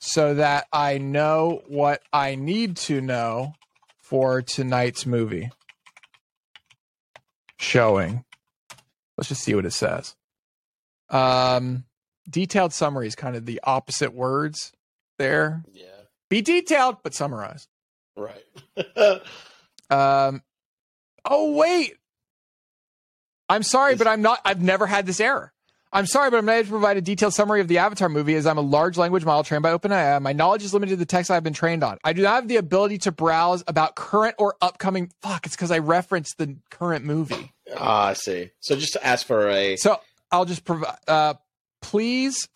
so 0.00 0.34
that 0.34 0.66
I 0.72 0.98
know 0.98 1.62
what 1.66 2.02
I 2.12 2.34
need 2.34 2.76
to 2.78 3.00
know 3.00 3.52
for 4.00 4.42
tonight's 4.42 5.06
movie 5.06 5.50
showing. 7.58 8.24
Let's 9.16 9.28
just 9.28 9.44
see 9.44 9.54
what 9.54 9.64
it 9.64 9.72
says. 9.72 10.14
Um, 11.08 11.84
detailed 12.28 12.72
summary 12.72 13.06
is 13.06 13.14
kind 13.14 13.36
of 13.36 13.46
the 13.46 13.60
opposite 13.64 14.12
words 14.12 14.72
there. 15.22 15.62
Yeah. 15.72 15.84
Be 16.28 16.42
detailed, 16.42 16.96
but 17.02 17.14
summarize. 17.14 17.68
Right. 18.16 18.44
Um, 19.90 20.42
oh 21.26 21.52
wait, 21.52 21.96
I'm 23.46 23.62
sorry, 23.62 23.94
but 23.94 24.06
I'm 24.06 24.22
not. 24.22 24.40
I've 24.42 24.62
never 24.62 24.86
had 24.86 25.04
this 25.04 25.20
error. 25.20 25.52
I'm 25.92 26.06
sorry, 26.06 26.30
but 26.30 26.38
I'm 26.38 26.46
not 26.46 26.52
able 26.52 26.64
to 26.64 26.70
provide 26.70 26.96
a 26.96 27.02
detailed 27.02 27.34
summary 27.34 27.60
of 27.60 27.68
the 27.68 27.76
Avatar 27.76 28.08
movie 28.08 28.34
as 28.34 28.46
I'm 28.46 28.56
a 28.56 28.62
large 28.62 28.96
language 28.96 29.26
model 29.26 29.42
trained 29.44 29.62
by 29.62 29.76
OpenAI. 29.76 30.22
My 30.22 30.32
knowledge 30.32 30.64
is 30.64 30.72
limited 30.72 30.92
to 30.92 30.96
the 30.96 31.04
text 31.04 31.30
I've 31.30 31.44
been 31.44 31.52
trained 31.52 31.84
on. 31.84 31.98
I 32.02 32.14
do 32.14 32.22
not 32.22 32.36
have 32.36 32.48
the 32.48 32.56
ability 32.56 32.96
to 32.98 33.12
browse 33.12 33.62
about 33.66 33.94
current 33.94 34.34
or 34.38 34.54
upcoming. 34.62 35.12
Fuck, 35.20 35.44
it's 35.44 35.54
because 35.54 35.70
I 35.70 35.80
referenced 35.80 36.38
the 36.38 36.56
current 36.70 37.04
movie. 37.04 37.52
ah, 37.76 38.06
I 38.06 38.12
see. 38.14 38.50
So 38.60 38.74
just 38.76 38.94
to 38.94 39.06
ask 39.06 39.26
for 39.26 39.50
a 39.50 39.76
So 39.76 40.00
I'll 40.30 40.46
just 40.46 40.64
provide. 40.64 40.96
Uh, 41.06 41.34
please 41.82 42.48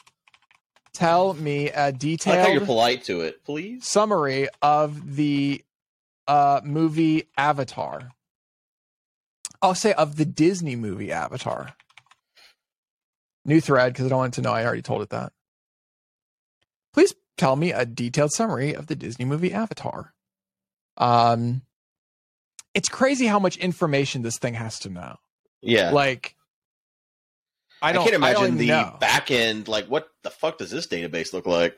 tell 0.97 1.35
me 1.35 1.69
a 1.69 1.89
I 1.89 1.91
like 1.91 2.53
you're 2.53 2.65
polite 2.65 3.05
to 3.05 3.21
it, 3.21 3.45
please. 3.45 3.87
summary 3.87 4.49
of 4.63 5.17
the 5.17 5.63
uh, 6.27 6.61
movie 6.65 7.29
Avatar. 7.37 8.11
I'll 9.61 9.75
say 9.75 9.93
of 9.93 10.17
the 10.17 10.25
Disney 10.25 10.77
movie 10.77 11.13
Avatar. 11.13 11.75
New 13.45 13.61
thread 13.61 13.93
because 13.93 14.07
I 14.07 14.09
don't 14.09 14.19
want 14.19 14.35
it 14.35 14.37
to 14.37 14.43
know 14.43 14.53
I 14.53 14.65
already 14.65 14.83
told 14.83 15.03
it 15.03 15.11
that. 15.11 15.33
Please 16.93 17.15
tell 17.37 17.57
me 17.57 17.73
a 17.73 17.85
detailed 17.85 18.33
summary 18.33 18.75
of 18.75 18.87
the 18.87 18.97
Disney 18.97 19.25
movie 19.25 19.53
Avatar. 19.53 20.15
Um, 20.97 21.63
it's 22.75 22.89
crazy 22.89 23.27
how 23.27 23.39
much 23.39 23.57
information 23.57 24.23
this 24.23 24.39
thing 24.39 24.55
has 24.55 24.79
to 24.81 24.89
know. 24.89 25.17
Yeah. 25.61 25.91
Like, 25.91 26.36
I 27.83 27.91
I, 27.91 27.93
can't 27.93 28.13
I 28.13 28.17
imagine 28.17 28.57
the 28.57 28.69
know. 28.69 28.97
back 29.01 29.31
end. 29.31 29.69
Like, 29.69 29.87
what 29.87 30.09
the 30.23 30.31
fuck 30.31 30.59
does 30.59 30.71
this 30.71 30.87
database 30.87 31.33
look 31.33 31.47
like? 31.47 31.77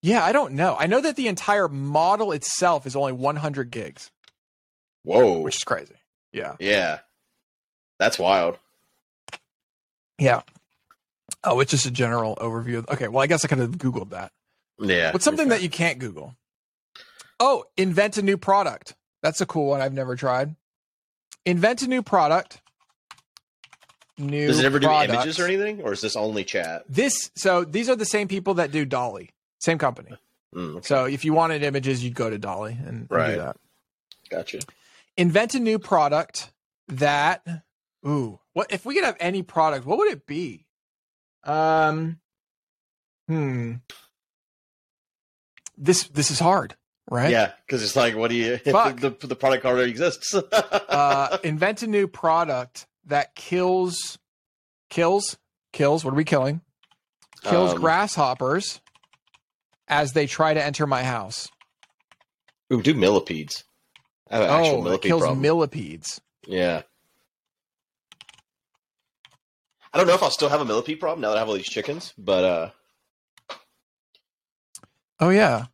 Yeah, 0.00 0.24
I 0.24 0.32
don't 0.32 0.54
know. 0.54 0.76
I 0.78 0.86
know 0.86 1.00
that 1.00 1.16
the 1.16 1.28
entire 1.28 1.68
model 1.68 2.32
itself 2.32 2.86
is 2.86 2.96
only 2.96 3.12
100 3.12 3.70
gigs, 3.70 4.10
Whoa. 5.04 5.40
which 5.40 5.56
is 5.56 5.62
crazy. 5.62 5.94
Yeah. 6.32 6.56
Yeah. 6.58 7.00
That's 7.98 8.18
wild. 8.18 8.58
Yeah. 10.18 10.42
Oh, 11.44 11.60
it's 11.60 11.70
just 11.70 11.86
a 11.86 11.90
general 11.90 12.36
overview. 12.36 12.88
Okay, 12.88 13.08
well, 13.08 13.22
I 13.22 13.26
guess 13.26 13.44
I 13.44 13.48
could 13.48 13.58
have 13.58 13.72
Googled 13.72 14.10
that. 14.10 14.32
Yeah. 14.80 15.12
What's 15.12 15.24
something 15.24 15.48
that 15.48 15.62
you 15.62 15.68
can't 15.68 15.98
Google? 15.98 16.34
Oh, 17.38 17.64
invent 17.76 18.16
a 18.18 18.22
new 18.22 18.36
product. 18.36 18.94
That's 19.22 19.40
a 19.40 19.46
cool 19.46 19.66
one 19.66 19.80
I've 19.80 19.92
never 19.92 20.16
tried. 20.16 20.54
Invent 21.44 21.82
a 21.82 21.88
new 21.88 22.02
product. 22.02 22.60
New 24.26 24.46
Does 24.46 24.58
it 24.58 24.64
ever 24.64 24.78
do 24.78 24.90
images 24.90 25.38
or 25.38 25.46
anything? 25.46 25.82
Or 25.82 25.92
is 25.92 26.00
this 26.00 26.16
only 26.16 26.44
chat? 26.44 26.84
This 26.88 27.30
so 27.34 27.64
these 27.64 27.88
are 27.88 27.96
the 27.96 28.04
same 28.04 28.28
people 28.28 28.54
that 28.54 28.70
do 28.70 28.84
DALL-E. 28.84 29.30
Same 29.58 29.78
company. 29.78 30.16
Mm, 30.54 30.76
okay. 30.76 30.86
So 30.86 31.04
if 31.04 31.24
you 31.24 31.32
wanted 31.32 31.62
images, 31.62 32.04
you'd 32.04 32.14
go 32.14 32.30
to 32.30 32.38
DALL-E 32.38 32.72
and, 32.72 32.88
and 32.88 33.08
do 33.08 33.36
that. 33.36 33.56
Gotcha. 34.30 34.60
Invent 35.16 35.54
a 35.54 35.60
new 35.60 35.78
product 35.78 36.50
that 36.88 37.46
ooh, 38.06 38.38
what 38.52 38.72
if 38.72 38.84
we 38.84 38.94
could 38.94 39.04
have 39.04 39.16
any 39.20 39.42
product, 39.42 39.86
what 39.86 39.98
would 39.98 40.10
it 40.10 40.26
be? 40.26 40.66
Um 41.44 42.18
hmm. 43.28 43.74
This 45.76 46.04
this 46.04 46.30
is 46.30 46.38
hard, 46.38 46.76
right? 47.10 47.30
Yeah, 47.30 47.52
because 47.66 47.82
it's 47.82 47.96
like, 47.96 48.14
what 48.14 48.30
do 48.30 48.36
you? 48.36 48.60
The, 48.64 49.16
the 49.20 49.34
product 49.34 49.64
already 49.64 49.90
exists. 49.90 50.34
uh, 50.52 51.38
invent 51.42 51.82
a 51.82 51.86
new 51.86 52.06
product 52.06 52.86
that 53.06 53.34
kills, 53.34 54.18
kills, 54.90 55.36
kills. 55.72 56.04
What 56.04 56.12
are 56.14 56.16
we 56.16 56.24
killing? 56.24 56.60
Kills 57.42 57.72
Um, 57.72 57.80
grasshoppers 57.80 58.80
as 59.88 60.12
they 60.12 60.26
try 60.26 60.54
to 60.54 60.62
enter 60.62 60.86
my 60.86 61.02
house. 61.02 61.48
Ooh, 62.72 62.80
do 62.82 62.94
millipedes. 62.94 63.64
I 64.30 64.36
have 64.36 64.44
an 64.44 64.50
actual 64.50 64.74
Oh, 64.76 64.80
it 64.80 64.84
millipede 64.84 65.08
kills 65.10 65.20
problem. 65.22 65.40
millipedes. 65.42 66.20
yeah. 66.46 66.82
I 69.92 69.98
don't 69.98 70.06
know 70.06 70.14
if 70.14 70.22
I'll 70.22 70.30
still 70.30 70.48
have 70.48 70.62
a 70.62 70.64
millipede 70.64 71.00
problem 71.00 71.20
now 71.20 71.28
that 71.28 71.36
I 71.36 71.40
have 71.40 71.48
all 71.48 71.54
these 71.54 71.68
chickens, 71.68 72.14
but 72.16 72.44
uh, 72.44 72.70
Oh 75.20 75.28
yeah. 75.28 75.66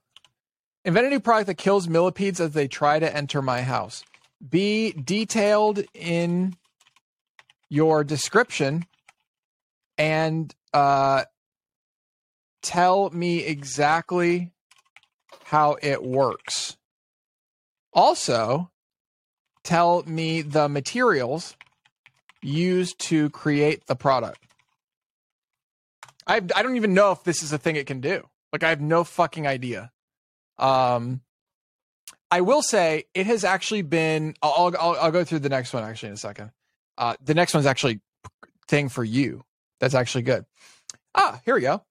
Invent 0.85 1.07
a 1.07 1.11
new 1.11 1.21
product 1.21 1.47
that 1.47 1.55
kills 1.59 1.87
millipedes 1.89 2.41
as 2.41 2.53
they 2.53 2.67
try 2.67 2.99
to 2.99 3.17
enter 3.17 3.41
my 3.43 3.63
house. 3.63 4.05
Be 4.47 4.93
detailed 4.93 5.85
in 5.95 6.57
your 7.69 8.05
description 8.05 8.87
and 9.97 10.55
uh, 10.73 11.25
tell 12.63 13.11
me 13.11 13.45
exactly 13.45 14.53
how 15.45 15.77
it 15.83 16.03
works. 16.03 16.77
Also, 17.93 18.71
tell 19.65 20.03
me 20.05 20.43
the 20.43 20.69
materials 20.69 21.57
used 22.43 22.99
to 22.99 23.31
create 23.31 23.87
the 23.87 23.97
product. 23.97 24.39
I 26.27 26.37
I 26.37 26.63
don't 26.63 26.77
even 26.77 26.95
know 26.95 27.11
if 27.13 27.25
this 27.25 27.43
is 27.43 27.53
a 27.53 27.59
thing 27.59 27.77
it 27.77 27.87
can 27.87 28.01
do. 28.01 28.29
Like 28.53 28.63
I 28.63 28.69
have 28.69 28.81
no 28.81 29.03
fucking 29.05 29.47
idea. 29.47 29.91
Um, 30.59 31.23
I 32.31 32.43
will 32.43 32.63
say 32.63 33.05
it 33.15 33.27
has 33.27 33.45
actually 33.45 33.83
been. 33.83 34.35
I'll 34.43 34.75
I'll, 34.79 34.97
I'll 35.01 35.11
go 35.11 35.25
through 35.25 35.41
the 35.41 35.49
next 35.49 35.73
one 35.73 35.83
actually 35.83 36.11
in 36.11 36.15
a 36.15 36.19
second. 36.19 36.51
Uh, 36.99 37.15
the 37.25 37.35
next 37.35 37.55
one's 37.55 37.65
actually 37.65 38.01
thing 38.67 38.89
for 38.89 39.05
you. 39.05 39.45
That's 39.79 39.95
actually 39.95 40.23
good. 40.23 40.45
Ah, 41.15 41.41
here 41.45 41.55
we 41.55 41.61
go. 41.61 41.85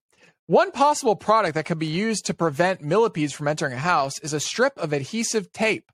One 0.47 0.71
possible 0.71 1.15
product 1.15 1.55
that 1.55 1.65
could 1.65 1.79
be 1.79 1.87
used 1.87 2.25
to 2.25 2.33
prevent 2.33 2.81
millipedes 2.81 3.33
from 3.33 3.47
entering 3.47 3.73
a 3.73 3.77
house 3.77 4.19
is 4.19 4.33
a 4.33 4.39
strip 4.39 4.77
of 4.77 4.93
adhesive 4.93 5.51
tape 5.51 5.91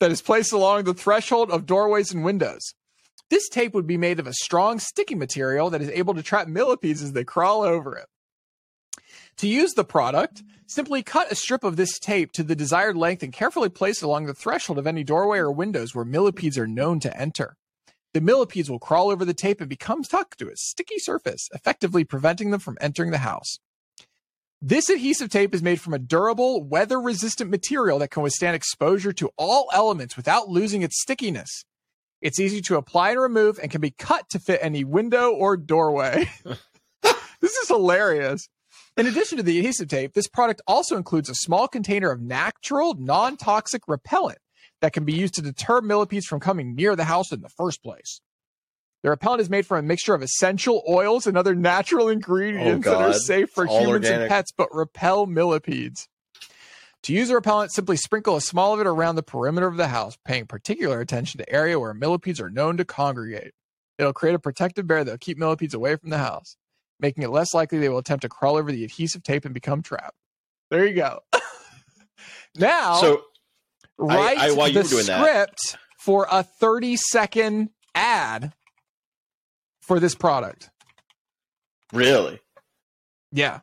that 0.00 0.10
is 0.10 0.22
placed 0.22 0.52
along 0.52 0.84
the 0.84 0.94
threshold 0.94 1.50
of 1.50 1.66
doorways 1.66 2.12
and 2.12 2.24
windows. 2.24 2.74
This 3.30 3.48
tape 3.48 3.72
would 3.72 3.86
be 3.86 3.96
made 3.96 4.18
of 4.18 4.26
a 4.26 4.34
strong, 4.34 4.78
sticky 4.78 5.14
material 5.14 5.70
that 5.70 5.80
is 5.80 5.90
able 5.90 6.14
to 6.14 6.22
trap 6.22 6.48
millipedes 6.48 7.02
as 7.02 7.12
they 7.12 7.24
crawl 7.24 7.62
over 7.62 7.96
it. 7.96 8.06
To 9.38 9.48
use 9.48 9.72
the 9.72 9.84
product, 9.84 10.42
simply 10.66 11.02
cut 11.02 11.32
a 11.32 11.34
strip 11.34 11.64
of 11.64 11.76
this 11.76 11.98
tape 11.98 12.32
to 12.32 12.42
the 12.42 12.56
desired 12.56 12.96
length 12.96 13.22
and 13.22 13.32
carefully 13.32 13.68
place 13.68 14.02
it 14.02 14.06
along 14.06 14.26
the 14.26 14.34
threshold 14.34 14.78
of 14.78 14.86
any 14.86 15.04
doorway 15.04 15.38
or 15.38 15.50
windows 15.50 15.94
where 15.94 16.04
millipedes 16.04 16.58
are 16.58 16.66
known 16.66 17.00
to 17.00 17.16
enter. 17.18 17.56
The 18.14 18.20
millipedes 18.20 18.70
will 18.70 18.78
crawl 18.78 19.10
over 19.10 19.24
the 19.24 19.34
tape 19.34 19.60
and 19.60 19.68
become 19.68 20.04
stuck 20.04 20.36
to 20.36 20.48
a 20.48 20.56
sticky 20.56 20.98
surface, 20.98 21.48
effectively 21.52 22.04
preventing 22.04 22.50
them 22.50 22.60
from 22.60 22.76
entering 22.80 23.10
the 23.10 23.18
house. 23.18 23.58
This 24.60 24.90
adhesive 24.90 25.30
tape 25.30 25.54
is 25.54 25.62
made 25.62 25.80
from 25.80 25.94
a 25.94 25.98
durable, 25.98 26.62
weather 26.62 27.00
resistant 27.00 27.50
material 27.50 27.98
that 27.98 28.10
can 28.10 28.22
withstand 28.22 28.54
exposure 28.54 29.12
to 29.14 29.30
all 29.36 29.68
elements 29.72 30.16
without 30.16 30.48
losing 30.48 30.82
its 30.82 31.00
stickiness. 31.00 31.64
It's 32.20 32.38
easy 32.38 32.60
to 32.62 32.76
apply 32.76 33.10
and 33.10 33.20
remove 33.20 33.58
and 33.60 33.70
can 33.70 33.80
be 33.80 33.90
cut 33.90 34.28
to 34.30 34.38
fit 34.38 34.60
any 34.62 34.84
window 34.84 35.32
or 35.32 35.56
doorway. 35.56 36.30
this 37.02 37.56
is 37.56 37.68
hilarious. 37.68 38.48
In 38.96 39.06
addition 39.06 39.38
to 39.38 39.42
the 39.42 39.58
adhesive 39.58 39.88
tape, 39.88 40.12
this 40.12 40.28
product 40.28 40.60
also 40.66 40.96
includes 40.96 41.28
a 41.28 41.34
small 41.34 41.66
container 41.66 42.10
of 42.10 42.20
natural, 42.20 42.94
non 42.94 43.36
toxic 43.36 43.82
repellent 43.88 44.38
that 44.82 44.92
can 44.92 45.04
be 45.04 45.14
used 45.14 45.34
to 45.34 45.42
deter 45.42 45.80
millipedes 45.80 46.26
from 46.26 46.40
coming 46.40 46.74
near 46.74 46.94
the 46.94 47.04
house 47.04 47.32
in 47.32 47.40
the 47.40 47.48
first 47.48 47.82
place. 47.82 48.20
The 49.02 49.10
repellent 49.10 49.40
is 49.40 49.48
made 49.48 49.64
from 49.64 49.78
a 49.78 49.82
mixture 49.82 50.12
of 50.12 50.22
essential 50.22 50.82
oils 50.88 51.26
and 51.26 51.38
other 51.38 51.54
natural 51.54 52.08
ingredients 52.08 52.86
that 52.86 53.00
are 53.00 53.12
safe 53.12 53.50
for 53.50 53.66
all 53.66 53.80
humans 53.80 54.08
and 54.08 54.28
pets 54.28 54.52
but 54.52 54.68
repel 54.72 55.26
millipedes. 55.26 56.08
To 57.04 57.12
use 57.12 57.30
a 57.30 57.34
repellent, 57.34 57.72
simply 57.72 57.96
sprinkle 57.96 58.36
a 58.36 58.40
small 58.40 58.74
of 58.74 58.80
it 58.80 58.86
around 58.86 59.16
the 59.16 59.24
perimeter 59.24 59.66
of 59.66 59.76
the 59.76 59.88
house, 59.88 60.16
paying 60.24 60.46
particular 60.46 61.00
attention 61.00 61.38
to 61.38 61.52
area 61.52 61.78
where 61.80 61.94
millipedes 61.94 62.40
are 62.40 62.50
known 62.50 62.76
to 62.76 62.84
congregate. 62.84 63.54
It'll 63.98 64.12
create 64.12 64.34
a 64.34 64.38
protective 64.38 64.86
barrier 64.86 65.04
that'll 65.04 65.18
keep 65.18 65.38
millipedes 65.38 65.74
away 65.74 65.96
from 65.96 66.10
the 66.10 66.18
house, 66.18 66.56
making 67.00 67.24
it 67.24 67.30
less 67.30 67.54
likely 67.54 67.78
they 67.78 67.88
will 67.88 67.98
attempt 67.98 68.22
to 68.22 68.28
crawl 68.28 68.56
over 68.56 68.70
the 68.70 68.84
adhesive 68.84 69.24
tape 69.24 69.44
and 69.44 69.54
become 69.54 69.82
trapped. 69.82 70.16
There 70.70 70.86
you 70.86 70.94
go. 70.94 71.20
now, 72.54 72.94
so 72.94 73.22
write 74.06 74.38
I- 74.38 74.46
you 74.48 74.54
the 74.54 74.58
were 74.60 74.82
doing 74.88 75.06
that- 75.06 75.20
script 75.20 75.76
for 75.98 76.26
a 76.30 76.42
30 76.42 76.96
second 76.96 77.70
ad 77.94 78.52
for 79.80 80.00
this 80.00 80.14
product. 80.14 80.70
really, 81.92 82.40
Yeah. 83.32 83.60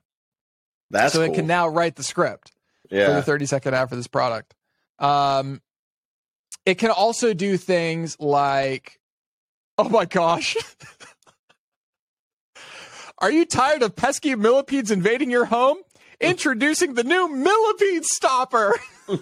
That's 0.91 1.13
so 1.13 1.23
cool. 1.25 1.33
it 1.33 1.35
can 1.35 1.45
now 1.47 1.67
write 1.67 1.95
the 1.95 2.03
script 2.03 2.51
for 2.89 2.95
the 2.95 3.21
30 3.23 3.45
second 3.45 3.73
ad 3.75 3.89
for 3.89 3.95
this 3.95 4.07
product. 4.07 4.55
Um, 4.99 5.61
it 6.65 6.75
can 6.75 6.89
also 6.91 7.33
do 7.33 7.57
things 7.57 8.19
like, 8.19 8.99
oh 9.77 9.87
my 9.89 10.05
gosh. 10.05 10.55
Are 13.19 13.31
you 13.31 13.45
tired 13.45 13.83
of 13.83 13.95
pesky 13.95 14.33
millipedes 14.35 14.91
invading 14.91 15.29
your 15.29 15.45
home? 15.45 15.77
Introducing 16.21 16.93
the 16.95 17.03
new 17.03 17.29
millipede 17.35 18.05
stopper. 18.05 18.73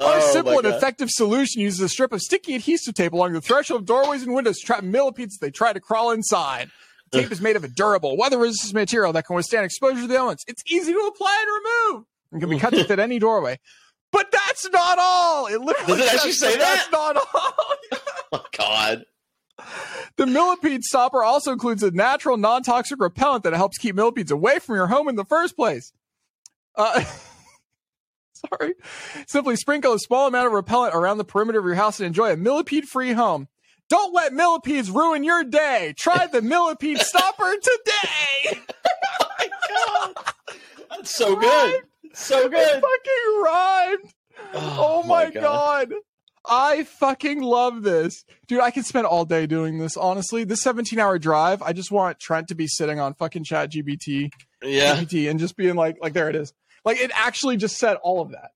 Our 0.00 0.18
Oh, 0.18 0.32
simple 0.32 0.52
and 0.54 0.62
God. 0.62 0.74
effective 0.74 1.10
solution 1.10 1.60
uses 1.62 1.80
a 1.80 1.88
strip 1.88 2.12
of 2.12 2.20
sticky 2.22 2.54
adhesive 2.54 2.94
tape 2.94 3.12
along 3.12 3.34
the 3.34 3.40
threshold 3.40 3.82
of 3.82 3.86
doorways 3.86 4.22
and 4.22 4.34
windows 4.34 4.58
to 4.58 4.66
trap 4.66 4.82
millipedes 4.82 5.34
as 5.34 5.38
they 5.38 5.50
try 5.50 5.72
to 5.72 5.80
crawl 5.80 6.10
inside. 6.10 6.70
Tape 7.12 7.30
is 7.30 7.42
made 7.42 7.56
of 7.56 7.64
a 7.64 7.68
durable, 7.68 8.16
weather-resistant 8.16 8.74
material 8.74 9.12
that 9.12 9.26
can 9.26 9.36
withstand 9.36 9.66
exposure 9.66 10.00
to 10.00 10.06
the 10.06 10.16
elements. 10.16 10.44
It's 10.48 10.62
easy 10.72 10.92
to 10.94 10.98
apply 10.98 11.44
and 11.44 11.48
remove, 11.92 12.06
and 12.32 12.40
can 12.40 12.48
be 12.50 12.58
cut 12.58 12.72
to 12.72 12.84
fit 12.84 12.98
any 12.98 13.18
doorway. 13.18 13.60
But 14.12 14.32
that's 14.32 14.68
not 14.70 14.98
all. 14.98 15.46
It 15.46 15.60
literally 15.60 15.98
Does 16.00 16.08
it 16.08 16.14
actually 16.14 16.32
say 16.32 16.56
That's 16.56 16.90
not 16.90 17.16
all. 17.16 17.54
oh 18.32 18.44
God. 18.56 19.04
The 20.16 20.26
millipede 20.26 20.82
stopper 20.82 21.22
also 21.22 21.52
includes 21.52 21.82
a 21.82 21.90
natural, 21.90 22.36
non-toxic 22.36 22.98
repellent 23.00 23.44
that 23.44 23.52
helps 23.52 23.78
keep 23.78 23.94
millipedes 23.94 24.30
away 24.30 24.58
from 24.58 24.74
your 24.76 24.86
home 24.88 25.08
in 25.08 25.16
the 25.16 25.24
first 25.24 25.56
place. 25.56 25.92
Uh, 26.74 27.04
sorry. 28.32 28.74
Simply 29.26 29.56
sprinkle 29.56 29.92
a 29.94 29.98
small 29.98 30.26
amount 30.26 30.46
of 30.48 30.52
repellent 30.52 30.94
around 30.94 31.18
the 31.18 31.24
perimeter 31.24 31.58
of 31.58 31.64
your 31.64 31.74
house 31.74 32.00
and 32.00 32.06
enjoy 32.06 32.32
a 32.32 32.36
millipede-free 32.36 33.12
home. 33.12 33.48
Don't 33.88 34.14
let 34.14 34.32
millipedes 34.32 34.90
ruin 34.90 35.22
your 35.22 35.44
day. 35.44 35.94
Try 35.98 36.26
the 36.26 36.40
millipede 36.42 36.98
stopper 37.00 37.52
today. 37.62 38.60
That's 40.90 41.14
so 41.14 41.36
good. 41.36 41.82
So 42.14 42.38
It 42.46 42.50
good. 42.50 42.82
fucking 42.82 43.42
rhymed. 43.42 44.12
Oh, 44.54 45.02
my 45.06 45.30
god. 45.30 45.92
I 46.44 46.84
fucking 46.84 47.40
love 47.40 47.82
this. 47.82 48.24
Dude, 48.48 48.60
I 48.60 48.70
could 48.72 48.84
spend 48.84 49.06
all 49.06 49.24
day 49.24 49.46
doing 49.46 49.78
this, 49.78 49.96
honestly. 49.96 50.44
This 50.44 50.60
17 50.62 50.98
hour 50.98 51.18
drive, 51.18 51.62
I 51.62 51.72
just 51.72 51.90
want 51.92 52.18
Trent 52.18 52.48
to 52.48 52.54
be 52.54 52.66
sitting 52.66 52.98
on 52.98 53.14
fucking 53.14 53.44
chat 53.44 53.70
GBT, 53.70 54.30
Yeah. 54.62 54.96
GPT 54.96 55.30
and 55.30 55.38
just 55.38 55.56
being 55.56 55.76
like, 55.76 55.98
like, 56.00 56.12
there 56.14 56.28
it 56.28 56.36
is. 56.36 56.52
Like, 56.84 56.98
it 56.98 57.12
actually 57.14 57.56
just 57.56 57.76
said 57.78 57.96
all 58.02 58.20
of 58.20 58.32
that. 58.32 58.50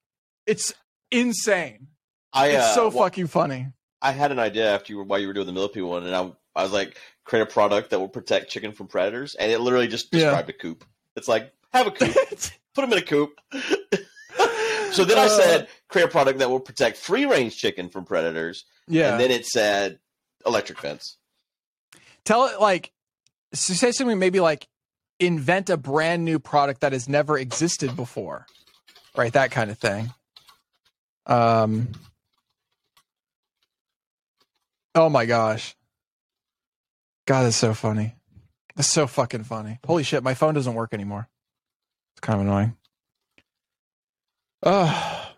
It's 0.47 0.75
insane. 1.13 1.87
I 2.33 2.49
It's 2.49 2.65
uh, 2.65 2.75
so 2.75 2.89
well, 2.89 3.05
fucking 3.05 3.29
funny. 3.29 3.69
I 4.03 4.13
had 4.13 4.33
an 4.33 4.39
idea 4.39 4.73
after 4.75 4.93
you 4.93 4.99
were 4.99 5.05
while 5.05 5.19
you 5.19 5.27
were 5.29 5.33
doing 5.33 5.47
the 5.47 5.53
millipede 5.53 5.83
one, 5.85 6.05
and 6.05 6.15
I 6.15 6.31
I 6.55 6.63
was 6.63 6.73
like, 6.73 6.97
create 7.25 7.43
a 7.43 7.47
product 7.47 7.91
that 7.91 7.99
will 8.01 8.09
protect 8.09 8.51
chicken 8.51 8.73
from 8.73 8.89
predators, 8.89 9.35
and 9.37 9.51
it 9.53 9.61
literally 9.61 9.87
just 9.89 10.13
Yeah. 10.13 10.25
described 10.25 10.51
a 10.51 10.53
coop. 10.53 10.85
It's 11.17 11.29
like 11.29 11.53
have 11.73 11.87
a 11.87 11.91
coop, 11.91 12.15
put 12.75 12.83
them 12.83 12.93
in 12.93 12.99
a 12.99 13.03
coop. 13.03 13.39
So 14.93 15.05
then 15.05 15.19
I 15.19 15.27
Uh, 15.27 15.29
said, 15.29 15.69
create 15.89 16.05
a 16.05 16.09
product 16.09 16.39
that 16.39 16.51
will 16.51 16.61
protect 16.61 16.97
free 16.97 17.27
range 17.27 17.57
chicken 17.57 17.89
from 17.89 18.05
predators, 18.05 18.65
yeah. 18.89 19.13
and 19.13 19.21
then 19.21 19.31
it 19.31 19.47
said 19.47 19.99
electric 20.45 20.79
fence. 20.79 21.17
Tell 22.25 22.47
it, 22.47 22.61
like, 22.61 22.93
so 23.53 23.75
say 23.75 23.93
something 23.93 24.19
maybe 24.19 24.41
like, 24.41 24.69
invent 25.19 25.71
a 25.71 25.77
brand 25.77 26.25
new 26.25 26.39
product 26.39 26.83
that 26.83 26.93
has 26.93 27.09
never 27.09 27.39
existed 27.39 27.97
before. 27.97 28.47
Right? 29.17 29.33
That 29.33 29.51
kind 29.51 29.71
of 29.71 29.79
thing. 29.79 30.13
Um, 31.25 31.89
oh 34.95 35.09
my 35.09 35.25
gosh. 35.25 35.75
God, 37.27 37.45
that's 37.45 37.57
so 37.57 37.73
funny. 37.73 38.15
That's 38.75 38.89
so 38.89 39.07
fucking 39.07 39.45
funny. 39.45 39.79
Holy 39.87 40.03
shit, 40.03 40.23
my 40.23 40.35
phone 40.35 40.53
doesn't 40.53 40.75
work 40.75 40.93
anymore. 40.93 41.29
It's 42.13 42.21
kind 42.21 42.39
of 42.41 42.47
annoying. 42.47 42.77
Oh, 44.69 45.33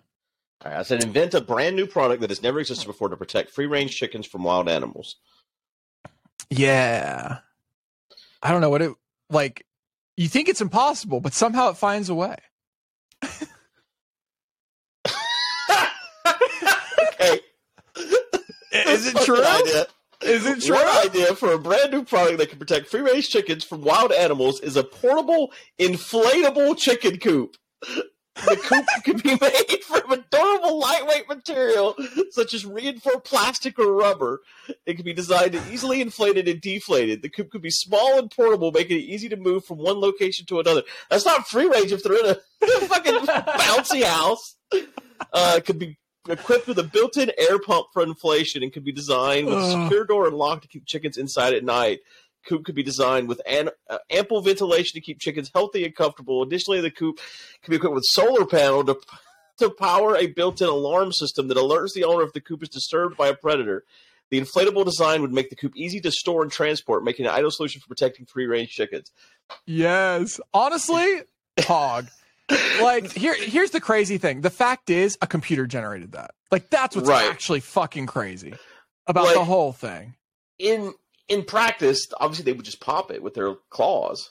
All 0.65 0.71
right, 0.71 0.81
I 0.81 0.83
said, 0.85 1.05
invent 1.05 1.35
a 1.35 1.43
brand 1.43 1.77
new 1.77 1.87
product 1.87 2.23
that 2.23 2.31
has 2.31 2.43
never 2.43 2.61
existed 2.61 2.87
before 2.87 3.11
to 3.11 3.17
protect 3.17 3.51
free 3.51 3.67
range 3.67 3.95
chickens 3.95 4.27
from 4.27 4.43
wild 4.43 4.71
animals. 4.71 5.17
yeah. 6.49 7.41
I 8.43 8.51
don't 8.53 8.63
know 8.63 8.71
what 8.71 8.81
it 8.81 8.93
like. 9.29 9.67
You 10.17 10.29
think 10.29 10.49
it's 10.49 10.61
impossible, 10.63 11.21
but 11.21 11.35
somehow 11.35 11.69
it 11.69 11.77
finds 11.77 12.09
a 12.09 12.15
way. 12.15 12.37
okay. 17.13 17.41
Is 18.73 19.07
it 19.09 19.17
true? 19.25 19.45
Idea. 19.45 19.87
Is 20.23 20.47
it 20.47 20.63
true? 20.63 20.77
One 20.77 21.07
idea 21.07 21.35
for 21.35 21.53
a 21.53 21.59
brand 21.59 21.93
new 21.93 22.05
product 22.05 22.39
that 22.39 22.49
can 22.49 22.59
protect 22.59 22.87
free 22.89 23.01
range 23.03 23.29
chickens 23.29 23.63
from 23.65 23.83
wild 23.83 24.13
animals 24.13 24.61
is 24.61 24.77
a 24.77 24.85
portable, 24.85 25.53
inflatable 25.79 26.79
chicken 26.79 27.19
coop. 27.19 27.57
The 28.45 28.57
coop 28.57 28.87
can 29.05 29.17
be 29.19 29.39
made 29.41 29.83
from 29.85 30.13
a 30.13 30.25
durable, 30.31 30.79
lightweight 30.79 31.29
material 31.29 31.97
such 32.31 32.55
as 32.55 32.65
reinforced 32.65 33.25
plastic 33.25 33.79
or 33.79 33.93
rubber. 33.93 34.41
It 34.87 34.95
can 34.95 35.05
be 35.05 35.13
designed 35.13 35.53
to 35.53 35.73
easily 35.73 36.01
inflated 36.01 36.49
and 36.49 36.61
deflated. 36.61 37.23
The 37.23 37.29
coop 37.29 37.51
could 37.51 37.63
be 37.63 37.71
small 37.71 38.19
and 38.19 38.31
portable, 38.31 38.71
making 38.73 38.99
it 38.99 39.03
easy 39.03 39.29
to 39.31 39.37
move 39.37 39.65
from 39.65 39.79
one 39.79 40.01
location 40.01 40.47
to 40.47 40.61
another. 40.61 40.83
That's 41.11 41.27
not 41.27 41.49
free 41.49 41.67
range 41.67 41.93
if 41.93 42.03
they're 42.03 42.19
in 42.19 42.37
a 42.37 42.67
fucking 42.87 43.15
bouncy 43.15 44.05
house. 44.05 44.57
Uh, 45.33 45.55
it 45.57 45.65
could 45.65 45.79
be 45.79 45.99
equipped 46.29 46.67
with 46.67 46.79
a 46.79 46.83
built-in 46.83 47.33
air 47.39 47.59
pump 47.59 47.87
for 47.93 48.03
inflation 48.03 48.63
and 48.63 48.73
could 48.73 48.85
be 48.85 48.93
designed 48.93 49.47
with 49.47 49.59
a 49.59 49.71
secure 49.71 50.05
door 50.05 50.27
and 50.27 50.37
lock 50.37 50.63
to 50.63 50.69
keep 50.69 50.85
chickens 50.85 51.17
inside 51.17 51.55
at 51.55 51.65
night. 51.65 52.01
Coop 52.47 52.65
could 52.65 52.75
be 52.75 52.83
designed 52.83 53.29
with 53.29 53.41
an, 53.47 53.71
uh, 53.91 53.99
ample 54.11 54.41
ventilation 54.43 54.93
to 54.95 55.01
keep 55.01 55.19
chickens 55.21 55.51
healthy 55.55 55.85
and 55.85 55.95
comfortable. 55.95 56.43
Additionally, 56.43 56.81
the 56.81 56.91
coop 56.91 57.19
can 57.63 57.71
be 57.71 57.77
equipped 57.77 57.95
with 57.95 58.05
solar 58.07 58.47
panel 58.47 58.85
to 58.85 58.97
to 59.59 59.71
power 59.71 60.15
a 60.17 60.29
built-in 60.29 60.69
alarm 60.69 61.11
system 61.13 61.49
that 61.49 61.57
alerts 61.57 61.93
the 61.93 62.05
owner 62.05 62.23
if 62.23 62.33
the 62.33 62.41
coop 62.41 62.63
is 62.63 62.69
disturbed 62.69 63.17
by 63.17 63.27
a 63.27 63.35
predator. 63.35 63.83
The 64.31 64.41
inflatable 64.41 64.85
design 64.85 65.21
would 65.23 65.33
make 65.33 65.51
the 65.51 65.57
coop 65.57 65.73
easy 65.75 66.01
to 66.03 66.13
store 66.13 66.43
and 66.43 66.53
transport, 66.53 67.03
making 67.03 67.25
it 67.25 67.29
an 67.31 67.35
ideal 67.35 67.51
solution 67.51 67.81
for 67.81 67.89
protecting 67.89 68.25
free-range 68.27 68.69
chickens. 68.71 69.11
Yes. 69.67 70.39
Honestly, 70.55 71.23
hog. 71.61 72.07
Like 72.81 73.11
here 73.13 73.35
here's 73.35 73.73
the 73.73 73.81
crazy 73.81 74.17
thing. 74.17 74.41
The 74.43 74.51
fact 74.51 74.89
is 74.91 75.19
a 75.21 75.27
computer 75.27 75.67
generated 75.67 76.13
that. 76.13 76.31
Like 76.51 76.71
that's 76.71 76.95
what's 76.97 77.09
Right. 77.09 77.29
actually 77.29 77.61
fucking 77.61 78.07
crazy 78.07 78.55
about 79.07 79.25
Like- 79.27 79.35
the 79.35 79.45
whole 79.45 79.73
thing. 79.73 80.15
In 80.59 80.95
in 81.29 81.45
practice, 81.45 82.07
obviously 82.21 82.45
they 82.45 82.53
would 82.57 82.65
just 82.65 82.81
pop 82.81 83.11
it 83.11 83.23
with 83.23 83.35
their 83.35 83.55
claws. 83.71 84.31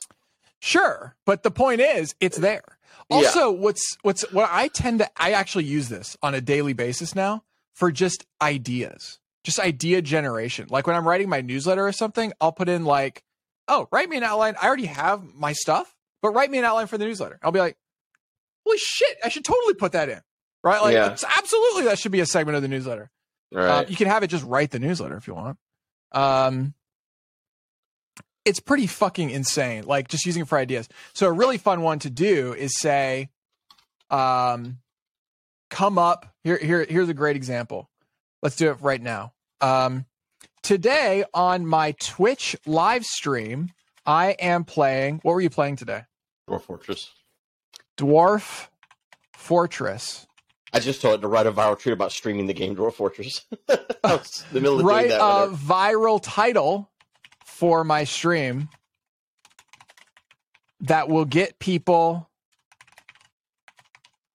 Sure, 0.60 1.16
but 1.26 1.43
the 1.43 1.52
point 1.52 1.82
is 1.82 2.16
it's 2.20 2.38
there. 2.38 2.64
Yeah. 3.10 3.18
Also, 3.18 3.52
what's 3.52 3.98
what's 4.02 4.30
what 4.34 4.50
I 4.52 4.68
tend 4.70 5.00
to 5.00 5.10
I 5.16 5.32
actually 5.32 5.66
use 5.66 5.88
this 5.89 6.18
on 6.22 6.34
a 6.34 6.41
daily 6.41 6.74
basis 6.74 7.16
now 7.16 7.43
for 7.74 7.91
just 7.91 8.26
ideas. 8.41 9.20
Just 9.43 9.60
idea 9.60 10.02
generation. 10.02 10.68
Like 10.70 10.88
when 10.88 10.95
I'm 10.95 11.08
writing 11.08 11.30
my 11.30 11.41
newsletter 11.41 11.86
or 11.88 11.91
something, 11.91 12.34
I'll 12.41 12.52
put 12.52 12.68
in 12.68 12.84
like, 12.86 13.24
"Oh, 13.68 13.88
write 13.91 14.10
me 14.10 14.18
an 14.18 14.24
outline. 14.24 14.56
I 14.62 14.68
already 14.68 14.88
have 14.88 15.24
my 15.36 15.54
stuff, 15.54 15.95
but 16.22 16.32
write 16.32 16.52
me 16.52 16.58
an 16.58 16.66
outline 16.66 16.88
for 16.88 16.98
the 16.98 17.06
newsletter." 17.06 17.39
I'll 17.43 17.52
be 17.54 17.60
like, 17.60 17.78
"Holy 18.66 18.78
shit, 18.80 19.18
I 19.24 19.30
should 19.30 19.45
totally 19.45 19.76
put 19.76 19.93
that 19.93 20.10
in." 20.10 20.20
Right? 20.64 20.82
Like 20.82 20.93
Yeah. 20.93 21.16
absolutely 21.38 21.84
that 21.84 22.00
should 22.00 22.12
be 22.12 22.20
a 22.20 22.26
segment 22.26 22.58
of 22.58 22.62
the 22.62 22.68
newsletter. 22.68 23.10
Right. 23.54 23.70
Uh, 23.70 23.86
you 23.88 23.95
can 23.95 24.08
have 24.08 24.24
it 24.24 24.28
just 24.28 24.43
write 24.43 24.72
the 24.72 24.80
newsletter 24.80 25.16
if 25.16 25.28
you 25.28 25.36
want. 25.36 25.58
Um, 26.12 26.74
it's 28.48 28.60
pretty 28.60 28.88
fucking 28.88 29.30
insane. 29.30 29.84
Like 29.86 30.08
just 30.08 30.26
using 30.26 30.43
it 30.43 30.48
for 30.48 30.58
ideas. 30.58 30.88
So 31.14 31.28
a 31.28 31.32
really 31.32 31.58
fun 31.58 31.82
one 31.82 32.00
to 32.00 32.10
do 32.10 32.54
is 32.54 32.78
say, 32.80 33.30
um, 34.10 34.80
come 35.70 35.98
up 35.98 36.26
here. 36.43 36.58
Here, 36.58 36.86
here's 36.89 37.10
a 37.10 37.14
great 37.14 37.36
example. 37.36 37.89
Let's 38.41 38.56
do 38.56 38.70
it 38.70 38.78
right 38.82 39.02
now. 39.02 39.34
Um, 39.62 40.06
today 40.64 41.26
on 41.34 41.66
my 41.66 41.93
Twitch 42.00 42.56
live 42.66 43.04
stream, 43.04 43.72
I 44.06 44.32
am 44.39 44.64
playing. 44.64 45.20
What 45.24 45.34
were 45.34 45.41
you 45.41 45.50
playing 45.50 45.76
today? 45.76 46.04
Dwarf 46.50 46.62
Fortress. 46.62 47.12
Dwarf 47.98 48.68
Fortress. 49.34 50.26
I 50.74 50.80
just 50.80 51.02
told 51.02 51.16
it 51.20 51.22
to 51.22 51.28
write 51.28 51.48
a 51.48 51.52
viral 51.52 51.80
tweet 51.80 51.93
about 51.93 52.12
streaming 52.12 52.45
the 52.48 52.54
game 52.54 52.76
Dwarf 52.76 52.93
Fortress. 52.93 53.45
I 53.70 53.78
was 54.04 54.45
in 54.50 54.54
the 54.56 54.62
middle 54.62 54.80
of 54.80 54.86
Write 54.86 55.10
that. 55.10 55.20
a 55.22 55.45
whenever- 55.48 55.56
viral 55.58 56.20
title 56.22 56.89
for 57.58 57.84
my 57.84 58.03
stream 58.03 58.70
that 60.80 61.10
will 61.10 61.26
get 61.26 61.58
people 61.58 62.30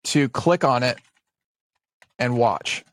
to 0.02 0.28
click 0.28 0.64
on 0.64 0.82
it 0.82 0.98
and 2.18 2.36
watch. 2.36 2.84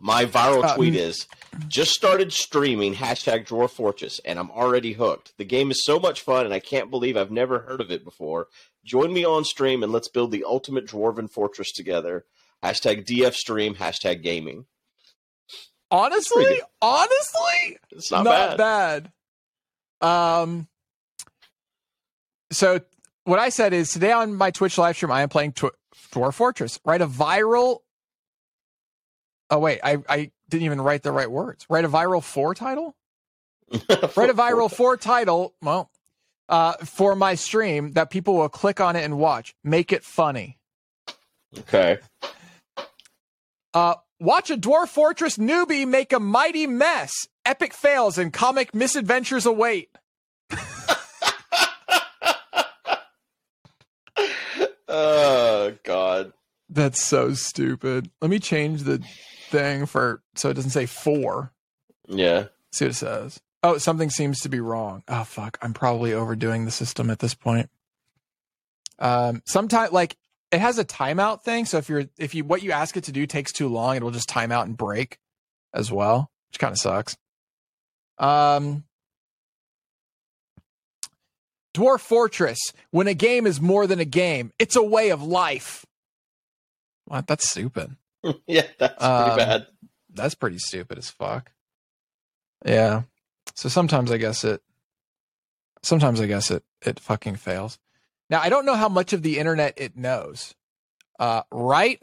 My 0.00 0.24
viral 0.24 0.64
Uh, 0.64 0.76
tweet 0.76 0.94
is 0.94 1.26
just 1.66 1.90
started 1.92 2.32
streaming 2.32 2.94
hashtag 2.94 3.46
Dwarf 3.46 3.70
Fortress 3.70 4.18
and 4.24 4.38
I'm 4.38 4.50
already 4.50 4.94
hooked. 4.94 5.36
The 5.36 5.44
game 5.44 5.70
is 5.70 5.84
so 5.84 5.98
much 6.00 6.22
fun 6.22 6.46
and 6.46 6.54
I 6.54 6.60
can't 6.60 6.90
believe 6.90 7.18
I've 7.18 7.30
never 7.30 7.58
heard 7.58 7.82
of 7.82 7.90
it 7.90 8.02
before. 8.02 8.46
Join 8.82 9.12
me 9.12 9.26
on 9.26 9.44
stream 9.44 9.82
and 9.82 9.92
let's 9.92 10.08
build 10.08 10.30
the 10.30 10.44
ultimate 10.44 10.86
Dwarven 10.86 11.28
Fortress 11.30 11.72
together. 11.72 12.24
Hashtag 12.64 13.04
DF 13.04 13.34
stream, 13.34 13.74
hashtag 13.74 14.22
gaming. 14.22 14.64
Honestly, 15.90 16.44
pretty 16.44 16.60
honestly, 16.82 17.78
It's 17.92 18.10
not, 18.10 18.24
bad. 18.24 18.56
bad. 18.58 19.12
Um, 20.06 20.68
so 22.50 22.80
what 23.24 23.38
I 23.38 23.48
said 23.48 23.72
is 23.72 23.90
today 23.90 24.12
on 24.12 24.34
my 24.34 24.50
Twitch 24.50 24.76
live 24.78 24.96
stream, 24.96 25.10
I 25.12 25.22
am 25.22 25.28
playing 25.28 25.52
Tw- 25.52 25.74
Dwarf 26.12 26.34
Fortress. 26.34 26.78
Write 26.84 27.00
a 27.00 27.06
viral. 27.06 27.78
Oh 29.50 29.58
wait, 29.58 29.80
I 29.82 29.98
I 30.08 30.30
didn't 30.50 30.64
even 30.64 30.80
write 30.80 31.02
the 31.02 31.12
right 31.12 31.30
words. 31.30 31.66
Write 31.70 31.84
a 31.84 31.88
viral 31.88 32.22
four 32.22 32.54
title. 32.54 32.94
Write 33.70 34.30
a 34.30 34.34
viral 34.34 34.70
four 34.74 34.96
title. 34.96 35.54
Well, 35.62 35.90
uh, 36.48 36.74
for 36.84 37.14
my 37.14 37.34
stream 37.34 37.92
that 37.92 38.10
people 38.10 38.34
will 38.34 38.48
click 38.48 38.80
on 38.80 38.94
it 38.96 39.04
and 39.04 39.18
watch. 39.18 39.54
Make 39.64 39.92
it 39.92 40.04
funny. 40.04 40.58
Okay. 41.58 41.98
Uh, 43.74 43.94
watch 44.20 44.50
a 44.50 44.56
Dwarf 44.56 44.88
Fortress 44.88 45.36
newbie 45.38 45.86
make 45.86 46.12
a 46.12 46.20
mighty 46.20 46.66
mess. 46.66 47.12
Epic 47.44 47.72
fails 47.72 48.18
and 48.18 48.32
comic 48.32 48.74
misadventures 48.74 49.46
await. 49.46 49.88
oh 54.88 55.74
God. 55.84 56.32
That's 56.68 57.02
so 57.02 57.32
stupid. 57.34 58.10
Let 58.20 58.30
me 58.30 58.38
change 58.38 58.82
the 58.82 59.02
thing 59.48 59.86
for 59.86 60.22
so 60.34 60.50
it 60.50 60.54
doesn't 60.54 60.70
say 60.70 60.86
four. 60.86 61.52
Yeah. 62.06 62.46
See 62.72 62.84
what 62.84 62.90
it 62.90 62.94
says. 62.94 63.40
Oh, 63.62 63.78
something 63.78 64.10
seems 64.10 64.40
to 64.40 64.48
be 64.48 64.60
wrong. 64.60 65.02
Oh 65.08 65.24
fuck, 65.24 65.58
I'm 65.62 65.72
probably 65.72 66.12
overdoing 66.12 66.64
the 66.64 66.70
system 66.70 67.10
at 67.10 67.18
this 67.18 67.34
point. 67.34 67.70
Um, 68.98 69.42
sometimes 69.46 69.92
like 69.92 70.16
it 70.50 70.60
has 70.60 70.78
a 70.78 70.84
timeout 70.84 71.42
thing, 71.42 71.64
so 71.64 71.78
if 71.78 71.88
you're 71.88 72.04
if 72.18 72.34
you 72.34 72.44
what 72.44 72.62
you 72.62 72.72
ask 72.72 72.96
it 72.96 73.04
to 73.04 73.12
do 73.12 73.26
takes 73.26 73.52
too 73.52 73.68
long, 73.68 73.96
it 73.96 74.02
will 74.02 74.10
just 74.10 74.28
time 74.28 74.50
out 74.52 74.66
and 74.66 74.76
break 74.76 75.18
as 75.74 75.92
well, 75.92 76.30
which 76.50 76.58
kind 76.58 76.72
of 76.72 76.78
sucks. 76.78 77.16
Um, 78.18 78.84
Dwarf 81.74 82.00
Fortress. 82.00 82.58
When 82.90 83.06
a 83.06 83.14
game 83.14 83.46
is 83.46 83.60
more 83.60 83.86
than 83.86 84.00
a 84.00 84.04
game, 84.04 84.52
it's 84.58 84.76
a 84.76 84.82
way 84.82 85.10
of 85.10 85.22
life. 85.22 85.84
What? 87.04 87.26
That's 87.26 87.48
stupid. 87.48 87.96
yeah, 88.46 88.66
that's 88.78 89.02
Um, 89.02 89.24
pretty 89.24 89.36
bad. 89.38 89.66
That's 90.12 90.34
pretty 90.34 90.58
stupid 90.58 90.98
as 90.98 91.10
fuck. 91.10 91.52
Yeah. 92.64 93.02
So 93.54 93.68
sometimes 93.68 94.10
I 94.10 94.16
guess 94.16 94.44
it 94.44 94.62
sometimes 95.82 96.20
I 96.20 96.26
guess 96.26 96.50
it 96.50 96.64
it 96.84 96.98
fucking 97.00 97.36
fails. 97.36 97.78
Now 98.30 98.40
I 98.40 98.48
don't 98.48 98.66
know 98.66 98.74
how 98.74 98.88
much 98.88 99.12
of 99.12 99.22
the 99.22 99.38
internet 99.38 99.74
it 99.76 99.96
knows. 99.96 100.54
Uh 101.18 101.42
write 101.50 102.02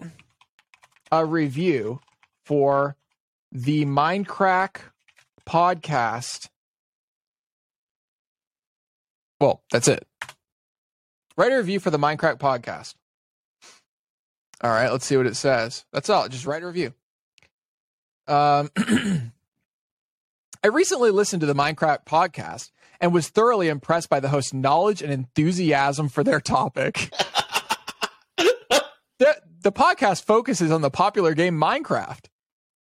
a 1.11 1.25
review 1.25 1.99
for 2.45 2.95
the 3.51 3.85
Mindcrack 3.85 4.77
podcast. 5.47 6.49
Well, 9.39 9.61
that's 9.71 9.87
it. 9.87 10.07
Write 11.37 11.51
a 11.51 11.57
review 11.57 11.79
for 11.79 11.89
the 11.89 11.99
Mindcrack 11.99 12.37
podcast. 12.37 12.95
All 14.61 14.71
right, 14.71 14.91
let's 14.91 15.05
see 15.05 15.17
what 15.17 15.27
it 15.27 15.35
says. 15.35 15.85
That's 15.91 16.09
all. 16.09 16.29
Just 16.29 16.45
write 16.45 16.63
a 16.63 16.67
review. 16.67 16.93
Um, 18.27 18.71
I 20.63 20.67
recently 20.71 21.11
listened 21.11 21.41
to 21.41 21.45
the 21.45 21.53
Mindcrack 21.53 22.05
podcast 22.05 22.71
and 22.99 23.13
was 23.13 23.29
thoroughly 23.29 23.67
impressed 23.67 24.09
by 24.09 24.19
the 24.19 24.29
host's 24.29 24.53
knowledge 24.53 25.01
and 25.01 25.11
enthusiasm 25.11 26.09
for 26.09 26.23
their 26.23 26.39
topic. 26.39 27.11
the, 28.37 29.35
the 29.61 29.71
podcast 29.71 30.23
focuses 30.23 30.71
on 30.71 30.81
the 30.81 30.89
popular 30.91 31.33
game 31.33 31.59
Minecraft. 31.59 32.25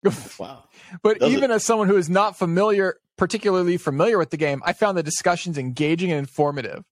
Wow. 0.39 0.65
But 1.01 1.19
Does 1.19 1.31
even 1.31 1.49
as 1.49 1.65
someone 1.65 1.87
who 1.87 1.97
is 1.97 2.09
not 2.09 2.37
familiar, 2.37 2.97
particularly 3.17 3.77
familiar 3.77 4.19
with 4.19 4.29
the 4.29 4.37
game, 4.37 4.61
I 4.63 4.73
found 4.73 4.97
the 4.97 5.03
discussions 5.03 5.57
engaging 5.57 6.11
and 6.11 6.19
informative. 6.19 6.83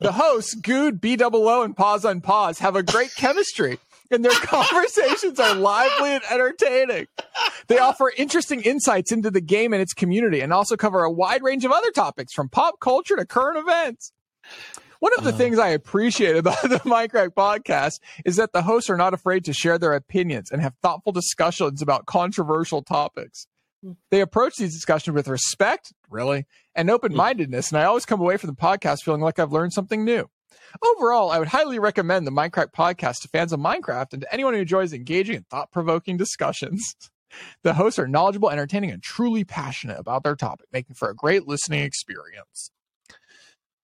The 0.00 0.12
hosts, 0.12 0.54
Guude, 0.54 1.00
BOO, 1.00 1.62
and 1.62 1.74
PauseUnpause, 1.74 2.58
have 2.58 2.76
a 2.76 2.82
great 2.82 3.14
chemistry, 3.14 3.78
and 4.10 4.24
their 4.24 4.32
conversations 4.42 5.38
are 5.38 5.54
lively 5.54 6.10
and 6.10 6.22
entertaining. 6.30 7.06
They 7.66 7.78
offer 7.78 8.12
interesting 8.16 8.62
insights 8.62 9.12
into 9.12 9.30
the 9.30 9.40
game 9.40 9.72
and 9.72 9.82
its 9.82 9.92
community, 9.92 10.40
and 10.40 10.52
also 10.52 10.76
cover 10.76 11.02
a 11.04 11.10
wide 11.10 11.42
range 11.42 11.64
of 11.64 11.72
other 11.72 11.90
topics 11.90 12.32
from 12.32 12.48
pop 12.48 12.80
culture 12.80 13.16
to 13.16 13.26
current 13.26 13.58
events. 13.58 14.12
One 15.00 15.12
of 15.16 15.22
the 15.24 15.30
Uh. 15.30 15.36
things 15.36 15.58
I 15.58 15.68
appreciate 15.68 16.36
about 16.36 16.60
the 16.62 16.80
Mindcrack 16.80 17.28
podcast 17.34 18.00
is 18.24 18.36
that 18.36 18.52
the 18.52 18.62
hosts 18.62 18.90
are 18.90 18.96
not 18.96 19.14
afraid 19.14 19.44
to 19.44 19.52
share 19.52 19.78
their 19.78 19.92
opinions 19.92 20.50
and 20.50 20.60
have 20.60 20.74
thoughtful 20.82 21.12
discussions 21.12 21.80
about 21.82 22.06
controversial 22.06 22.82
topics. 22.82 23.46
They 24.10 24.20
approach 24.20 24.56
these 24.56 24.74
discussions 24.74 25.14
with 25.14 25.28
respect, 25.28 25.92
really, 26.10 26.46
and 26.74 26.90
open 26.90 27.14
mindedness, 27.14 27.70
and 27.70 27.78
I 27.80 27.84
always 27.84 28.04
come 28.06 28.20
away 28.20 28.36
from 28.36 28.50
the 28.50 28.56
podcast 28.56 29.04
feeling 29.04 29.20
like 29.20 29.38
I've 29.38 29.52
learned 29.52 29.72
something 29.72 30.04
new. 30.04 30.28
Overall, 30.84 31.30
I 31.30 31.38
would 31.38 31.48
highly 31.48 31.78
recommend 31.78 32.26
the 32.26 32.30
Mindcrack 32.30 32.72
podcast 32.72 33.20
to 33.22 33.28
fans 33.28 33.52
of 33.52 33.60
Minecraft 33.60 34.12
and 34.12 34.22
to 34.22 34.32
anyone 34.32 34.54
who 34.54 34.60
enjoys 34.60 34.92
engaging 34.92 35.36
and 35.36 35.48
thought 35.48 35.70
provoking 35.70 36.16
discussions. 36.16 36.94
The 37.62 37.74
hosts 37.74 37.98
are 37.98 38.08
knowledgeable, 38.08 38.48
entertaining, 38.48 38.90
and 38.90 39.02
truly 39.02 39.44
passionate 39.44 39.98
about 39.98 40.22
their 40.24 40.34
topic, 40.34 40.66
making 40.72 40.94
for 40.94 41.10
a 41.10 41.14
great 41.14 41.46
listening 41.46 41.82
experience. 41.82 42.70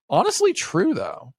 Honestly, 0.09 0.55
true 0.55 0.95
though. 0.95 1.35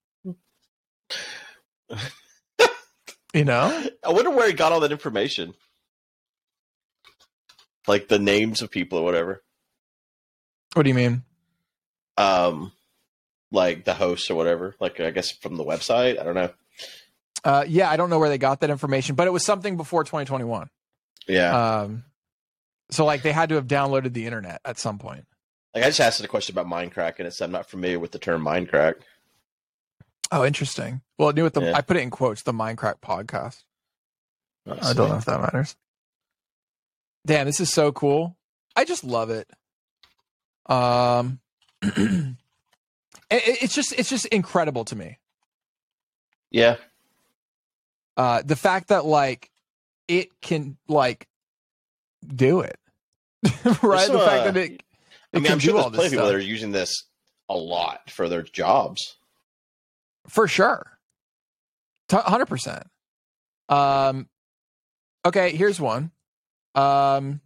you 3.34 3.43
know? 3.43 3.88
I 4.03 4.11
wonder 4.11 4.30
where 4.30 4.47
he 4.47 4.53
got 4.53 4.71
all 4.71 4.82
that 4.82 4.91
information. 4.91 5.55
Like 7.88 8.07
the 8.07 8.19
names 8.19 8.61
of 8.61 8.69
people 8.69 8.99
or 8.99 9.03
whatever. 9.03 9.43
What 10.73 10.84
do 10.84 10.89
you 10.89 10.95
mean? 10.95 11.23
Um 12.17 12.71
like 13.56 13.86
the 13.86 13.93
hosts 13.95 14.30
or 14.30 14.36
whatever. 14.36 14.76
Like 14.80 14.99
I 14.99 15.10
guess 15.12 15.32
from 15.32 15.56
the 15.56 15.64
website. 15.64 16.20
I 16.20 16.24
don't 16.24 16.36
know. 16.36 16.51
Uh, 17.43 17.64
yeah, 17.68 17.89
I 17.89 17.95
don't 17.97 18.10
know 18.10 18.20
where 18.20 18.30
they 18.30 18.38
got 18.38 18.62
that 18.62 18.70
information, 18.70 19.16
but 19.16 19.28
it 19.28 19.32
was 19.32 19.45
something 19.45 19.78
before 19.78 20.03
2021. 20.03 20.70
Yeah. 21.28 21.80
Um, 21.82 22.03
so 22.91 23.06
like 23.06 23.22
they 23.24 23.32
had 23.32 23.49
to 23.49 23.56
have 23.56 23.68
downloaded 23.68 24.14
the 24.14 24.26
internet 24.26 24.62
at 24.66 24.78
some 24.78 24.97
point. 24.99 25.26
like 25.74 25.84
I 25.84 25.88
just 25.88 25.99
asked 25.99 26.24
a 26.24 26.28
question 26.28 26.58
about 26.58 26.68
Minecraft 26.72 27.20
and 27.20 27.28
it 27.28 27.34
said 27.34 27.45
I'm 27.45 27.51
not 27.51 27.70
familiar 27.70 27.99
with 27.99 28.12
the 28.12 28.20
term 28.20 28.43
Mindcrack. 28.43 28.95
Oh, 30.32 30.43
interesting. 30.43 31.01
Well, 31.18 31.30
it 31.30 31.36
knew 31.36 31.43
what 31.43 31.53
the 31.53 31.62
Yeah. 31.62 31.76
I 31.76 31.82
put 31.82 31.97
it 31.97 32.01
in 32.01 32.10
quotes. 32.10 32.41
The 32.41 32.51
Mindcrack 32.53 32.99
podcast. 32.99 33.64
Oh, 34.68 34.78
I 34.82 34.93
don't 34.93 35.10
know 35.10 35.18
if 35.18 35.26
that 35.26 35.39
matters. 35.39 35.76
Damn, 37.28 37.45
this 37.45 37.60
is 37.60 37.72
so 37.72 37.91
cool. 37.91 38.36
I 38.76 38.86
just 38.86 39.03
love 39.03 39.30
it. 39.30 39.47
Um, 40.68 41.39
it- 43.30 43.47
it- 43.47 43.63
it's 43.63 43.73
just 43.76 43.93
it's 43.97 44.09
just 44.09 44.26
incredible 44.28 44.86
to 44.86 44.95
me. 44.95 45.19
Yeah. 46.51 46.78
Uh, 48.17 48.41
the 48.45 48.55
fact 48.55 48.88
that 48.89 49.05
like 49.05 49.49
it 50.07 50.30
can 50.41 50.78
like 50.88 51.28
do 52.26 52.61
it, 52.61 52.78
right? 53.82 54.05
some, 54.07 54.17
the 54.17 54.26
fact 54.26 54.47
uh, 54.47 54.51
that 54.51 54.57
it, 54.57 54.71
it 54.71 54.82
I 55.34 55.39
mean, 55.39 55.51
I'm 55.51 55.59
sure 55.59 55.73
there's 55.73 55.86
plenty 55.91 56.05
of 56.05 56.11
people 56.11 56.26
that 56.28 56.36
are 56.36 56.39
using 56.39 56.71
this 56.71 57.03
a 57.49 57.55
lot 57.57 58.09
for 58.09 58.30
their 58.30 58.41
jobs. 58.43 59.15
for 60.28 60.47
sure, 60.47 60.97
hundred 62.11 62.45
percent. 62.45 62.84
Um, 63.67 64.30
okay, 65.26 65.55
here's 65.55 65.80
one. 65.82 66.11
Um, 66.76 67.41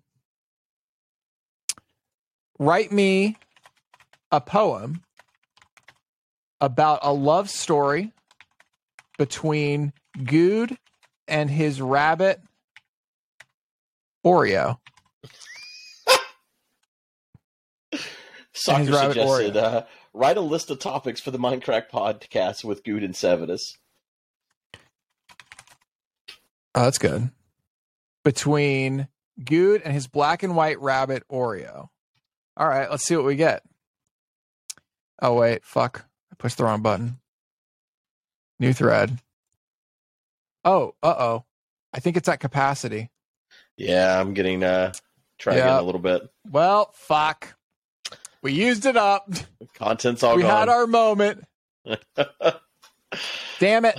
write 2.59 2.91
me 2.91 3.37
a 4.31 4.41
poem 4.41 5.01
about 6.61 6.99
a 7.01 7.13
love 7.13 7.49
story 7.49 8.11
between 9.17 9.93
Guude 10.17 10.77
and 11.27 11.49
his 11.49 11.81
rabbit 11.81 12.41
Oreo. 14.25 14.77
Soccer 18.53 18.91
suggested 18.91 19.55
uh, 19.55 19.85
write 20.13 20.35
a 20.35 20.41
list 20.41 20.69
of 20.69 20.79
topics 20.79 21.21
for 21.21 21.31
the 21.31 21.37
Mindcrack 21.37 21.89
podcast 21.89 22.63
with 22.65 22.83
Guude 22.83 23.05
and 23.05 23.13
Sevadus. 23.13 23.61
Oh, 26.75 26.83
that's 26.83 26.97
good. 26.97 27.29
Between 28.25 29.07
Guude 29.41 29.81
and 29.85 29.93
his 29.93 30.07
black 30.07 30.43
and 30.43 30.55
white 30.55 30.79
rabbit 30.81 31.23
Oreo. 31.31 31.87
All 32.57 32.67
right, 32.67 32.89
let's 32.91 33.05
see 33.05 33.15
what 33.15 33.25
we 33.25 33.37
get. 33.37 33.63
Oh 35.21 35.35
wait, 35.35 35.63
fuck. 35.63 36.08
I 36.39 36.41
pushed 36.41 36.57
the 36.57 36.63
wrong 36.63 36.81
button. 36.81 37.19
New 38.59 38.73
thread. 38.73 39.19
Oh, 40.63 40.95
uh-oh. 41.03 41.45
I 41.93 41.99
think 41.99 42.17
it's 42.17 42.27
at 42.29 42.39
capacity. 42.39 43.09
Yeah, 43.77 44.19
I'm 44.19 44.33
getting 44.33 44.63
uh 44.63 44.93
try 45.37 45.55
Yeah. 45.55 45.63
again 45.65 45.79
a 45.79 45.83
little 45.83 46.01
bit. 46.01 46.29
Well, 46.49 46.91
fuck. 46.95 47.55
We 48.41 48.53
used 48.53 48.85
it 48.85 48.95
up. 48.97 49.29
Content's 49.75 50.23
all 50.23 50.31
gone. 50.31 50.37
we 50.37 50.43
gone. 50.43 50.51
had 50.59 50.69
our 50.69 50.87
moment. 50.87 51.43
Damn 53.59 53.85
it. 53.85 53.97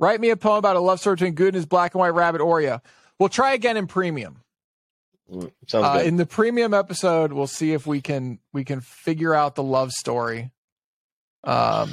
Write 0.00 0.20
me 0.20 0.30
a 0.30 0.36
poem 0.36 0.58
about 0.58 0.76
a 0.76 0.80
love 0.80 1.00
story 1.00 1.16
between 1.16 1.34
Guude 1.34 1.48
and 1.48 1.54
his 1.56 1.66
black 1.66 1.94
and 1.94 2.00
white 2.00 2.14
rabbit 2.14 2.40
Oreo. 2.40 2.80
We'll 3.18 3.28
try 3.28 3.52
again 3.54 3.76
in 3.76 3.86
premium. 3.86 4.40
Mm, 5.30 5.50
Sounds 5.66 5.84
Uh, 5.86 5.98
good. 5.98 6.06
in 6.06 6.16
the 6.16 6.26
premium 6.26 6.74
episode, 6.74 7.32
we'll 7.32 7.46
see 7.46 7.72
if 7.72 7.86
we 7.86 8.00
can 8.00 8.38
we 8.52 8.64
can 8.64 8.80
figure 8.80 9.34
out 9.34 9.54
the 9.54 9.62
love 9.62 9.92
story. 9.92 10.50
Um, 11.44 11.92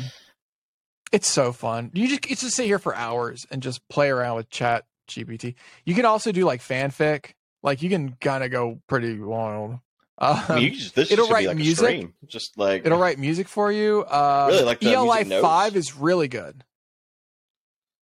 it's 1.12 1.28
so 1.28 1.52
fun. 1.52 1.92
You 1.94 2.08
just 2.08 2.30
it's 2.32 2.42
just 2.42 2.56
sit 2.56 2.66
here 2.66 2.80
for 2.80 2.96
hours 2.96 3.46
and 3.52 3.62
just 3.62 3.88
play 3.90 4.10
around 4.10 4.38
with 4.38 4.50
Chat 4.50 4.86
GPT. 5.10 5.56
You 5.86 5.94
can 5.94 6.06
also 6.06 6.32
do 6.32 6.46
like 6.46 6.62
fanfic. 6.62 7.32
Like 7.64 7.82
you 7.82 7.90
can 7.90 8.16
kind 8.22 8.44
of 8.44 8.52
go 8.52 8.82
pretty 8.88 9.20
wild. 9.20 9.80
Um, 10.18 10.60
just, 10.60 10.96
this 10.96 11.12
it'll 11.12 11.28
write 11.30 11.48
like 11.48 11.58
music. 11.58 12.10
Just 12.28 12.58
like 12.58 12.86
it'll 12.86 13.00
write 13.00 13.20
music 13.20 13.48
for 13.48 13.72
you. 13.72 14.02
Uh, 14.04 14.48
Really? 14.52 14.64
Like 14.64 14.84
ELI 14.84 15.24
five 15.42 15.76
is 15.76 15.96
really 15.96 16.28
good. 16.28 16.64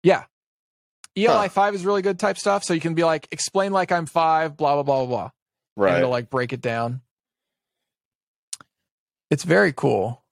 Yeah, 0.03 0.25
ELI 1.15 1.27
Huh. 1.27 1.49
five 1.49 1.75
is 1.75 1.85
really 1.85 2.01
good 2.01 2.19
type 2.19 2.37
stuff. 2.37 2.63
So 2.63 2.73
you 2.73 2.81
can 2.81 2.93
be 2.93 3.03
like, 3.03 3.27
explain 3.31 3.71
like 3.71 3.91
I'm 3.91 4.05
five, 4.05 4.57
blah 4.57 4.75
blah 4.75 4.83
blah 4.83 5.05
blah 5.05 5.07
blah 5.07 5.31
and 5.77 5.83
right. 5.83 5.97
it'll 5.99 6.09
like 6.09 6.29
break 6.29 6.53
it 6.53 6.61
down. 6.61 7.01
It's 9.29 9.43
very 9.43 9.73
cool. 9.73 10.23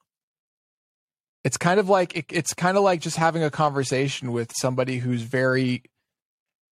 It's 1.45 1.57
kind 1.57 1.79
of 1.79 1.87
like 1.87 2.17
it, 2.17 2.25
it's 2.31 2.55
kind 2.55 2.75
of 2.75 2.81
like 2.83 3.01
just 3.01 3.17
having 3.17 3.43
a 3.43 3.51
conversation 3.51 4.31
with 4.31 4.51
somebody 4.57 4.97
who's 4.97 5.21
very 5.21 5.83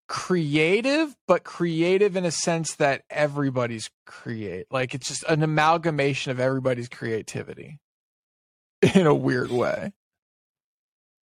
creative, 0.08 1.16
but 1.28 1.44
creative 1.44 2.16
in 2.16 2.26
a 2.26 2.32
sense 2.32 2.74
that 2.78 3.04
everybody's 3.12 3.92
create. 4.08 4.66
Like 4.72 4.96
it's 4.96 5.08
just 5.08 5.24
an 5.26 5.44
amalgamation 5.44 6.32
of 6.32 6.40
everybody's 6.40 6.90
creativity 6.90 7.78
in 8.96 9.06
a 9.06 9.14
weird 9.14 9.52
way. 9.52 9.94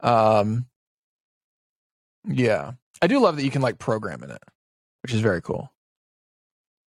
Um 0.02 0.68
yeah. 2.28 2.74
I 3.02 3.08
do 3.08 3.20
love 3.20 3.38
that 3.38 3.44
you 3.44 3.50
can 3.50 3.64
like 3.64 3.80
program 3.80 4.22
in 4.22 4.30
it, 4.30 4.44
which 5.02 5.16
is 5.16 5.22
very 5.22 5.42
cool. 5.42 5.74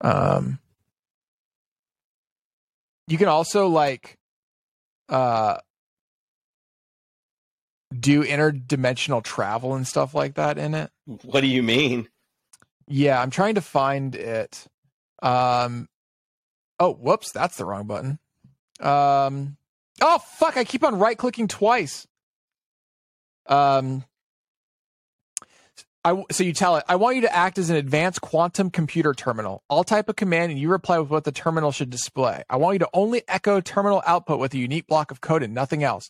Um, 0.00 0.60
you 3.06 3.18
can 3.18 3.28
also 3.28 3.68
like 3.68 4.16
uh 5.10 5.58
do 7.96 8.22
interdimensional 8.22 9.22
travel 9.22 9.74
and 9.74 9.86
stuff 9.86 10.14
like 10.14 10.34
that 10.34 10.58
in 10.58 10.74
it. 10.74 10.90
What 11.06 11.40
do 11.40 11.46
you 11.46 11.62
mean? 11.62 12.08
Yeah, 12.86 13.20
I'm 13.20 13.30
trying 13.30 13.54
to 13.56 13.60
find 13.60 14.14
it. 14.14 14.66
Um 15.22 15.88
Oh, 16.80 16.92
whoops, 16.94 17.32
that's 17.32 17.56
the 17.56 17.64
wrong 17.64 17.86
button. 17.86 18.18
Um 18.80 19.56
Oh 20.00 20.18
fuck, 20.18 20.56
I 20.56 20.64
keep 20.64 20.84
on 20.84 20.98
right 20.98 21.18
clicking 21.18 21.48
twice. 21.48 22.06
Um 23.46 24.04
I, 26.04 26.24
so 26.30 26.44
you 26.44 26.52
tell 26.52 26.76
it, 26.76 26.84
I 26.88 26.96
want 26.96 27.16
you 27.16 27.22
to 27.22 27.36
act 27.36 27.58
as 27.58 27.70
an 27.70 27.76
advanced 27.76 28.20
quantum 28.20 28.70
computer 28.70 29.12
terminal. 29.12 29.62
I'll 29.68 29.84
type 29.84 30.08
a 30.08 30.14
command 30.14 30.52
and 30.52 30.60
you 30.60 30.70
reply 30.70 30.98
with 30.98 31.10
what 31.10 31.24
the 31.24 31.32
terminal 31.32 31.72
should 31.72 31.90
display. 31.90 32.44
I 32.48 32.56
want 32.56 32.76
you 32.76 32.78
to 32.78 32.88
only 32.94 33.22
echo 33.28 33.60
terminal 33.60 34.02
output 34.06 34.38
with 34.38 34.54
a 34.54 34.58
unique 34.58 34.86
block 34.86 35.10
of 35.10 35.20
code 35.20 35.42
and 35.42 35.52
nothing 35.52 35.82
else. 35.82 36.08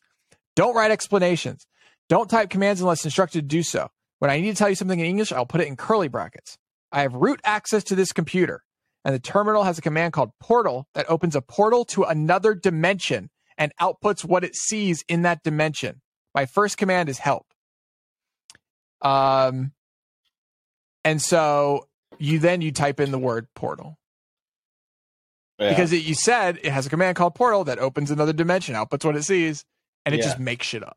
Don't 0.59 0.75
write 0.75 0.91
explanations. 0.91 1.69
Don't 2.09 2.29
type 2.29 2.51
commands 2.51 2.81
unless 2.81 3.05
instructed 3.05 3.43
to 3.43 3.47
do 3.47 3.63
so. 3.63 3.91
When 4.19 4.29
I 4.29 4.41
need 4.41 4.51
to 4.51 4.57
tell 4.57 4.69
you 4.69 4.75
something 4.75 4.99
in 4.99 5.07
English, 5.07 5.31
I'll 5.31 5.47
put 5.47 5.61
it 5.61 5.69
in 5.69 5.77
curly 5.77 6.09
brackets. 6.09 6.59
I 6.91 7.03
have 7.03 7.15
root 7.15 7.41
access 7.45 7.85
to 7.85 7.95
this 7.95 8.11
computer, 8.11 8.65
and 9.05 9.15
the 9.15 9.21
terminal 9.21 9.63
has 9.63 9.79
a 9.79 9.83
command 9.83 10.15
called 10.15 10.33
portal 10.41 10.89
that 10.95 11.09
opens 11.09 11.37
a 11.37 11.43
portal 11.43 11.85
to 11.85 12.03
another 12.03 12.57
dimension 12.57 13.31
and 13.57 13.71
outputs 13.81 14.25
what 14.25 14.43
it 14.43 14.57
sees 14.57 15.05
in 15.07 15.23
that 15.23 15.45
dimension. 15.45 16.01
My 16.35 16.45
first 16.45 16.77
command 16.77 17.09
is 17.09 17.19
help. 17.19 17.47
Um, 19.01 19.71
and 21.05 21.23
so 21.23 21.87
you 22.19 22.41
then 22.41 22.63
you 22.63 22.73
type 22.73 22.99
in 22.99 23.13
the 23.13 23.19
word 23.21 23.47
portal 23.55 23.97
Yeah. 25.61 25.69
because 25.69 25.93
it, 25.93 26.03
you 26.03 26.15
said 26.15 26.59
it 26.65 26.73
has 26.73 26.87
a 26.87 26.91
command 26.91 27.17
called 27.17 27.37
portal 27.37 27.63
that 27.63 27.79
opens 27.79 28.11
another 28.11 28.33
dimension, 28.33 28.75
outputs 28.75 29.05
what 29.05 29.15
it 29.15 29.23
sees, 29.23 29.65
and 30.09 30.15
it 30.15 30.19
Yeah. 30.19 30.25
just 30.25 30.39
makes 30.39 30.67
shit 30.67 30.83
up. 30.83 30.97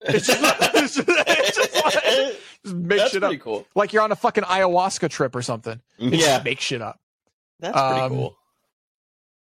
It's 0.02 0.26
just, 0.26 0.40
it's 0.74 0.94
just, 0.96 1.08
it's 1.08 1.56
just 1.56 1.74
like- 1.84 2.40
just 2.64 2.74
makes 2.74 3.02
that's 3.02 3.12
shit 3.12 3.22
up. 3.22 3.28
pretty 3.30 3.42
cool. 3.42 3.66
Like 3.74 3.92
you're 3.92 4.02
on 4.02 4.10
a 4.12 4.16
fucking 4.16 4.44
ayahuasca 4.44 5.08
trip 5.10 5.34
or 5.36 5.42
something. 5.42 5.80
It 5.98 6.14
Yeah, 6.14 6.26
just 6.34 6.44
makes 6.44 6.64
shit 6.64 6.82
up. 6.82 6.98
that's 7.60 7.72
pretty 7.78 8.00
um, 8.00 8.10
cool. 8.10 8.36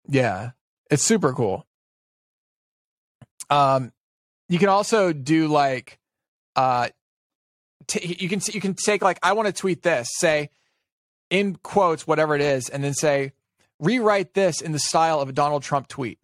Yeah, 0.09 0.51
it's 0.91 1.03
super 1.03 1.33
cool. 1.33 1.65
Um, 3.51 3.93
you 4.49 4.59
can 4.59 4.69
also 4.69 5.13
do 5.13 5.49
like, 5.49 5.99
uh, 6.55 6.89
t- 7.87 8.17
you 8.21 8.29
can 8.29 8.41
you 8.53 8.61
can 8.61 8.75
take 8.75 9.03
like 9.03 9.19
I 9.23 9.33
want 9.33 9.47
to 9.47 9.53
tweet 9.53 9.83
this, 9.83 10.09
say 10.19 10.51
in 11.31 11.57
quotes 11.57 12.07
whatever 12.07 12.35
it 12.35 12.41
is, 12.41 12.69
and 12.69 12.83
then 12.85 12.95
say 12.95 13.33
rewrite 13.81 14.35
this 14.35 14.61
in 14.61 14.73
the 14.73 14.79
style 14.79 15.21
of 15.21 15.29
a 15.29 15.33
Donald 15.33 15.63
Trump 15.63 15.89
tweet, 15.89 16.19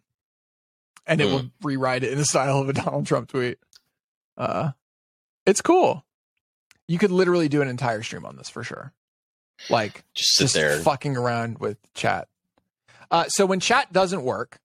and 1.06 1.20
it 1.20 1.26
Hmm. 1.26 1.32
will 1.32 1.50
rewrite 1.62 2.04
it 2.04 2.12
in 2.12 2.18
the 2.18 2.24
style 2.24 2.58
of 2.58 2.68
a 2.68 2.72
Donald 2.72 3.06
Trump 3.06 3.28
tweet. 3.28 3.58
Uh, 4.36 4.72
it's 5.46 5.60
cool. 5.60 6.04
You 6.88 6.98
could 6.98 7.10
literally 7.10 7.48
do 7.48 7.62
an 7.62 7.68
entire 7.68 8.02
stream 8.02 8.24
on 8.26 8.36
this 8.36 8.48
for 8.48 8.62
sure. 8.64 8.92
Like 9.70 10.04
Just 10.14 10.34
sit 10.34 10.44
just 10.44 10.54
there. 10.54 10.78
fucking 10.80 11.16
around 11.16 11.58
with 11.58 11.78
chat. 11.94 12.28
Uh, 13.10 13.24
so 13.28 13.46
when 13.46 13.60
chat 13.60 13.92
doesn't 13.92 14.22
work, 14.24 14.58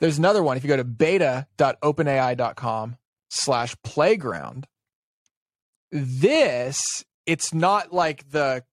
there's 0.00 0.18
another 0.18 0.42
one. 0.42 0.56
If 0.56 0.64
you 0.64 0.68
go 0.68 0.76
to 0.76 0.84
beta.openai.com 0.84 2.96
slash 3.30 3.76
playground, 3.84 4.66
this, 5.90 7.04
it's 7.26 7.54
not 7.54 7.92
like 7.92 8.30
the 8.30 8.64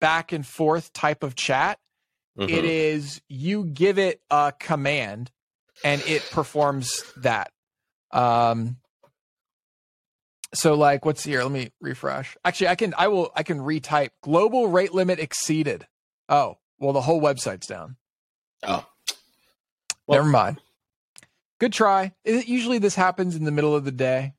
back 0.00 0.32
and 0.32 0.46
forth 0.46 0.92
type 0.92 1.22
of 1.22 1.34
chat. 1.34 1.78
Mhm. 2.38 2.50
It 2.50 2.64
is 2.64 3.20
you 3.28 3.64
give 3.64 3.98
it 3.98 4.20
a 4.30 4.52
command 4.58 5.30
and 5.84 6.00
it 6.02 6.22
performs 6.30 7.02
that. 7.18 7.50
Um, 8.12 8.76
so 10.54 10.74
like 10.74 11.04
what's 11.04 11.24
here? 11.24 11.42
Let 11.42 11.52
me 11.52 11.70
refresh. 11.80 12.36
Actually, 12.44 12.68
I 12.68 12.74
can 12.74 12.94
I 12.96 13.08
will 13.08 13.30
I 13.36 13.42
can 13.42 13.58
retype 13.58 14.10
global 14.22 14.68
rate 14.68 14.94
limit 14.94 15.18
exceeded. 15.18 15.86
Oh, 16.28 16.56
well 16.78 16.92
the 16.92 17.00
whole 17.02 17.20
website's 17.20 17.66
down. 17.66 17.96
Oh, 18.62 18.86
Well- 20.06 20.18
Never 20.20 20.28
mind. 20.30 20.60
Good 21.60 21.72
try. 21.72 22.12
It, 22.24 22.46
usually 22.46 22.78
this 22.78 22.94
happens 22.94 23.34
in 23.34 23.44
the 23.44 23.50
middle 23.50 23.74
of 23.74 23.84
the 23.84 23.90
day. 23.92 24.34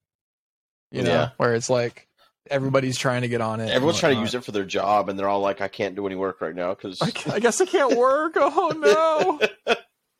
You 0.91 1.03
know, 1.03 1.09
Yeah. 1.11 1.29
where 1.37 1.53
it's 1.53 1.69
like 1.69 2.07
everybody's 2.49 2.97
trying 2.97 3.21
to 3.21 3.27
get 3.27 3.41
on 3.41 3.59
it. 3.59 3.69
everyone's 3.69 3.99
trying 3.99 4.15
to 4.15 4.21
use 4.21 4.33
it 4.33 4.43
for 4.43 4.51
their 4.51 4.63
job, 4.65 5.09
and 5.09 5.19
they're 5.19 5.27
all 5.27 5.41
like, 5.41 5.61
"I 5.61 5.67
can't 5.67 5.95
do 5.95 6.07
any 6.07 6.15
work 6.15 6.41
right 6.41 6.55
now 6.55 6.73
because 6.73 6.99
I, 7.01 7.11
I 7.33 7.39
guess 7.39 7.61
I 7.61 7.65
can't 7.65 7.95
work. 7.97 8.33
Oh 8.37 8.71
no. 9.67 9.75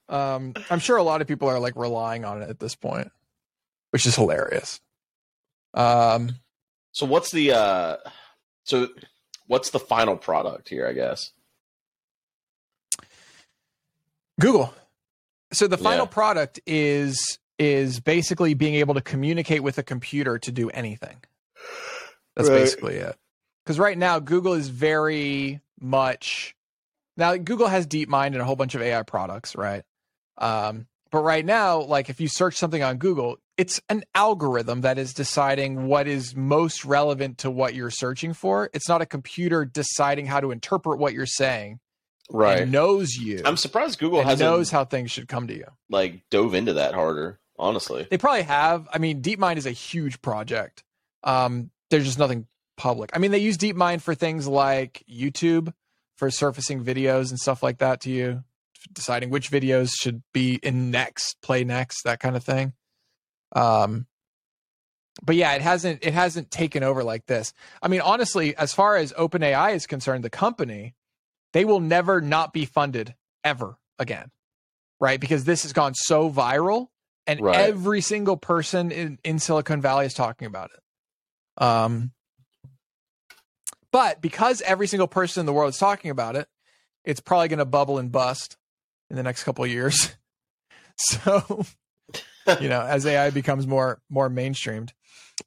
um, 0.10 0.54
I'm 0.70 0.80
sure 0.80 0.98
a 0.98 1.04
lot 1.04 1.22
of 1.22 1.28
people 1.28 1.48
are 1.48 1.60
like 1.60 1.76
relying 1.76 2.26
on 2.26 2.42
it 2.42 2.50
at 2.50 2.60
this 2.60 2.76
point, 2.76 3.12
which 3.92 4.06
is 4.06 4.16
hilarious. 4.16 4.82
Um, 5.74 6.36
So 6.92 7.06
what's 7.06 7.32
the 7.32 7.52
uh 7.54 7.98
so 8.64 8.88
what's 9.48 9.70
the 9.70 9.80
final 9.80 10.18
product 10.18 10.70
here, 10.70 10.88
I 10.88 10.94
guess? 10.94 11.32
Google. 14.40 14.74
So 15.52 15.68
the 15.68 15.78
final 15.78 16.06
Yeah. 16.06 16.10
product 16.10 16.60
is 16.66 17.40
is 17.58 18.00
basically 18.00 18.54
being 18.54 18.76
able 18.76 18.94
to 18.94 19.02
communicate 19.02 19.62
with 19.64 19.78
a 19.78 19.84
computer 19.84 20.40
to 20.40 20.52
do 20.52 20.70
anything. 20.70 21.18
That's 22.36 22.48
Right. 22.48 22.56
basically 22.60 22.96
it. 22.96 23.16
Because 23.64 23.78
right 23.78 23.98
now 23.98 24.20
Google 24.20 24.54
is 24.54 24.70
very 24.70 25.60
much 25.80 26.56
now 27.18 27.36
Google 27.36 27.68
has 27.68 27.86
DeepMind 27.86 28.28
and 28.28 28.38
a 28.38 28.46
whole 28.46 28.56
bunch 28.56 28.76
of 28.76 28.82
AI 28.82 29.04
products, 29.04 29.56
right? 29.56 29.84
Um, 30.40 30.88
but 31.12 31.22
right 31.22 31.46
now, 31.46 31.82
like 31.82 32.10
if 32.10 32.20
you 32.22 32.28
search 32.28 32.56
something 32.56 32.84
on 32.84 32.98
Google, 32.98 33.38
it's 33.58 33.82
an 33.90 34.04
algorithm 34.16 34.82
that 34.82 34.98
is 34.98 35.14
deciding 35.14 35.88
what 35.88 36.08
is 36.08 36.36
most 36.36 36.86
relevant 36.86 37.40
to 37.40 37.52
what 37.52 37.74
you're 37.74 37.90
searching 37.92 38.34
for. 38.34 38.70
It's 38.74 38.88
not 38.88 39.02
a 39.02 39.06
computer 39.06 39.66
deciding 39.66 40.28
how 40.28 40.40
to 40.40 40.52
interpret 40.52 41.00
what 41.00 41.14
you're 41.14 41.26
saying. 41.26 41.80
Right. 42.32 42.62
It 42.62 42.70
knows 42.70 43.16
you. 43.16 43.42
I'm 43.44 43.58
surprised 43.58 44.00
Google 44.00 44.22
hasn't 44.24 44.48
knows 44.48 44.70
how 44.70 44.86
things 44.86 45.12
should 45.12 45.28
come 45.28 45.48
to 45.48 45.56
you. 45.56 45.66
like 45.90 46.22
dove 46.30 46.54
into 46.54 46.74
that 46.74 46.94
harder, 46.94 47.40
honestly. 47.58 48.08
They 48.10 48.20
probably 48.20 48.44
have. 48.44 48.88
I 48.94 49.00
mean, 49.00 49.22
DeepMind 49.22 49.58
is 49.58 49.66
a 49.66 49.72
huge 49.72 50.22
project. 50.22 50.84
Um, 51.24 51.72
there's 51.90 52.06
just 52.06 52.20
nothing 52.20 52.46
public. 52.78 53.10
I 53.14 53.20
mean, 53.20 53.32
they 53.32 53.40
use 53.40 53.58
DeepMind 53.58 54.02
for 54.02 54.14
things 54.14 54.48
like 54.48 55.04
YouTube 55.12 55.74
for 56.18 56.30
surfacing 56.30 56.84
videos 56.84 57.30
and 57.30 57.40
stuff 57.40 57.64
like 57.64 57.80
that 57.80 58.02
to 58.02 58.12
you, 58.12 58.44
deciding 58.94 59.30
which 59.30 59.52
videos 59.52 59.94
should 60.00 60.24
be 60.34 60.60
in 60.64 60.92
next, 60.92 61.42
play 61.42 61.64
next, 61.64 62.04
that 62.04 62.20
kind 62.20 62.36
of 62.36 62.44
thing. 62.44 62.74
Um, 63.56 64.08
but 65.24 65.36
yeah, 65.36 65.54
it 65.54 65.62
hasn't 65.62 66.06
it 66.06 66.14
hasn't 66.14 66.50
taken 66.52 66.84
over 66.84 67.04
like 67.04 67.26
this. 67.26 67.54
I 67.82 67.88
mean, 67.88 68.02
honestly, 68.02 68.56
as 68.56 68.74
far 68.74 68.96
as 68.96 69.12
OpenAI 69.14 69.74
is 69.74 69.86
concerned, 69.86 70.24
the 70.24 70.30
company, 70.30 70.96
they 71.54 71.66
will 71.66 71.80
never 71.82 72.22
not 72.22 72.54
be 72.54 72.66
funded 72.66 73.16
ever 73.44 73.78
again. 73.98 74.32
Right? 75.00 75.20
Because 75.20 75.46
this 75.46 75.64
has 75.64 75.74
gone 75.74 75.94
so 75.96 76.30
viral 76.30 76.88
and 77.26 77.42
Right. 77.42 77.56
every 77.58 78.02
single 78.02 78.38
person 78.38 78.92
in, 78.92 79.20
in 79.24 79.40
Silicon 79.40 79.82
Valley 79.82 80.06
is 80.06 80.14
talking 80.14 80.46
about 80.48 80.72
it. 80.74 81.64
Um, 81.64 82.12
but 83.92 84.22
because 84.22 84.62
every 84.62 84.88
single 84.88 85.08
person 85.08 85.42
in 85.42 85.46
the 85.46 85.54
world 85.54 85.70
is 85.70 85.78
talking 85.78 86.12
about 86.12 86.36
it, 86.36 86.48
it's 87.04 87.20
probably 87.20 87.48
going 87.48 87.60
to 87.60 87.66
bubble 87.66 87.98
and 87.98 88.12
bust 88.12 88.58
in 89.10 89.16
the 89.16 89.24
next 89.24 89.44
couple 89.44 89.64
of 89.64 89.72
years. 89.72 90.16
so, 90.98 91.66
you 92.60 92.70
know, 92.70 92.82
as 92.82 93.06
AI 93.06 93.30
becomes 93.30 93.68
more 93.68 94.02
more 94.10 94.30
mainstreamed. 94.30 94.92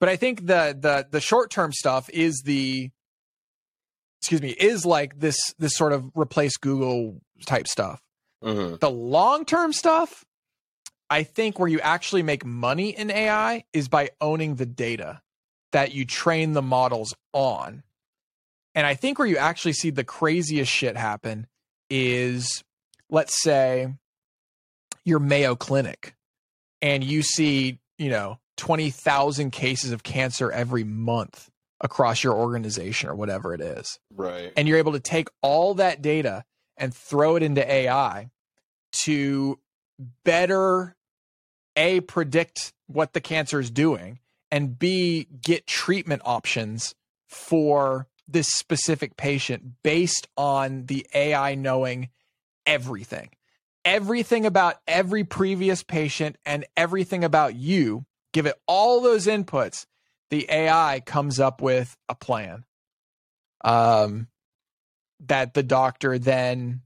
But 0.01 0.09
I 0.09 0.17
think 0.17 0.47
the 0.47 0.77
the 0.79 1.07
the 1.11 1.21
short 1.21 1.51
term 1.51 1.73
stuff 1.73 2.09
is 2.11 2.43
the 2.45 2.91
excuse 4.21 4.41
me 4.43 4.51
is 4.51 4.87
like 4.87 5.19
this 5.19 5.37
this 5.59 5.77
sort 5.77 5.93
of 5.93 6.11
replace 6.15 6.57
Google 6.57 7.21
type 7.47 7.69
stuff. 7.69 8.01
Mhm. 8.43 8.81
The 8.81 8.91
long 8.91 9.45
term 9.45 9.73
stuff, 9.73 10.25
I 11.11 11.23
think 11.25 11.59
where 11.59 11.69
you 11.69 11.81
actually 11.81 12.23
make 12.23 12.45
money 12.45 12.91
in 12.91 13.11
AI 13.11 13.65
is 13.73 13.89
by 13.89 14.11
owning 14.21 14.57
the 14.57 14.67
data 14.67 15.21
that 15.73 15.93
you 15.93 16.05
train 16.05 16.53
the 16.53 16.63
models 16.63 17.15
on. 17.33 17.83
And 18.75 18.87
I 18.87 18.95
think 18.95 19.19
where 19.19 19.29
you 19.29 19.37
actually 19.37 19.75
see 19.75 19.91
the 19.91 20.05
craziest 20.05 20.71
shit 20.71 20.97
happen 20.97 21.47
is 21.91 22.65
let's 23.13 23.41
say 23.41 23.95
your 25.05 25.21
Mayo 25.21 25.55
Clinic 25.55 26.17
and 26.81 27.05
you 27.05 27.23
see, 27.23 27.79
you 27.99 28.11
know, 28.11 28.39
20,000 28.57 29.51
cases 29.53 29.93
of 29.93 30.03
cancer 30.03 30.51
every 30.51 30.83
month 30.83 31.51
across 31.81 32.25
your 32.25 32.35
organization 32.35 33.09
or 33.09 33.15
whatever 33.15 33.55
it 33.55 33.61
is 33.61 33.99
Right. 34.15 34.53
and 34.57 34.67
you're 34.67 34.79
able 34.79 34.93
to 34.93 35.01
take 35.01 35.29
all 35.43 35.75
that 35.75 36.01
data 36.03 36.45
and 36.77 36.95
throw 36.95 37.37
it 37.37 37.43
into 37.43 37.71
AI 37.71 38.31
to 39.05 39.59
better 40.25 40.97
a 41.77 42.01
predict 42.01 42.73
what 42.87 43.13
the 43.13 43.21
cancer 43.21 43.59
is 43.61 43.71
doing 43.71 44.21
and 44.51 44.79
b 44.79 45.27
get 45.41 45.67
treatment 45.67 46.23
options 46.25 46.95
for 47.29 48.07
this 48.29 48.49
specific 48.49 49.17
patient 49.17 49.63
based 49.83 50.29
on 50.37 50.87
the 50.87 51.07
AI 51.15 51.55
knowing 51.55 52.11
everything 52.67 53.31
everything 53.85 54.47
about 54.47 54.77
every 54.87 55.25
previous 55.25 55.83
patient 55.83 56.37
and 56.47 56.65
everything 56.77 57.25
about 57.25 57.55
you 57.55 58.05
give 58.33 58.47
it 58.47 58.55
all 58.67 59.01
those 59.01 59.27
inputs 59.27 59.87
the 60.33 60.47
AI 60.51 61.03
comes 61.05 61.39
up 61.39 61.61
with 61.61 61.95
a 62.09 62.15
plan 62.15 62.65
um, 63.65 64.29
that 65.27 65.53
the 65.53 65.63
doctor 65.63 66.19
then, 66.19 66.81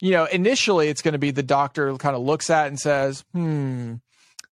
you 0.00 0.12
know, 0.12 0.24
initially 0.26 0.88
it's 0.88 1.02
going 1.02 1.12
to 1.12 1.18
be 1.18 1.32
the 1.32 1.42
doctor 1.42 1.96
kind 1.96 2.14
of 2.14 2.22
looks 2.22 2.48
at 2.48 2.68
and 2.68 2.78
says, 2.78 3.24
hmm, 3.32 3.94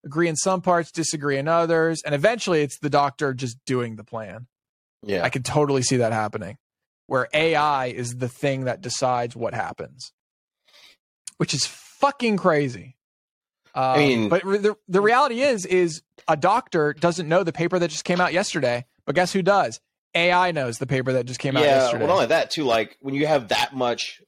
agree 0.04 0.26
in 0.26 0.34
some 0.34 0.62
parts, 0.62 0.90
disagree 0.90 1.38
in 1.38 1.46
others. 1.46 2.02
And 2.04 2.12
eventually 2.12 2.62
it's 2.62 2.78
the 2.80 2.90
doctor 2.90 3.34
just 3.34 3.56
doing 3.66 3.94
the 3.94 4.02
plan. 4.02 4.48
Yeah. 5.04 5.22
I 5.22 5.30
could 5.30 5.44
totally 5.44 5.82
see 5.82 5.98
that 5.98 6.12
happening 6.12 6.58
where 7.06 7.28
AI 7.32 7.86
is 7.86 8.16
the 8.16 8.28
thing 8.28 8.64
that 8.64 8.80
decides 8.80 9.36
what 9.36 9.54
happens, 9.54 10.12
which 11.38 11.54
is 11.54 11.66
fucking 11.66 12.36
crazy. 12.36 12.96
Um, 13.74 13.98
mean- 13.98 14.28
but 14.28 14.44
re- 14.44 14.58
the, 14.58 14.76
the 14.88 15.00
reality 15.00 15.40
is, 15.40 15.66
is 15.66 16.02
a 16.28 16.36
doctor 16.36 16.92
doesn't 16.94 17.28
know 17.28 17.42
the 17.42 17.52
paper 17.52 17.78
that 17.78 17.88
just 17.90 18.04
came 18.04 18.20
out 18.20 18.32
yesterday, 18.32 18.84
but 19.04 19.14
guess 19.14 19.32
who 19.32 19.42
does? 19.42 19.80
AI 20.14 20.52
knows 20.52 20.78
the 20.78 20.86
paper 20.86 21.12
that 21.14 21.26
just 21.26 21.40
came 21.40 21.56
out 21.56 21.64
yeah. 21.64 21.76
yesterday. 21.82 21.98
Well, 22.04 22.08
not 22.08 22.14
only 22.14 22.26
that 22.26 22.50
too. 22.52 22.62
Like 22.64 22.96
when 23.00 23.14
you 23.14 23.26
have 23.26 23.48
that 23.48 23.74
much 23.74 24.22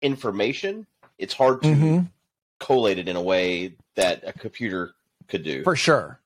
information, 0.00 0.86
it's 1.18 1.34
hard 1.34 1.62
to 1.62 1.68
Mhm. 1.68 2.10
collate 2.58 2.98
it 2.98 3.08
in 3.08 3.16
a 3.16 3.22
way 3.22 3.74
that 3.96 4.22
a 4.26 4.32
computer 4.32 4.92
could 5.28 5.42
do. 5.42 5.62
For 5.62 5.76
sure. 5.76 6.20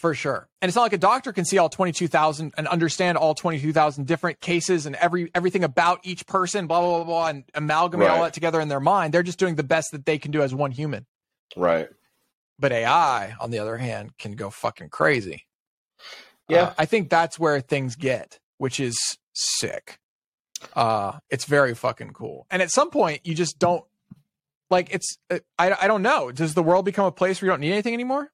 For 0.00 0.14
sure. 0.14 0.48
And 0.62 0.68
it's 0.70 0.76
not 0.76 0.80
like 0.80 0.94
a 0.94 0.98
doctor 0.98 1.30
can 1.30 1.44
see 1.44 1.58
all 1.58 1.68
22,000 1.68 2.54
and 2.56 2.66
understand 2.66 3.18
all 3.18 3.34
22,000 3.34 4.06
different 4.06 4.40
cases 4.40 4.86
and 4.86 4.96
every 4.96 5.30
everything 5.34 5.62
about 5.62 6.00
each 6.04 6.26
person, 6.26 6.66
blah, 6.66 6.80
blah, 6.80 6.96
blah, 6.96 7.04
blah, 7.04 7.26
and 7.26 7.44
amalgamate 7.52 8.08
all 8.08 8.22
that 8.22 8.32
together 8.32 8.62
in 8.62 8.68
their 8.68 8.80
mind. 8.80 9.12
They're 9.12 9.22
just 9.22 9.38
doing 9.38 9.56
the 9.56 9.62
best 9.62 9.88
that 9.92 10.06
they 10.06 10.16
can 10.16 10.30
do 10.30 10.40
as 10.40 10.54
one 10.54 10.70
human. 10.70 11.06
right. 11.54 11.90
But 12.58 12.72
AI, 12.72 13.34
on 13.40 13.50
the 13.50 13.58
other 13.58 13.76
hand, 13.76 14.16
can 14.18 14.32
go 14.32 14.48
fucking 14.48 14.88
crazy. 14.88 15.44
Yeah. 16.48 16.62
Uh, 16.62 16.74
I 16.78 16.86
think 16.86 17.10
that's 17.10 17.38
where 17.38 17.60
things 17.60 17.94
get, 17.94 18.38
which 18.56 18.80
is 18.80 18.98
sick. 19.34 19.98
Uh, 20.74 21.18
it's 21.28 21.44
very 21.44 21.74
fucking 21.74 22.12
cool. 22.12 22.46
And 22.50 22.62
at 22.62 22.70
some 22.70 22.88
point, 22.90 23.20
you 23.24 23.34
just 23.34 23.58
don't 23.58 23.84
like 24.70 24.94
it's. 24.94 25.18
uh, 25.30 25.40
I 25.58 25.76
I 25.82 25.86
don't 25.88 26.02
know. 26.02 26.32
Does 26.32 26.54
the 26.54 26.62
world 26.62 26.86
become 26.86 27.04
a 27.04 27.12
place 27.12 27.40
where 27.40 27.46
you 27.48 27.52
don't 27.52 27.60
need 27.60 27.72
anything 27.72 27.94
anymore? 27.94 28.30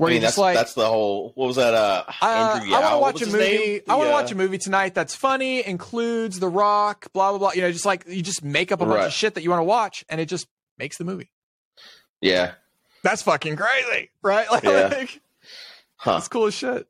Where 0.00 0.08
I 0.08 0.12
mean, 0.14 0.22
you're 0.22 0.28
just 0.28 0.36
that's 0.36 0.38
like, 0.38 0.56
that's 0.56 0.72
the 0.72 0.86
whole. 0.86 1.32
What 1.34 1.46
was 1.46 1.56
that? 1.56 1.74
Uh, 1.74 2.04
uh, 2.08 2.12
I 2.22 2.80
want 2.80 2.92
to 2.94 2.98
watch 2.98 3.22
a 3.22 3.26
movie. 3.26 3.38
name? 3.38 3.80
I 3.86 3.94
want 3.96 4.06
to 4.06 4.08
The, 4.08 4.12
watch 4.12 4.32
a 4.32 4.34
movie 4.34 4.56
tonight 4.56 4.94
that's 4.94 5.14
funny, 5.14 5.66
includes 5.66 6.40
The 6.40 6.48
Rock, 6.48 7.12
blah 7.12 7.30
blah 7.32 7.38
blah. 7.38 7.52
You 7.52 7.60
know, 7.60 7.70
just 7.70 7.84
like 7.84 8.04
you 8.08 8.22
just 8.22 8.42
make 8.42 8.72
up 8.72 8.80
a 8.80 8.86
bunch 8.86 9.04
of 9.08 9.12
shit 9.12 9.34
that 9.34 9.42
you 9.42 9.50
want 9.50 9.60
to 9.60 9.64
watch, 9.64 10.02
and 10.08 10.18
it 10.18 10.24
just 10.26 10.46
makes 10.78 10.96
the 10.96 11.04
movie. 11.04 11.30
Yeah. 12.22 12.52
That's 13.02 13.20
fucking 13.22 13.56
crazy, 13.56 14.10
right? 14.22 14.46
Like, 14.50 14.62
Yeah. 14.64 14.88
like 14.88 15.20
Huh. 15.96 16.12
that's 16.14 16.28
cool 16.28 16.46
as 16.46 16.54
shit. 16.54 16.86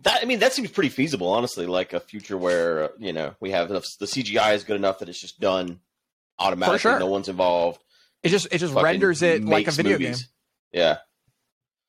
That 0.00 0.20
I 0.22 0.24
mean, 0.24 0.40
that 0.40 0.52
seems 0.52 0.70
pretty 0.72 0.88
feasible, 0.88 1.28
honestly. 1.28 1.66
Like 1.66 1.92
a 1.92 2.00
future 2.00 2.36
where 2.36 2.90
you 2.98 3.12
know 3.12 3.34
we 3.38 3.52
have 3.52 3.70
enough. 3.70 3.84
The 4.00 4.06
CGI 4.06 4.54
is 4.54 4.64
good 4.64 4.76
enough 4.76 4.98
that 4.98 5.08
it's 5.08 5.20
just 5.20 5.38
done 5.38 5.78
automatically. 6.38 6.78
sure. 6.80 6.98
No 6.98 7.06
one's 7.06 7.28
involved. 7.28 7.80
It 8.24 8.30
just 8.30 8.48
it 8.50 8.58
just 8.58 8.74
renders 8.74 9.22
it 9.22 9.44
like 9.44 9.68
a 9.68 9.70
video 9.70 9.92
movies. 9.98 10.22
game. 10.22 10.28
Yeah, 10.72 10.96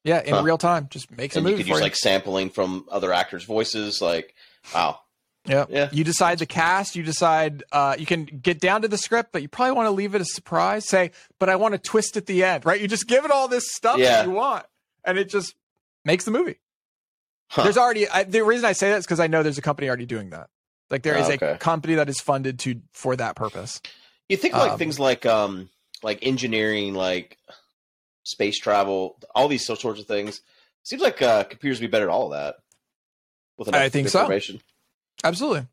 Yeah, 0.03 0.21
in 0.23 0.33
Huh. 0.33 0.41
real 0.43 0.57
time, 0.57 0.87
just 0.89 1.11
makes 1.11 1.35
and 1.35 1.45
a 1.45 1.49
you 1.49 1.53
movie 1.53 1.63
could 1.63 1.67
for 1.69 1.73
use 1.75 1.79
you. 1.79 1.83
like 1.83 1.95
sampling 1.95 2.49
from 2.49 2.85
other 2.91 3.13
actors' 3.13 3.43
voices. 3.43 4.01
Like, 4.01 4.33
wow, 4.73 4.99
yeah. 5.45 5.65
yeah, 5.69 5.89
You 5.91 6.03
decide 6.03 6.39
the 6.39 6.45
cast. 6.47 6.95
You 6.95 7.03
decide. 7.03 7.63
Uh, 7.71 7.95
you 7.99 8.05
can 8.07 8.25
get 8.25 8.59
down 8.59 8.81
to 8.81 8.87
the 8.87 8.97
script, 8.97 9.31
but 9.31 9.41
you 9.43 9.47
probably 9.47 9.73
want 9.73 9.85
to 9.87 9.91
leave 9.91 10.15
it 10.15 10.21
a 10.21 10.25
surprise. 10.25 10.87
Say, 10.87 11.11
but 11.39 11.49
I 11.49 11.55
want 11.55 11.75
a 11.75 11.77
twist 11.77 12.17
at 12.17 12.25
the 12.25 12.43
end, 12.43 12.65
right? 12.65 12.81
You 12.81 12.87
just 12.87 13.07
give 13.07 13.25
it 13.25 13.31
all 13.31 13.47
this 13.47 13.71
stuff 13.71 13.99
Yeah. 13.99 14.17
that 14.17 14.25
you 14.25 14.31
want, 14.31 14.65
and 15.03 15.19
it 15.19 15.29
just 15.29 15.53
makes 16.03 16.25
the 16.25 16.31
movie. 16.31 16.55
Huh. 17.49 17.63
There's 17.63 17.77
already 17.77 18.07
I, 18.09 18.23
the 18.23 18.43
reason 18.43 18.65
I 18.65 18.71
say 18.71 18.89
that 18.91 18.97
is 18.99 19.05
because 19.05 19.19
I 19.19 19.27
know 19.27 19.43
there's 19.43 19.57
a 19.57 19.61
company 19.61 19.87
already 19.87 20.05
doing 20.07 20.29
that. 20.31 20.49
Like 20.89 21.03
there 21.03 21.17
is 21.17 21.27
Oh, 21.29 21.33
okay. 21.33 21.51
a 21.51 21.57
company 21.57 21.95
that 21.95 22.09
is 22.09 22.19
funded 22.19 22.57
to 22.59 22.81
for 22.93 23.15
that 23.17 23.35
purpose. 23.35 23.81
You 24.29 24.37
think 24.37 24.53
like 24.55 24.71
Um, 24.71 24.77
things 24.79 24.99
like 24.99 25.25
um 25.25 25.69
like 26.01 26.19
engineering, 26.21 26.93
like 26.95 27.37
space 28.23 28.57
travel, 28.59 29.17
all 29.35 29.47
these 29.47 29.65
sorts 29.65 29.83
of 29.99 30.05
things. 30.05 30.41
Seems 30.83 31.01
like 31.01 31.21
uh, 31.21 31.43
computers 31.43 31.79
would 31.79 31.87
be 31.87 31.91
better 31.91 32.05
at 32.09 32.11
all 32.11 32.31
of 32.33 32.39
that. 32.39 32.55
With 33.57 33.73
I 33.73 33.89
think 33.89 34.09
so. 34.09 34.19
Absolutely. 35.23 35.67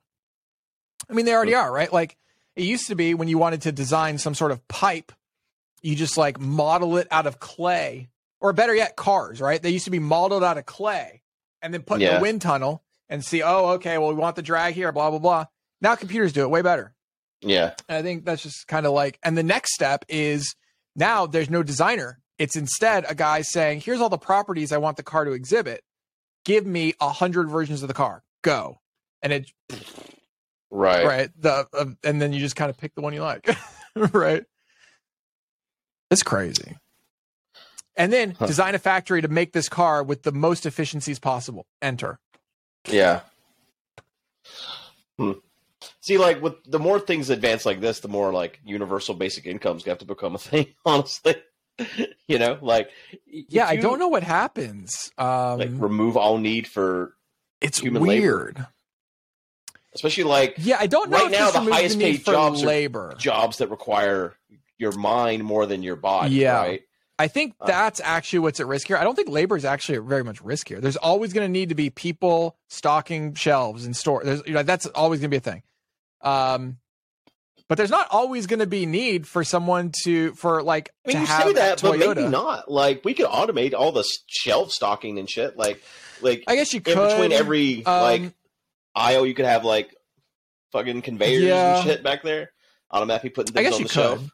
I 1.09 1.13
mean, 1.13 1.25
they 1.25 1.33
already 1.35 1.55
are, 1.55 1.73
right? 1.73 1.93
Like 1.93 2.17
it 2.57 2.65
used 2.65 2.89
to 2.89 2.95
be 2.95 3.15
when 3.15 3.29
you 3.29 3.39
wanted 3.39 3.63
to 3.63 3.73
design 3.73 4.19
some 4.19 4.35
sort 4.35 4.51
of 4.51 4.67
pipe, 4.69 5.13
you 5.83 5.95
just 5.95 6.19
like 6.19 6.39
model 6.41 6.99
it 6.99 7.09
out 7.11 7.27
of 7.27 7.39
clay, 7.39 8.09
or 8.41 8.53
better 8.53 8.75
yet, 8.75 8.97
cars, 8.97 9.41
right? 9.41 9.63
They 9.63 9.71
used 9.71 9.87
to 9.87 9.91
be 9.91 9.99
modeled 10.01 10.45
out 10.45 10.59
of 10.59 10.67
clay 10.67 11.23
and 11.63 11.73
then 11.73 11.83
put 11.83 11.97
in 11.97 12.03
Yeah. 12.03 12.19
a 12.19 12.21
wind 12.21 12.43
tunnel 12.43 12.83
and 13.09 13.25
see, 13.25 13.43
oh, 13.43 13.69
okay, 13.75 13.97
well, 13.97 14.09
we 14.09 14.15
want 14.15 14.37
the 14.37 14.43
drag 14.43 14.75
here, 14.75 14.93
blah, 14.93 15.09
blah, 15.11 15.19
blah. 15.19 15.47
Now 15.81 15.95
computers 15.95 16.33
do 16.33 16.43
it 16.43 16.51
way 16.51 16.61
better. 16.63 16.93
Yeah, 17.41 17.75
And 17.89 17.97
I 17.99 18.03
think 18.03 18.25
that's 18.25 18.43
just 18.43 18.67
kind 18.67 18.85
of 18.85 18.93
like, 18.93 19.19
and 19.23 19.39
the 19.39 19.45
next 19.45 19.73
step 19.73 20.05
is 20.09 20.55
now 20.97 21.27
there's 21.27 21.49
no 21.49 21.63
designer. 21.63 22.19
It's 22.39 22.57
instead 22.57 23.05
a 23.09 23.15
guy 23.15 23.43
saying, 23.43 23.81
here's 23.81 24.01
all 24.01 24.09
the 24.09 24.19
properties 24.19 24.73
I 24.73 24.79
want 24.79 24.97
the 24.97 25.03
car 25.03 25.25
to 25.25 25.33
exhibit. 25.33 25.83
Give 26.45 26.65
me 26.67 26.95
a 27.01 27.09
hundred 27.11 27.51
versions 27.51 27.83
of 27.83 27.89
the 27.89 27.95
car. 27.95 28.23
Go. 28.43 28.81
And 29.23 29.33
it 29.33 29.51
right. 30.71 31.05
right 31.05 31.31
the 31.41 31.67
uh, 31.73 31.87
and 32.05 32.23
then 32.23 32.33
you 32.33 32.41
just 32.41 32.55
kind 32.57 32.71
of 32.71 32.77
pick 32.79 32.95
the 32.95 33.01
one 33.01 33.13
you 33.15 33.23
like 33.23 33.49
right 34.13 34.45
it's 36.11 36.23
crazy 36.23 36.77
and 37.97 38.13
then 38.13 38.37
Huh. 38.39 38.47
design 38.47 38.75
a 38.75 38.79
factory 38.79 39.23
to 39.23 39.29
make 39.29 39.53
this 39.53 39.69
car 39.69 40.03
with 40.05 40.23
the 40.23 40.31
most 40.31 40.67
efficiencies 40.67 41.19
possible 41.19 41.67
enter 41.83 42.21
Yeah. 42.87 43.21
Hmm. 45.19 45.33
See, 46.01 46.19
like 46.19 46.41
with 46.43 46.55
the 46.65 46.79
more 46.79 47.01
things 47.01 47.31
advance 47.31 47.67
like 47.67 47.81
this, 47.81 48.01
the 48.01 48.09
more 48.09 48.33
like 48.33 48.61
universal 48.65 49.15
basic 49.15 49.47
incomes 49.47 49.85
have 49.85 49.99
to 49.99 50.05
become 50.05 50.35
a 50.35 50.39
thing. 50.39 50.75
Honestly, 50.87 51.35
you 52.29 52.39
know, 52.39 52.59
like 52.61 52.91
yeah 53.27 53.67
i 53.67 53.77
don't 53.77 53.99
know 53.99 54.09
what 54.09 54.23
happens 54.23 55.13
um 55.19 55.59
Like 55.59 55.71
remove 55.73 56.17
all 56.17 56.39
need 56.39 56.67
for, 56.67 57.15
it's 57.61 57.79
human 57.79 58.03
labor. 58.03 58.21
weird 58.23 58.67
especially 59.95 60.25
like 60.25 60.55
yeah 60.59 60.77
i 60.81 60.87
don't 60.87 61.11
know 61.11 61.17
Right 61.17 61.27
if 61.27 61.33
now, 61.33 61.51
the 61.51 61.73
highest 61.73 61.99
the 61.99 62.05
paid 62.05 62.25
jobs 62.25 62.63
are 62.63 62.67
labor 62.67 63.15
jobs 63.19 63.59
that 63.59 63.71
require 63.71 64.35
your 64.79 64.93
mind 64.93 65.43
more 65.43 65.67
than 65.67 65.83
your 65.83 65.97
body. 65.97 66.37
Yeah. 66.37 66.61
Right? 66.61 66.83
I 67.19 67.27
think 67.27 67.55
Uh, 67.61 67.67
that's 67.67 68.01
actually 68.05 68.39
what's 68.39 68.61
at 68.61 68.69
risk 68.69 68.87
here. 68.87 68.97
I 68.97 69.03
don't 69.03 69.17
think 69.17 69.29
labor 69.29 69.57
is 69.57 69.65
actually 69.65 69.99
very 69.99 70.23
much 70.23 70.41
risk 70.41 70.69
here. 70.69 70.81
There's 70.81 70.97
always 70.97 71.33
going 71.33 71.45
to 71.45 71.51
need 71.51 71.71
to 71.71 71.75
be 71.75 71.91
people 71.91 72.57
stocking 72.69 73.35
shelves 73.35 73.85
and 73.85 73.97
store. 73.97 74.23
There's, 74.25 74.41
you 74.47 74.53
know, 74.53 74.63
that's 74.63 74.87
always 74.87 75.19
going 75.19 75.33
to 75.33 75.35
be 75.35 75.39
a 75.39 75.41
thing. 75.41 75.63
Um, 76.23 76.77
but 77.69 77.77
there's 77.79 77.91
not 77.91 78.09
always 78.11 78.47
going 78.47 78.59
to 78.61 78.67
be 78.67 78.87
need 78.87 79.27
for 79.27 79.45
someone 79.45 79.93
to 80.05 80.33
for 80.35 80.63
like 80.63 80.91
I 81.05 81.09
mean, 81.09 81.17
to 81.17 81.21
you 81.21 81.27
have 81.27 81.43
say 81.45 81.53
that, 81.55 81.83
but 81.83 81.95
Toyota. 81.99 82.17
maybe 82.17 82.29
not. 82.29 82.71
Like 82.71 83.05
we 83.05 83.15
could 83.15 83.27
automate 83.27 83.75
all 83.75 83.93
the 83.93 84.05
shelf 84.27 84.71
stocking 84.73 85.19
and 85.19 85.29
shit. 85.31 85.57
Like, 85.57 85.83
like 86.21 86.45
I 86.47 86.57
guess 86.57 86.73
you 86.73 86.81
could 86.81 86.97
in 86.99 87.09
between 87.09 87.33
every 87.33 87.85
um, 87.87 88.03
like 88.03 88.23
aisle, 88.95 89.27
you 89.27 89.35
could 89.35 89.45
have 89.47 89.65
like 89.65 89.95
fucking 90.73 91.03
conveyors 91.03 91.43
Yeah. 91.45 91.77
and 91.77 91.85
shit 91.87 92.03
back 92.03 92.23
there. 92.23 92.51
on 92.91 93.03
a 93.03 93.07
map, 93.07 93.23
he 93.23 93.29
putting 93.31 93.57
I 93.57 93.63
things 93.63 93.71
guess 93.71 93.75
on 93.75 93.81
you 93.81 93.85
the 93.85 93.89
could. 93.89 94.19
shelf. 94.21 94.31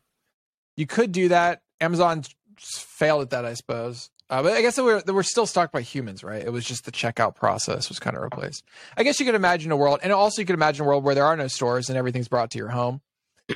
You 0.76 0.86
could 0.86 1.12
do 1.12 1.28
that. 1.28 1.62
Amazon 1.80 2.22
failed 2.58 3.22
at 3.22 3.30
that, 3.30 3.44
I 3.44 3.54
suppose. 3.54 4.10
Uh, 4.30 4.42
but 4.42 4.52
I 4.54 4.62
guess 4.62 4.78
we're 4.78 5.02
they 5.02 5.12
were 5.12 5.22
still 5.22 5.46
stocked 5.46 5.72
by 5.72 5.82
humans, 5.82 6.24
right? 6.24 6.42
It 6.42 6.50
was 6.52 6.64
just 6.64 6.84
the 6.86 6.92
checkout 6.92 7.34
process 7.34 7.88
was 7.90 7.98
kind 7.98 8.16
of 8.16 8.22
replaced. 8.22 8.64
I 8.96 9.02
guess 9.02 9.20
you 9.20 9.26
could 9.26 9.34
imagine 9.34 9.70
a 9.70 9.76
world, 9.76 10.00
and 10.02 10.12
also 10.12 10.40
you 10.40 10.46
could 10.46 10.54
imagine 10.54 10.84
a 10.84 10.88
world 10.88 11.04
where 11.04 11.14
there 11.14 11.26
are 11.26 11.36
no 11.36 11.46
stores 11.46 11.88
and 11.90 11.98
everything's 11.98 12.28
brought 12.28 12.50
to 12.52 12.58
your 12.58 12.68
home. 12.68 13.02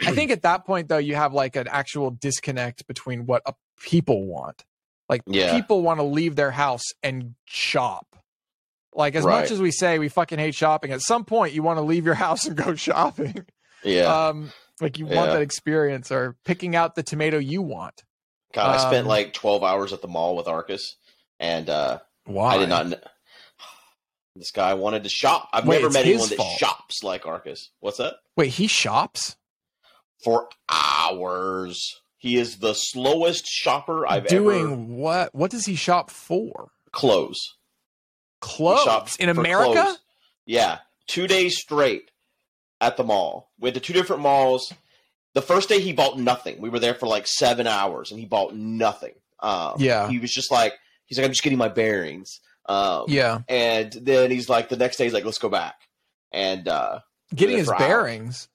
I 0.04 0.12
think 0.12 0.30
at 0.30 0.42
that 0.42 0.66
point, 0.66 0.88
though, 0.88 0.98
you 0.98 1.14
have 1.14 1.32
like 1.32 1.56
an 1.56 1.66
actual 1.68 2.10
disconnect 2.10 2.86
between 2.86 3.26
what 3.26 3.42
people 3.80 4.26
want. 4.26 4.64
Like 5.08 5.22
Yeah. 5.26 5.52
people 5.54 5.82
want 5.82 5.98
to 6.00 6.04
leave 6.04 6.36
their 6.36 6.50
house 6.50 6.82
and 7.02 7.34
shop. 7.46 8.06
Like 8.94 9.14
as 9.14 9.24
Right. 9.24 9.40
much 9.42 9.50
as 9.50 9.60
we 9.60 9.70
say 9.70 9.98
we 9.98 10.08
fucking 10.08 10.38
hate 10.38 10.54
shopping, 10.54 10.92
at 10.92 11.00
some 11.00 11.24
point 11.24 11.54
you 11.54 11.62
want 11.62 11.78
to 11.78 11.82
leave 11.82 12.04
your 12.04 12.14
house 12.26 12.44
and 12.46 12.56
go 12.56 12.74
shopping. 12.74 13.46
Yeah. 13.82 14.02
Um, 14.28 14.52
like 14.80 14.98
you 14.98 15.06
want 15.06 15.28
Yeah. 15.28 15.34
that 15.34 15.42
experience 15.42 16.10
or 16.12 16.36
picking 16.44 16.76
out 16.76 16.94
the 16.94 17.02
tomato 17.02 17.38
you 17.38 17.62
want. 17.62 18.04
God, 18.52 18.74
I 18.74 18.78
spent 18.78 19.04
um, 19.04 19.08
like 19.08 19.32
12 19.32 19.62
hours 19.64 19.92
at 19.92 20.02
the 20.02 20.08
mall 20.08 20.36
with 20.36 20.46
Arkas, 20.46 20.94
and 21.40 21.68
uh, 21.70 22.00
Why? 22.24 22.54
I 22.54 22.58
did 22.58 22.68
not. 22.68 22.86
kn- 22.88 23.00
This 24.36 24.50
guy 24.52 24.74
wanted 24.74 25.02
to 25.04 25.08
shop. 25.08 25.48
I've 25.52 25.66
Wait, 25.66 25.80
never 25.82 25.92
met 25.92 26.04
anyone 26.06 26.28
that 26.28 26.36
fault. 26.36 26.58
shops 26.58 27.02
like 27.02 27.22
Arkas. 27.24 27.68
What's 27.80 27.98
that? 27.98 28.14
Wait, 28.36 28.50
he 28.50 28.66
shops? 28.68 29.36
For 30.24 30.48
hours. 30.68 32.00
He 32.16 32.36
is 32.36 32.58
the 32.58 32.74
slowest 32.74 33.46
shopper 33.46 34.06
I've 34.06 34.26
Doing 34.26 34.58
ever. 34.58 34.68
Doing 34.68 34.96
what? 34.96 35.34
What 35.34 35.50
does 35.50 35.66
he 35.66 35.76
shop 35.76 36.10
for? 36.10 36.70
Clothes. 36.90 37.38
Clothes 38.40 39.16
in 39.18 39.28
America? 39.28 39.72
clothes. 39.82 39.98
Yeah, 40.46 40.78
two 41.06 41.26
days 41.26 41.58
straight 41.58 42.10
at 42.80 42.96
the 42.96 43.04
mall. 43.04 43.50
We 43.58 43.66
went 43.66 43.74
to 43.74 43.80
two 43.80 43.92
different 43.92 44.22
malls. 44.22 44.72
The 45.34 45.42
first 45.42 45.68
day 45.68 45.80
he 45.80 45.92
bought 45.92 46.18
nothing. 46.18 46.60
We 46.60 46.70
were 46.70 46.78
there 46.78 46.94
for 46.94 47.06
like 47.06 47.26
seven 47.26 47.66
hours, 47.66 48.10
and 48.10 48.18
he 48.18 48.26
bought 48.26 48.54
nothing. 48.54 49.14
Um, 49.40 49.74
Yeah. 49.78 50.08
he 50.08 50.18
was 50.18 50.32
just 50.32 50.50
like, 50.50 50.72
he's 51.06 51.18
like, 51.18 51.24
I'm 51.26 51.30
just 51.32 51.42
getting 51.42 51.58
my 51.58 51.68
bearings. 51.68 52.40
Um, 52.66 53.04
Yeah, 53.08 53.40
and 53.48 53.92
then 53.92 54.30
he's 54.30 54.48
like, 54.48 54.68
the 54.68 54.76
next 54.76 54.96
day 54.96 55.04
he's 55.04 55.12
like, 55.12 55.24
let's 55.24 55.38
go 55.38 55.48
back, 55.48 55.76
and 56.32 56.66
uh, 56.68 57.00
getting 57.34 57.56
his 57.58 57.70
bearings. 57.70 58.26
hours. 58.26 58.48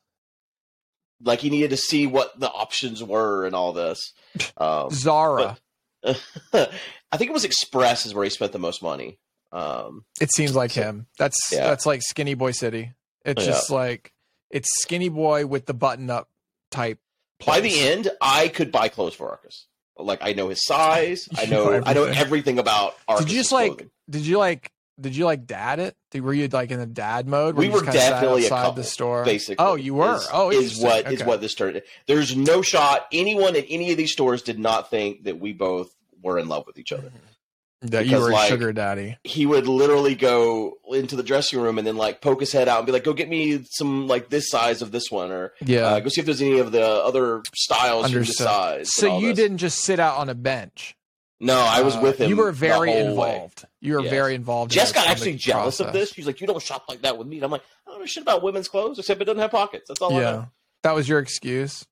Like 1.23 1.39
he 1.39 1.49
needed 1.49 1.69
to 1.71 1.77
see 1.77 2.05
what 2.07 2.37
the 2.39 2.49
options 2.49 3.01
were 3.03 3.45
and 3.45 3.55
all 3.55 3.73
this. 3.73 4.13
Um, 4.57 4.89
Zara. 4.91 5.57
I 6.05 7.17
think 7.17 7.29
it 7.29 7.33
was 7.33 7.45
Express 7.45 8.05
is 8.05 8.13
where 8.13 8.23
he 8.23 8.29
spent 8.29 8.51
the 8.51 8.59
most 8.59 8.81
money. 8.81 9.19
Um, 9.51 10.05
It 10.19 10.29
seems 10.33 10.55
like 10.55 10.71
So- 10.71 10.81
him. 10.83 11.07
That's 11.19 11.37
Yeah. 11.51 11.67
that's 11.69 11.85
like 11.85 12.01
Skinny 12.01 12.33
Boy 12.33 12.51
City. 12.51 12.91
It's 13.25 13.43
Yeah. 13.45 13.51
just 13.51 13.69
like 13.69 14.11
it's 14.49 14.69
Skinny 14.81 15.09
Boy 15.09 15.45
with 15.45 15.65
the 15.65 15.73
button 15.73 16.09
up 16.09 16.29
type. 16.71 16.99
by 17.45 17.59
the 17.59 17.79
end, 17.81 18.09
I 18.21 18.47
could 18.47 18.71
buy 18.71 18.87
clothes 18.89 19.13
for 19.15 19.27
Arkas. 19.27 19.65
Like 19.97 20.19
I 20.23 20.33
know 20.33 20.49
his 20.49 20.65
size. 20.65 21.27
I 21.37 21.45
know. 21.45 21.65
know 21.69 21.83
I 21.85 21.93
know 21.93 22.03
everything. 22.03 22.17
everything 22.21 22.59
about 22.59 22.95
Arkas. 23.07 23.19
Did 23.19 23.31
you 23.31 23.37
just 23.39 23.51
like? 23.51 23.87
Did 24.09 24.25
you 24.25 24.37
like? 24.39 24.71
Did 24.99 25.15
you 25.15 25.25
like 25.25 25.47
dad 25.47 25.79
it? 25.79 25.95
Did, 26.11 26.21
were 26.21 26.33
you 26.33 26.47
like 26.49 26.69
in 26.71 26.79
the 26.79 26.85
dad 26.85 27.27
mode? 27.27 27.55
We 27.55 27.67
were 27.69 27.81
definitely 27.81 28.43
a 28.43 28.45
outside 28.45 28.61
couple, 28.61 28.73
the 28.73 28.83
store. 28.83 29.25
basically? 29.25 29.63
Oh, 29.65 29.75
you 29.75 29.95
were. 29.95 30.15
Is, 30.15 30.27
oh, 30.31 30.51
is 30.51 30.79
what 30.79 31.07
is 31.11 31.21
Okay. 31.21 31.25
what 31.27 31.41
this 31.41 31.55
turned. 31.55 31.81
There's 32.07 32.35
no 32.35 32.61
shot. 32.61 33.07
Anyone 33.11 33.55
at 33.55 33.65
any 33.69 33.91
of 33.91 33.97
these 33.97 34.11
stores 34.11 34.43
did 34.43 34.59
not 34.59 34.89
think 34.91 35.23
that 35.23 35.39
we 35.39 35.51
both 35.53 35.89
were 36.21 36.37
in 36.37 36.47
love 36.47 36.65
with 36.67 36.77
each 36.77 36.91
other. 36.91 37.11
that 37.81 38.05
you 38.05 38.17
were 38.17 38.29
a 38.29 38.33
like, 38.33 38.47
sugar 38.49 38.71
daddy. 38.71 39.17
he 39.25 39.45
would 39.45 39.67
literally 39.67 40.15
go 40.15 40.77
into 40.93 41.17
the 41.17 41.23
dressing 41.23 41.59
room 41.59 41.77
and 41.77 41.85
then 41.85 41.97
like 41.97 42.21
poke 42.21 42.39
his 42.39 42.51
head 42.53 42.69
out 42.69 42.77
and 42.77 42.85
be 42.85 42.93
like, 42.93 43.03
"Go 43.03 43.11
get 43.13 43.27
me 43.27 43.65
some 43.71 44.07
like 44.07 44.29
this 44.29 44.49
size 44.49 44.81
of 44.81 44.91
this 44.93 45.11
one," 45.11 45.31
or 45.31 45.53
Yeah. 45.65 45.87
uh, 45.87 45.99
"Go 45.99 46.07
see 46.07 46.21
if 46.21 46.25
there's 46.25 46.41
any 46.41 46.59
of 46.59 46.71
the 46.71 46.81
other 46.85 47.41
styles 47.55 48.05
Understood. 48.05 48.37
size." 48.47 48.89
so 48.93 49.17
you 49.19 49.29
this. 49.29 49.35
didn't 49.35 49.57
just 49.57 49.79
sit 49.79 49.99
out 49.99 50.17
on 50.17 50.29
a 50.29 50.35
bench. 50.35 50.95
No, 51.39 51.57
I 51.59 51.81
was 51.81 51.95
Uh, 51.95 51.99
with 52.01 52.19
him. 52.19 52.29
You 52.29 52.37
were 52.37 52.51
very 52.51 52.91
whole 52.91 53.01
way. 53.03 53.09
involved. 53.35 53.65
You 53.81 53.95
were 53.95 54.01
Yes. 54.01 54.09
very 54.11 54.35
involved. 54.35 54.71
in 54.71 54.75
Jess 54.75 54.89
the- 54.89 54.93
got 54.95 55.07
actually 55.07 55.35
jealous 55.35 55.79
of 55.79 55.91
this. 55.91 56.13
She's 56.13 56.25
like, 56.25 56.39
"You 56.39 56.47
don't 56.47 56.61
shop 56.61 56.85
like 56.87 57.01
that 57.01 57.17
with 57.17 57.27
me." 57.27 57.37
And 57.37 57.45
I'm 57.45 57.51
like, 57.51 57.63
"I 57.85 57.91
don't 57.91 57.99
know 57.99 58.05
shit 58.05 58.23
about 58.23 58.43
women's 58.43 58.67
clothes 58.69 58.97
except 58.99 59.21
it 59.21 59.25
doesn't 59.25 59.39
have 59.39 59.51
pockets. 59.51 59.85
That's 59.89 60.01
all 60.01 60.13
I 60.15 60.21
Yeah, 60.21 60.31
know." 60.31 60.47
that 60.83 60.95
was 60.95 61.09
your 61.09 61.19
excuse. 61.19 61.85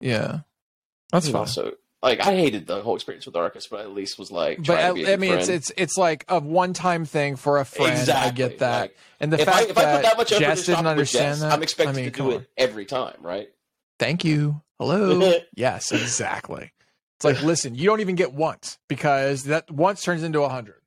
Yeah, 0.00 0.40
that's 1.12 1.26
You 1.26 1.32
fine. 1.32 1.46
So, 1.46 1.74
like, 2.02 2.20
I 2.26 2.34
hated 2.36 2.66
the 2.66 2.80
whole 2.82 2.94
experience 2.96 3.24
with 3.26 3.34
Arkas, 3.34 3.68
but 3.70 3.80
at 3.80 3.92
least 3.92 4.18
was 4.18 4.30
like, 4.30 4.62
But 4.64 4.78
I, 4.78 4.88
to 4.88 4.94
be 4.94 5.04
a 5.04 5.12
I 5.12 5.16
mean, 5.16 5.32
it's 5.34 5.46
friend. 5.46 5.56
it's 5.58 5.72
it's 5.76 5.96
like 5.96 6.24
a 6.28 6.38
one 6.40 6.72
time 6.74 7.04
thing 7.06 7.36
for 7.36 7.58
a 7.58 7.64
friend. 7.64 7.92
exactly. 7.92 8.28
I 8.44 8.48
get 8.48 8.58
that, 8.58 8.80
Like, 8.80 8.96
and 9.20 9.32
the 9.32 9.40
I 9.40 9.44
fact 9.44 9.70
if 9.70 9.78
I 9.78 9.94
put 9.94 10.02
that 10.02 10.16
much 10.18 10.32
effort 10.32 10.40
Jess 10.40 10.66
didn't 10.66 10.86
understand 10.86 11.34
Jess, 11.36 11.40
that, 11.40 11.52
I'm 11.52 11.62
expected 11.62 11.92
I 11.92 11.96
mean, 12.02 12.04
to 12.06 12.10
do 12.10 12.32
on. 12.34 12.40
it 12.42 12.50
every 12.58 12.84
time, 12.84 13.16
right? 13.20 13.48
Thank 13.98 14.24
you. 14.24 14.60
Hello. 14.78 15.32
yes, 15.54 15.92
exactly. 15.92 16.72
It's 17.22 17.24
like, 17.24 17.42
listen, 17.44 17.74
you 17.74 17.84
don't 17.86 18.00
even 18.00 18.14
get 18.14 18.32
once 18.32 18.78
because 18.88 19.44
that 19.44 19.70
once 19.70 20.02
turns 20.02 20.22
into 20.22 20.42
a 20.42 20.48
hundred. 20.48 20.80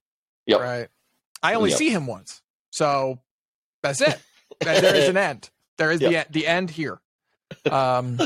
Yep. 0.48 0.60
Right. 0.60 0.88
I 1.42 1.54
only 1.54 1.70
Yep. 1.70 1.80
see 1.80 1.90
him 1.90 2.08
once, 2.08 2.42
so 2.72 3.20
that's 3.82 4.02
it. 4.02 4.20
There 4.62 4.96
is 4.96 5.10
an 5.10 5.18
end. 5.18 5.50
There 5.78 5.92
is 5.92 6.00
the 6.00 6.12
Yep. 6.12 6.26
end, 6.28 6.34
the 6.34 6.48
end 6.48 6.70
here. 6.70 7.02
Um. 7.72 8.20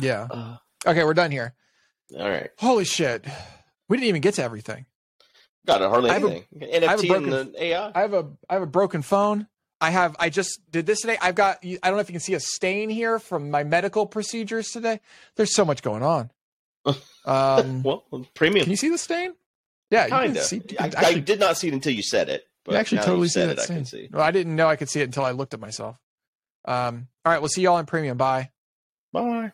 Yeah. 0.00 0.28
Uh, 0.30 0.56
Okay, 0.86 1.04
we're 1.04 1.12
done 1.14 1.30
here. 1.30 1.52
all 2.18 2.26
right, 2.28 2.50
Holy 2.58 2.84
shit. 2.86 3.26
We 3.88 3.96
didn't 3.98 4.08
even 4.08 4.22
get 4.22 4.34
to 4.34 4.42
everything. 4.42 4.86
got 5.66 5.82
it. 5.82 5.88
Hardly 5.90 6.08
I 6.10 6.14
have 6.14 6.24
a- 6.24 6.26
anything. 6.30 6.46
NFT 6.60 6.86
I 6.86 6.90
have 6.90 7.04
a 7.04 7.06
broken- 7.06 7.32
and 7.34 7.54
the 7.54 7.64
AI. 7.64 7.92
I 7.94 8.00
have 8.00 8.14
a 8.14 8.28
I 8.48 8.54
have 8.54 8.62
a 8.62 8.66
broken 8.66 9.02
phone. 9.02 9.46
I 9.80 9.90
have 9.90 10.16
I 10.18 10.30
just 10.30 10.60
did 10.70 10.86
this 10.86 11.00
today. 11.02 11.18
I've 11.20 11.34
got 11.34 11.58
I 11.62 11.76
don't 11.82 11.94
know 11.96 11.98
if 12.00 12.08
you 12.08 12.14
can 12.14 12.20
see 12.20 12.34
a 12.34 12.40
stain 12.40 12.88
here 12.88 13.18
from 13.18 13.50
my 13.50 13.62
medical 13.64 14.06
procedures 14.06 14.70
today. 14.70 15.00
There's 15.36 15.54
so 15.54 15.64
much 15.66 15.82
going 15.82 16.02
on. 16.02 16.30
Um 17.24 17.82
well, 17.84 18.04
premium. 18.34 18.64
can 18.64 18.70
you 18.70 18.76
see 18.76 18.88
the 18.88 18.98
stain? 18.98 19.34
Yeah, 19.90 20.04
you 20.04 20.10
kind 20.10 20.32
can 20.32 20.36
of. 20.36 20.44
see. 20.44 20.62
I, 20.78 20.88
can 20.88 20.98
I 20.98 21.08
actually, 21.08 21.20
did 21.22 21.40
not 21.40 21.56
see 21.56 21.68
it 21.68 21.74
until 21.74 21.92
you 21.92 22.02
said 22.02 22.28
it. 22.28 22.44
But 22.64 22.72
you 22.72 22.78
actually 22.78 22.98
totally 22.98 23.28
see 23.28 23.40
it. 23.40 23.58
I 23.58 23.66
can 23.66 23.84
see. 23.84 24.08
Well, 24.12 24.22
I 24.22 24.30
didn't 24.30 24.54
know 24.54 24.68
I 24.68 24.76
could 24.76 24.88
see 24.88 25.00
it 25.00 25.04
until 25.04 25.24
I 25.24 25.32
looked 25.32 25.54
at 25.54 25.60
myself. 25.60 25.96
Um 26.64 27.08
all 27.24 27.32
right, 27.32 27.40
we'll 27.40 27.48
see 27.48 27.62
y'all 27.62 27.78
in 27.78 27.86
premium. 27.86 28.16
Bye. 28.16 28.50
Bye. 29.12 29.52